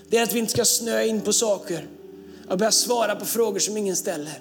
det 0.10 0.18
är 0.18 0.24
att 0.24 0.34
vi 0.34 0.40
inte 0.40 0.52
ska 0.52 0.66
snöa 0.66 1.04
in 1.04 1.22
på 1.22 1.34
saker 1.34 1.88
och 2.50 2.58
börja 2.58 2.72
svara 2.72 3.16
på 3.16 3.26
frågor 3.26 3.60
som 3.60 3.78
ingen 3.78 3.96
ställer. 3.96 4.40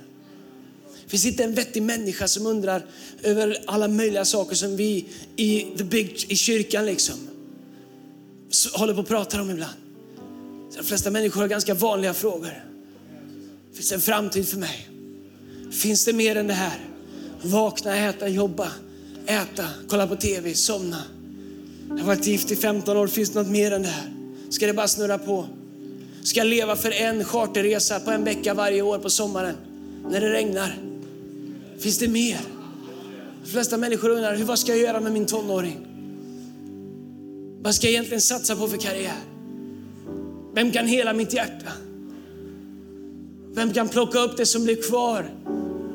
Det 1.05 1.11
finns 1.11 1.27
inte 1.27 1.45
en 1.45 1.55
vettig 1.55 1.83
människa 1.83 2.29
som 2.29 2.47
undrar 2.47 2.87
över 3.23 3.63
alla 3.67 3.89
möjliga 3.89 4.25
saker 4.25 4.55
som 4.57 4.77
vi 4.77 5.07
i, 5.37 5.67
the 5.79 5.85
big, 5.85 6.25
i 6.29 6.37
kyrkan 6.37 6.87
liksom 6.87 7.29
håller 8.73 8.95
på 8.95 9.01
att 9.01 9.09
prata 9.09 9.41
om 9.41 9.51
ibland. 9.51 9.75
de 10.77 10.85
flesta 10.85 11.11
människor 11.11 11.41
har 11.41 11.49
ganska 11.49 11.75
vanliga 11.75 12.15
frågor. 12.15 12.65
Finns 13.75 13.89
det 13.89 13.95
en 13.95 14.01
framtid 14.01 14.49
för 14.49 14.59
mig? 14.59 14.89
Finns 15.71 16.05
det 16.05 16.13
mer 16.13 16.37
än 16.37 16.47
det 16.47 16.55
här? 16.55 16.79
Vakna, 17.43 17.97
äta, 17.97 18.29
jobba, 18.29 18.69
äta, 19.27 19.65
kolla 19.89 20.07
på 20.07 20.17
TV, 20.17 20.55
somna. 20.55 21.03
Jag 21.89 21.99
har 21.99 22.05
varit 22.05 22.27
gift 22.27 22.51
i 22.51 22.57
15 22.57 22.97
år, 22.97 23.07
finns 23.07 23.31
det 23.31 23.39
något 23.39 23.51
mer 23.51 23.71
än 23.71 23.83
det 23.83 23.89
här? 23.89 24.13
Ska 24.51 24.67
det 24.67 24.73
bara 24.73 24.89
snurra 24.89 25.19
på? 25.19 25.47
Ska 26.23 26.41
jag 26.41 26.47
leva 26.47 26.77
för 26.77 26.91
en 26.91 27.25
charterresa 27.25 28.01
på 28.01 28.11
en 28.11 28.25
vecka 28.25 28.55
varje 28.55 28.83
år 28.83 28.99
på 28.99 29.11
sommaren 29.11 29.57
när 30.11 30.21
det 30.21 30.33
regnar? 30.33 30.79
Finns 31.79 31.99
det 31.99 32.09
mer? 32.09 32.41
De 33.45 33.51
flesta 33.51 33.77
människor 33.77 34.09
undrar, 34.11 34.37
vad 34.37 34.59
ska 34.59 34.73
jag 34.73 34.81
göra 34.81 35.01
med 35.01 35.13
min 35.13 35.27
tonåring? 35.27 35.87
Vad 37.63 37.75
ska 37.75 37.87
jag 37.87 37.93
egentligen 37.93 38.21
satsa 38.21 38.57
på 38.57 38.69
för 38.69 38.77
karriär? 38.77 39.21
Vem 40.55 40.73
kan 40.73 40.87
hela 40.87 41.13
mitt 41.13 41.33
hjärta? 41.33 41.73
Vem 43.57 43.73
kan 43.73 43.89
plocka 43.89 44.19
upp 44.19 44.37
det 44.37 44.47
som 44.47 44.65
blir 44.65 44.83
kvar? 44.83 45.31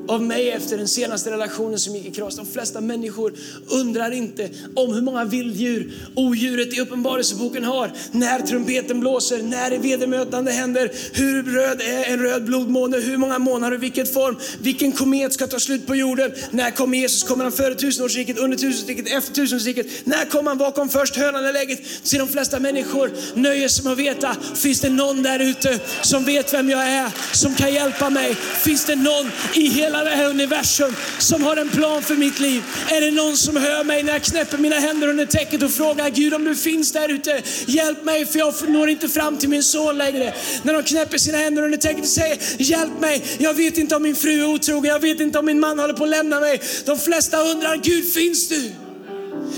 Av 0.08 0.24
mig 0.24 0.50
efter 0.50 0.78
den 0.78 0.88
senaste 0.88 1.32
relationen 1.32 1.80
som 1.80 1.96
gick 1.96 2.06
i 2.06 2.12
kras. 2.12 2.36
De 2.36 2.46
flesta 2.46 2.82
människor 2.82 3.34
undrar 3.68 4.12
inte 4.12 4.50
om 4.76 4.94
hur 4.94 5.02
många 5.02 5.26
vilddjur 5.26 5.94
odjuret 6.16 6.74
i 6.74 6.80
Uppenbarelseboken 6.80 7.64
har. 7.64 7.92
När 8.12 8.40
trumpeten 8.40 9.00
blåser, 9.00 9.44
när 9.44 9.70
det 9.70 9.78
vedermötande 9.78 10.52
händer, 10.52 10.92
hur 11.14 11.44
röd 11.44 11.82
är 11.82 12.14
en 12.14 12.20
röd 12.20 12.46
blodmåne, 12.46 12.98
hur 12.98 13.18
många 13.18 13.40
månader, 13.40 13.78
vilket 13.78 14.14
form, 14.14 14.38
vilken 14.60 14.92
komet 14.92 15.34
ska 15.34 15.48
ta 15.48 15.60
slut 15.60 15.88
på 15.88 15.96
jorden, 15.96 16.32
när 16.52 16.72
kommer 16.72 16.98
Jesus, 16.98 17.24
kommer 17.24 17.44
han 17.44 17.54
före 17.54 17.76
tusenårsriket, 17.76 18.38
under 18.38 18.58
tusenårsriket, 18.58 19.08
efter 19.08 19.34
tusenårsriket, 19.34 19.88
när 20.04 20.26
kommer 20.26 20.52
han, 20.52 20.58
Bakom 20.58 20.74
kom 20.74 20.90
först, 20.90 21.16
hönan 21.16 21.46
eller 21.46 21.60
ägget? 21.60 21.80
Så 22.04 22.18
de 22.18 22.28
flesta 22.28 22.60
människor 22.60 23.12
nöjer 23.36 23.68
sig 23.68 23.84
med 23.84 23.94
att 23.94 24.00
veta, 24.00 24.36
finns 24.56 24.82
det 24.82 24.90
någon 24.90 25.24
där 25.24 25.40
ute 25.40 25.80
som 26.02 26.24
vet 26.24 26.54
vem 26.54 26.70
jag 26.70 26.88
är, 26.88 27.12
som 27.34 27.56
kan 27.56 27.74
hjälpa 27.74 28.10
mig? 28.10 28.36
Finns 28.36 28.86
det 28.86 28.96
någon 28.96 29.32
i 29.56 29.68
hela 29.68 29.91
Hela 29.92 30.04
det 30.04 30.10
här 30.10 30.30
universum 30.30 30.96
som 31.20 31.44
har 31.44 31.58
en 31.58 31.70
plan 31.70 32.02
för 32.04 32.16
mitt 32.16 32.40
liv. 32.40 32.64
Är 32.90 33.02
det 33.02 33.12
någon 33.12 33.38
som 33.38 33.56
hör 33.56 33.84
mig 33.84 34.04
när 34.04 34.14
jag 34.14 34.24
knäpper 34.24 34.58
mina 34.58 34.76
händer 34.76 35.08
under 35.08 35.26
täcket 35.26 35.64
och 35.64 35.72
frågar 35.72 36.10
Gud 36.10 36.34
om 36.34 36.44
du 36.44 36.56
finns 36.56 36.92
där 36.92 37.10
ute, 37.10 37.42
hjälp 37.68 38.04
mig 38.04 38.26
för 38.26 38.40
jag 38.40 38.54
når 38.70 38.90
inte 38.90 39.10
fram 39.10 39.38
till 39.38 39.50
min 39.50 39.64
son 39.64 39.98
längre. 39.98 40.34
När 40.64 40.74
de 40.74 40.84
knäpper 40.84 41.18
sina 41.18 41.38
händer 41.38 41.64
under 41.64 41.78
täcket 41.78 42.02
och 42.02 42.10
säger 42.10 42.38
hjälp 42.58 43.00
mig, 43.00 43.24
jag 43.38 43.54
vet 43.54 43.78
inte 43.78 43.96
om 43.96 44.04
min 44.04 44.16
fru 44.16 44.42
är 44.42 44.46
otrogen, 44.46 44.92
jag 44.92 45.00
vet 45.00 45.20
inte 45.20 45.40
om 45.40 45.46
min 45.46 45.60
man 45.60 45.80
håller 45.80 45.94
på 45.94 46.04
att 46.04 46.10
lämna 46.10 46.40
mig. 46.40 46.62
De 46.86 46.98
flesta 47.00 47.42
undrar, 47.42 47.76
Gud 47.76 48.14
finns 48.14 48.50
du? 48.50 48.72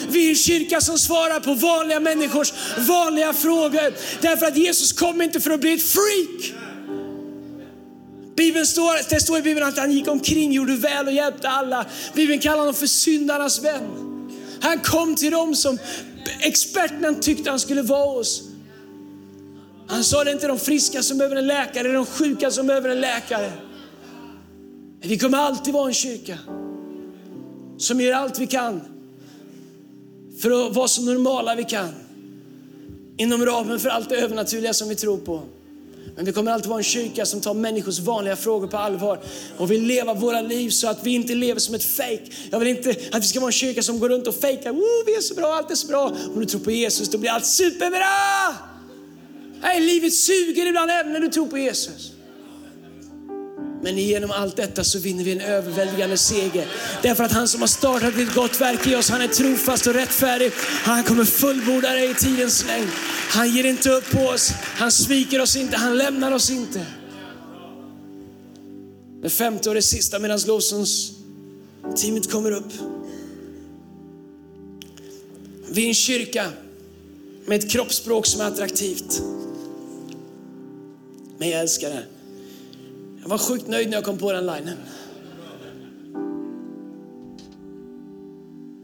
Vi 0.10 0.26
är 0.26 0.30
en 0.30 0.36
kyrka 0.36 0.82
som 0.82 0.98
svarar 0.98 1.40
på 1.40 1.54
vanliga 1.54 2.00
människors 2.00 2.54
vanliga 2.78 3.34
frågor. 3.34 3.94
Därför 4.22 4.46
att 4.46 4.58
Jesus 4.58 4.92
kom 4.92 5.22
inte 5.22 5.40
för 5.40 5.52
att 5.52 5.62
bli 5.62 5.74
ett 5.74 5.88
freak. 5.88 6.63
Bibeln 8.36 8.66
står, 8.66 9.10
det 9.10 9.22
står 9.22 9.38
i 9.38 9.42
Bibeln 9.42 9.68
att 9.68 9.78
han 9.78 9.92
gick 9.92 10.08
omkring, 10.08 10.52
gjorde 10.52 10.76
väl 10.76 11.08
och 11.08 11.14
hjälpte 11.14 11.50
alla. 11.50 11.86
Bibeln 12.14 12.40
kallar 12.40 12.60
honom 12.60 12.74
för 12.74 12.88
syndarnas 12.88 13.64
vän. 13.64 13.90
Han 14.62 14.80
kom 14.80 15.16
till 15.16 15.32
dem 15.32 15.56
som 15.56 15.78
experterna 16.40 17.14
tyckte 17.14 17.50
han 17.50 17.60
skulle 17.60 17.82
vara 17.82 18.18
hos. 18.18 18.44
Han 19.88 20.04
sa 20.04 20.24
det 20.24 20.32
inte 20.32 20.48
de 20.48 20.60
friska 20.60 21.04
som 21.04 21.18
behöver 21.18 21.36
en 21.36 21.48
läkare, 21.48 21.84
det 21.84 21.90
är 21.90 21.94
de 21.94 22.06
sjuka 22.06 22.52
som 22.52 22.68
behöver 22.68 22.90
en 22.90 23.02
läkare. 23.02 23.52
Vi 25.02 25.18
kommer 25.18 25.38
alltid 25.38 25.74
vara 25.74 25.88
en 25.88 25.94
kyrka 25.94 26.38
som 27.78 28.02
gör 28.02 28.14
allt 28.14 28.40
vi 28.40 28.48
kan 28.48 28.82
för 30.42 30.68
att 30.68 30.76
vara 30.76 30.88
så 30.88 31.02
normala 31.02 31.56
vi 31.56 31.64
kan 31.64 31.90
inom 33.18 33.46
ramen 33.46 33.80
för 33.80 33.90
allt 33.90 34.10
det 34.10 34.16
övernaturliga 34.16 34.74
som 34.74 34.90
vi 34.90 34.96
tror 34.96 35.18
på. 35.18 35.44
Men 36.16 36.26
vi 36.26 36.32
kommer 36.32 36.52
alltid 36.52 36.70
vara 36.70 36.80
en 36.80 36.84
kyrka 36.84 37.26
som 37.26 37.42
tar 37.42 37.54
människors 37.54 38.00
vanliga 38.00 38.36
frågor 38.36 38.68
på 38.68 38.78
allvar 38.78 39.20
och 39.58 39.72
vill 39.72 39.84
leva 39.86 40.14
våra 40.14 40.42
liv 40.42 40.70
så 40.70 40.88
att 40.88 41.04
vi 41.04 41.12
inte 41.12 41.36
lever 41.36 41.60
som 41.60 41.76
ett 41.76 41.84
fejk. 41.84 42.32
Jag 42.52 42.60
vill 42.60 42.68
inte 42.68 42.90
att 43.12 43.24
vi 43.24 43.28
ska 43.28 43.40
vara 43.40 43.48
en 43.48 43.54
kyrka 43.54 43.84
som 43.84 44.00
går 44.00 44.10
runt 44.10 44.28
och 44.28 44.36
fejkar. 44.36 44.72
Oh, 44.72 45.06
vi 45.06 45.16
är 45.16 45.22
så 45.22 45.34
bra, 45.34 45.54
allt 45.54 45.72
är 45.72 45.76
så 45.76 45.88
bra. 45.88 46.12
Om 46.34 46.40
du 46.40 46.46
tror 46.46 46.62
på 46.62 46.72
Jesus 46.72 47.10
då 47.10 47.18
blir 47.18 47.32
allt 47.32 47.46
superbra. 47.46 48.56
Nej, 49.62 49.82
livet 49.82 50.14
suger 50.14 50.66
ibland 50.66 50.92
även 50.92 51.14
när 51.14 51.20
du 51.20 51.28
tror 51.28 51.48
på 51.48 51.58
Jesus. 51.58 52.12
Men 53.84 53.98
genom 53.98 54.32
allt 54.32 54.56
detta 54.56 54.84
så 54.84 55.00
vinner 55.00 55.24
vi 55.24 55.32
en 55.32 55.42
överväldigande 55.42 56.18
seger. 56.18 56.68
Därför 57.02 57.24
att 57.24 57.32
han 57.32 57.48
som 57.48 57.62
har 57.62 57.68
startat 57.68 58.18
ett 58.18 58.36
gott 58.36 58.62
verk 58.62 58.88
i 58.88 58.96
oss, 58.96 59.10
han 59.10 59.22
är 59.22 59.28
trofast 59.28 59.88
och 59.88 59.94
rättfärdig. 59.94 60.52
Han 60.84 61.04
kommer 61.04 61.26
fullborda 61.26 61.90
det 61.90 62.06
i 62.06 62.14
tidens 62.14 62.66
längd. 62.66 62.88
Han 63.30 63.56
ger 63.56 63.64
inte 63.64 63.90
upp 63.90 64.12
på 64.12 64.20
oss, 64.20 64.52
han 64.76 64.92
sviker 64.92 65.42
oss 65.42 65.56
inte, 65.56 65.78
han 65.78 65.98
lämnar 65.98 66.32
oss 66.32 66.50
inte. 66.50 66.86
Det 69.22 69.30
femte 69.30 69.70
och 69.70 69.76
det 69.76 69.82
sista 69.82 70.20
medan 70.20 70.40
lovsångsteamet 70.48 72.32
kommer 72.32 72.52
upp. 72.52 72.74
Vi 75.70 75.84
är 75.84 75.88
en 75.88 75.94
kyrka 75.94 76.50
med 77.46 77.60
ett 77.60 77.70
kroppsspråk 77.70 78.26
som 78.26 78.42
är 78.42 78.46
attraktivt. 78.46 79.22
Men 81.38 81.50
jag 81.50 81.62
älskar 81.62 81.90
det. 81.90 82.04
Jag 83.24 83.30
var 83.30 83.38
sjukt 83.38 83.68
nöjd 83.68 83.90
när 83.90 83.98
jag 83.98 84.04
kom 84.04 84.18
på 84.18 84.32
den 84.32 84.46
linen. 84.46 84.78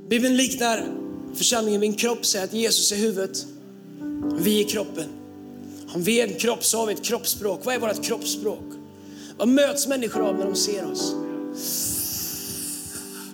Bibeln 0.09 0.37
liknar 0.37 0.85
församlingen 1.35 1.81
vid 1.81 1.89
en 1.89 1.95
kropp, 1.95 2.25
säger 2.25 2.45
att 2.45 2.53
Jesus 2.53 2.91
är 2.91 2.95
huvudet, 2.95 3.45
vi 4.39 4.63
är 4.63 4.69
kroppen. 4.69 5.09
Om 5.93 6.03
vi 6.03 6.21
är 6.21 6.27
en 6.27 6.33
kropp 6.33 6.63
så 6.63 6.77
har 6.77 6.85
vi 6.85 6.93
ett 6.93 7.03
kroppsspråk. 7.03 7.65
Vad 7.65 7.75
är 7.75 7.79
vårt 7.79 8.03
kroppsspråk? 8.03 8.65
Vad 9.37 9.47
möts 9.47 9.87
människor 9.87 10.21
av 10.21 10.35
när 10.35 10.45
de 10.45 10.55
ser 10.55 10.91
oss? 10.91 11.15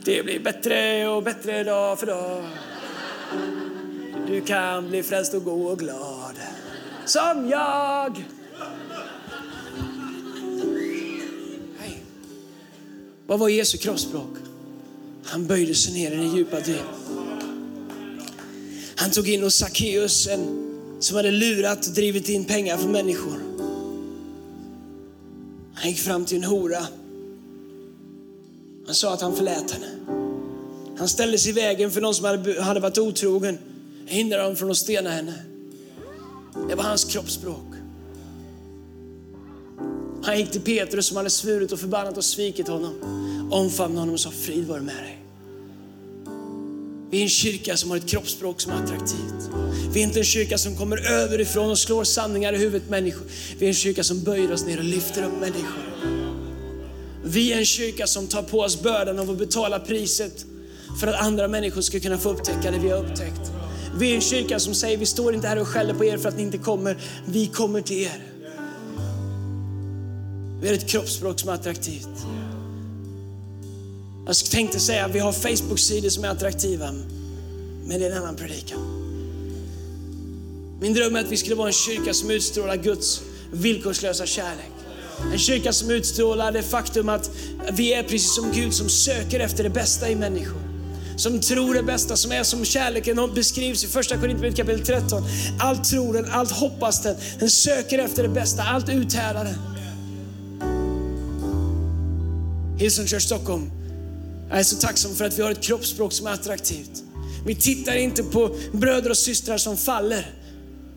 Det 0.06 0.24
blir 0.24 0.39
bättre 0.39 1.08
och 1.08 1.24
bättre 1.24 1.64
dag 1.64 1.99
för 1.99 2.08
dag. 2.08 2.43
Du 4.28 4.41
kan 4.41 4.89
bli 4.89 5.03
frälst 5.03 5.34
och 5.34 5.43
gå 5.43 5.66
och 5.66 5.80
glad. 5.80 6.36
Som 7.06 7.49
jag. 7.49 8.24
Vad 13.28 13.40
var 13.40 13.50
Jesu 13.50 13.78
kroppsspråk? 13.78 14.38
Han 15.24 15.48
böjde 15.48 15.76
sig 15.76 15.94
ner 15.94 16.12
i 16.12 16.16
den 16.16 16.36
djupa 16.36 16.60
dyn. 16.60 16.78
Han 18.96 19.12
tog 19.12 19.30
in 19.30 19.44
hos 19.44 19.56
Sackeus, 19.56 20.28
som 21.00 21.16
hade 21.16 21.32
lurat 21.32 21.88
och 21.88 21.94
drivit 21.94 22.30
in 22.30 22.46
pengar 22.46 22.78
från 22.78 22.92
människor. 22.92 23.40
Han 25.74 25.90
gick 25.90 26.00
fram 26.00 26.26
till 26.26 26.38
en 26.38 26.44
hora. 26.44 26.88
Han 28.86 28.96
sa 28.96 29.14
att 29.14 29.22
han 29.22 29.36
förlät 29.36 29.72
henne. 29.72 29.88
Han 30.98 31.08
ställde 31.08 31.38
sig 31.38 31.52
i 31.52 31.54
vägen 31.54 31.92
för 31.92 32.02
någon 32.02 32.16
som 32.16 32.26
hade, 32.60 32.80
varit 32.80 32.98
otrogen. 32.98 33.58
Hindrade 34.06 34.44
dem 34.44 34.56
från 34.56 34.72
att 34.72 34.78
stena 34.78 35.10
henne. 35.10 35.34
Det 36.70 36.76
var 36.76 36.84
hans 36.84 37.06
kroppsspråk. 37.06 37.75
Han 40.26 40.38
gick 40.40 40.52
till 40.52 40.62
Petrus 40.62 41.06
som 41.06 41.18
hade 41.18 41.30
svurit 41.30 41.72
och 41.72 41.80
förbannat 41.80 42.18
och 42.18 42.26
svikit 42.26 42.68
honom. 42.68 42.94
Omfamnade 43.52 44.00
honom 44.00 44.14
och 44.14 44.20
sa 44.20 44.32
frid 44.32 44.68
vare 44.68 44.82
med 44.82 44.96
dig. 44.96 45.22
Vi 47.12 47.18
är 47.18 47.24
en 47.24 47.30
kyrka 47.30 47.78
som 47.78 47.90
har 47.90 47.98
ett 47.98 48.08
kroppsspråk 48.08 48.62
som 48.62 48.72
är 48.72 48.84
attraktivt. 48.84 49.50
Vi 49.94 50.00
är 50.00 50.04
inte 50.04 50.20
en 50.20 50.26
kyrka 50.26 50.58
som 50.58 50.78
kommer 50.78 51.12
överifrån 51.12 51.70
och 51.70 51.80
slår 51.80 52.04
sanningar 52.04 52.54
i 52.54 52.58
huvudet 52.58 52.90
människor. 52.90 53.28
Vi 53.58 53.66
är 53.66 53.70
en 53.70 53.76
kyrka 53.76 54.04
som 54.04 54.24
böjer 54.24 54.52
oss 54.52 54.66
ner 54.66 54.78
och 54.78 54.84
lyfter 54.84 55.24
upp 55.24 55.40
människor. 55.40 55.84
Vi 57.24 57.54
är 57.54 57.58
en 57.58 57.66
kyrka 57.66 58.08
som 58.08 58.28
tar 58.28 58.44
på 58.44 58.60
oss 58.60 58.82
bördan 58.82 59.20
av 59.20 59.32
att 59.32 59.38
betala 59.38 59.80
priset 59.80 60.46
för 61.00 61.08
att 61.08 61.22
andra 61.22 61.48
människor 61.48 61.82
ska 61.82 62.00
kunna 62.00 62.18
få 62.18 62.30
upptäcka 62.30 62.72
det 62.72 62.80
vi 62.80 62.90
har 62.90 63.04
upptäckt. 63.04 63.52
Vi 64.00 64.12
är 64.12 64.16
en 64.16 64.22
kyrka 64.22 64.60
som 64.60 64.74
säger, 64.74 64.98
vi 64.98 65.06
står 65.06 65.36
inte 65.36 65.48
här 65.48 65.60
och 65.60 65.68
skäller 65.68 65.94
på 65.94 66.06
er 66.06 66.18
för 66.18 66.30
att 66.30 66.38
ni 66.38 66.44
inte 66.44 66.58
kommer. 66.58 66.98
Vi 67.26 67.48
kommer 67.48 67.82
till 67.82 67.98
er. 67.98 68.35
Vi 70.66 70.70
har 70.70 70.78
ett 70.78 70.88
kroppsspråk 70.88 71.39
som 71.39 71.49
är 71.49 71.53
attraktivt. 71.53 72.07
Jag 74.26 74.36
tänkte 74.36 74.80
säga 74.80 75.05
att 75.05 75.16
vi 75.16 75.20
har 75.20 75.32
Facebook-sidor 75.32 76.09
som 76.09 76.24
är 76.24 76.30
attraktiva, 76.30 76.91
men 77.86 77.99
det 77.99 78.05
är 78.05 78.11
en 78.11 78.18
annan 78.18 78.36
predikan. 78.36 78.80
Min 80.82 80.93
dröm 80.93 81.16
är 81.16 81.20
att 81.20 81.32
vi 81.32 81.38
skulle 81.38 81.55
vara 81.55 81.68
en 81.68 81.74
kyrka 81.74 82.13
som 82.13 82.32
utstrålar 82.32 82.76
Guds 82.76 83.22
villkorslösa 83.51 84.26
kärlek. 84.26 84.72
En 85.34 85.39
kyrka 85.39 85.74
som 85.74 85.91
utstrålar 85.91 86.51
det 86.51 86.63
faktum 86.63 87.09
att 87.09 87.32
vi 87.72 87.93
är 87.93 88.03
precis 88.03 88.36
som 88.36 88.51
Gud 88.51 88.74
som 88.74 88.89
söker 88.89 89.39
efter 89.39 89.63
det 89.63 89.70
bästa 89.70 90.09
i 90.09 90.16
människor. 90.16 90.61
Som 91.18 91.39
tror 91.39 91.74
det 91.74 91.84
bästa, 91.84 92.16
som 92.16 92.32
är 92.32 92.43
som 92.43 92.66
kärleken 92.66 93.34
beskrivs 93.36 93.84
i 93.84 93.88
första 93.88 94.16
Korinthierbrevet 94.16 94.57
kapitel 94.57 94.86
13. 94.86 95.24
Allt 95.59 95.89
tror 95.89 96.13
den, 96.13 96.26
allt 96.32 96.51
hoppas 96.51 97.03
den, 97.03 97.16
den 97.39 97.49
söker 97.49 97.99
efter 97.99 98.24
det 98.24 98.30
bästa, 98.30 98.63
allt 98.63 98.89
uthärdar 98.89 99.43
den. 99.43 99.75
Hillsong 102.78 103.08
Church 103.08 103.24
Stockholm 103.24 103.72
jag 104.50 104.60
är 104.60 104.64
så 104.64 104.76
tacksam 104.76 105.16
för 105.16 105.26
att 105.26 105.40
vi 105.40 105.44
har 105.44 105.52
ett 105.52 105.62
kroppsspråk 105.62 106.14
som 106.14 106.28
är 106.28 106.32
attraktivt. 106.32 107.04
Vi 107.46 107.56
tittar 107.56 107.96
inte 107.96 108.24
på 108.24 108.56
bröder 108.72 109.10
och 109.10 109.18
systrar 109.18 109.58
som 109.58 109.78
faller 109.78 110.34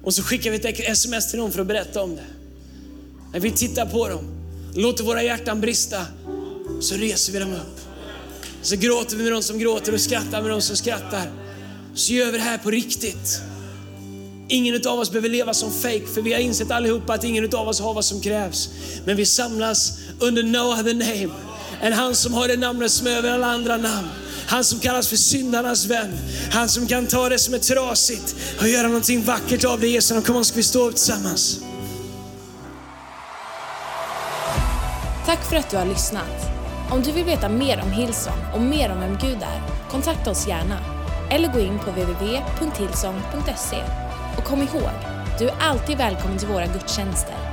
och 0.02 0.14
så 0.14 0.22
skickar 0.22 0.50
vi 0.50 0.56
ett 0.56 0.80
sms 0.80 1.30
till 1.30 1.38
dem 1.38 1.52
för 1.52 1.60
att 1.60 1.66
berätta 1.66 2.02
om 2.02 2.16
det. 2.16 2.24
När 3.32 3.40
vi 3.40 3.50
tittar 3.50 3.86
på 3.86 4.08
dem, 4.08 4.24
låter 4.74 5.04
våra 5.04 5.22
hjärtan 5.22 5.60
brista, 5.60 6.06
så 6.80 6.94
reser 6.94 7.32
vi 7.32 7.38
dem 7.38 7.52
upp. 7.52 7.80
Så 8.62 8.76
gråter 8.76 9.16
vi 9.16 9.22
med 9.22 9.32
dem 9.32 9.42
som 9.42 9.58
gråter 9.58 9.94
och 9.94 10.00
skrattar 10.00 10.42
med 10.42 10.50
dem 10.50 10.60
som 10.60 10.76
skrattar. 10.76 11.30
Så 11.94 12.12
gör 12.12 12.26
vi 12.26 12.38
det 12.38 12.44
här 12.44 12.58
på 12.58 12.70
riktigt. 12.70 13.40
Ingen 14.48 14.86
av 14.86 14.98
oss 14.98 15.10
behöver 15.10 15.28
leva 15.28 15.54
som 15.54 15.72
fake 15.72 16.06
för 16.14 16.22
vi 16.22 16.32
har 16.32 16.40
insett 16.40 16.70
allihopa 16.70 17.14
att 17.14 17.24
ingen 17.24 17.54
av 17.54 17.68
oss 17.68 17.80
har 17.80 17.94
vad 17.94 18.04
som 18.04 18.20
krävs. 18.20 18.70
Men 19.04 19.16
vi 19.16 19.26
samlas 19.26 19.98
under 20.20 20.42
no 20.42 20.58
other 20.58 20.94
name 20.94 21.47
än 21.82 21.92
han 21.92 22.14
som 22.14 22.34
har 22.34 22.48
det 22.48 22.56
namnet 22.56 22.92
som 22.92 23.06
är 23.06 23.10
över 23.10 23.30
alla 23.30 23.46
andra 23.46 23.76
namn. 23.76 24.08
Han 24.46 24.64
som 24.64 24.80
kallas 24.80 25.08
för 25.08 25.16
syndarnas 25.16 25.86
vän. 25.86 26.18
Han 26.52 26.68
som 26.68 26.86
kan 26.86 27.06
ta 27.06 27.28
det 27.28 27.38
som 27.38 27.54
är 27.54 27.58
trasigt 27.58 28.34
och 28.60 28.68
göra 28.68 28.86
någonting 28.86 29.22
vackert 29.22 29.64
av 29.64 29.80
det. 29.80 29.88
Jesus, 29.88 30.26
kom 30.26 30.44
ska 30.44 30.56
vi 30.56 30.62
stå 30.62 30.88
upp 30.88 30.94
tillsammans? 30.94 31.60
Tack 35.26 35.44
för 35.48 35.56
att 35.56 35.70
du 35.70 35.76
har 35.76 35.86
lyssnat. 35.86 36.50
Om 36.90 37.02
du 37.02 37.12
vill 37.12 37.24
veta 37.24 37.48
mer 37.48 37.80
om 37.82 37.92
Hillsong 37.92 38.38
och 38.54 38.62
mer 38.62 38.90
om 38.90 39.00
vem 39.00 39.18
Gud 39.22 39.42
är, 39.42 39.62
kontakta 39.90 40.30
oss 40.30 40.46
gärna. 40.48 40.78
Eller 41.30 41.52
gå 41.52 41.60
in 41.60 41.78
på 41.78 41.90
www.hillsong.se. 41.90 43.82
Och 44.38 44.44
kom 44.44 44.62
ihåg, 44.62 44.90
du 45.38 45.48
är 45.48 45.54
alltid 45.60 45.98
välkommen 45.98 46.38
till 46.38 46.48
våra 46.48 46.66
gudstjänster. 46.66 47.47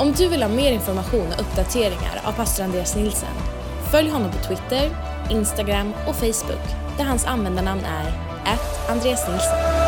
Om 0.00 0.12
du 0.12 0.28
vill 0.28 0.42
ha 0.42 0.48
mer 0.48 0.72
information 0.72 1.26
och 1.32 1.40
uppdateringar 1.40 2.20
av 2.24 2.32
pastor 2.32 2.64
Andreas 2.64 2.96
Nilsen, 2.96 3.34
följ 3.90 4.10
honom 4.10 4.30
på 4.30 4.38
Twitter, 4.38 4.90
Instagram 5.30 5.92
och 6.08 6.16
Facebook 6.16 6.66
där 6.98 7.04
hans 7.04 7.26
användarnamn 7.26 7.84
är 7.84 8.12
Andreas 8.92 9.28
Nilsen. 9.28 9.79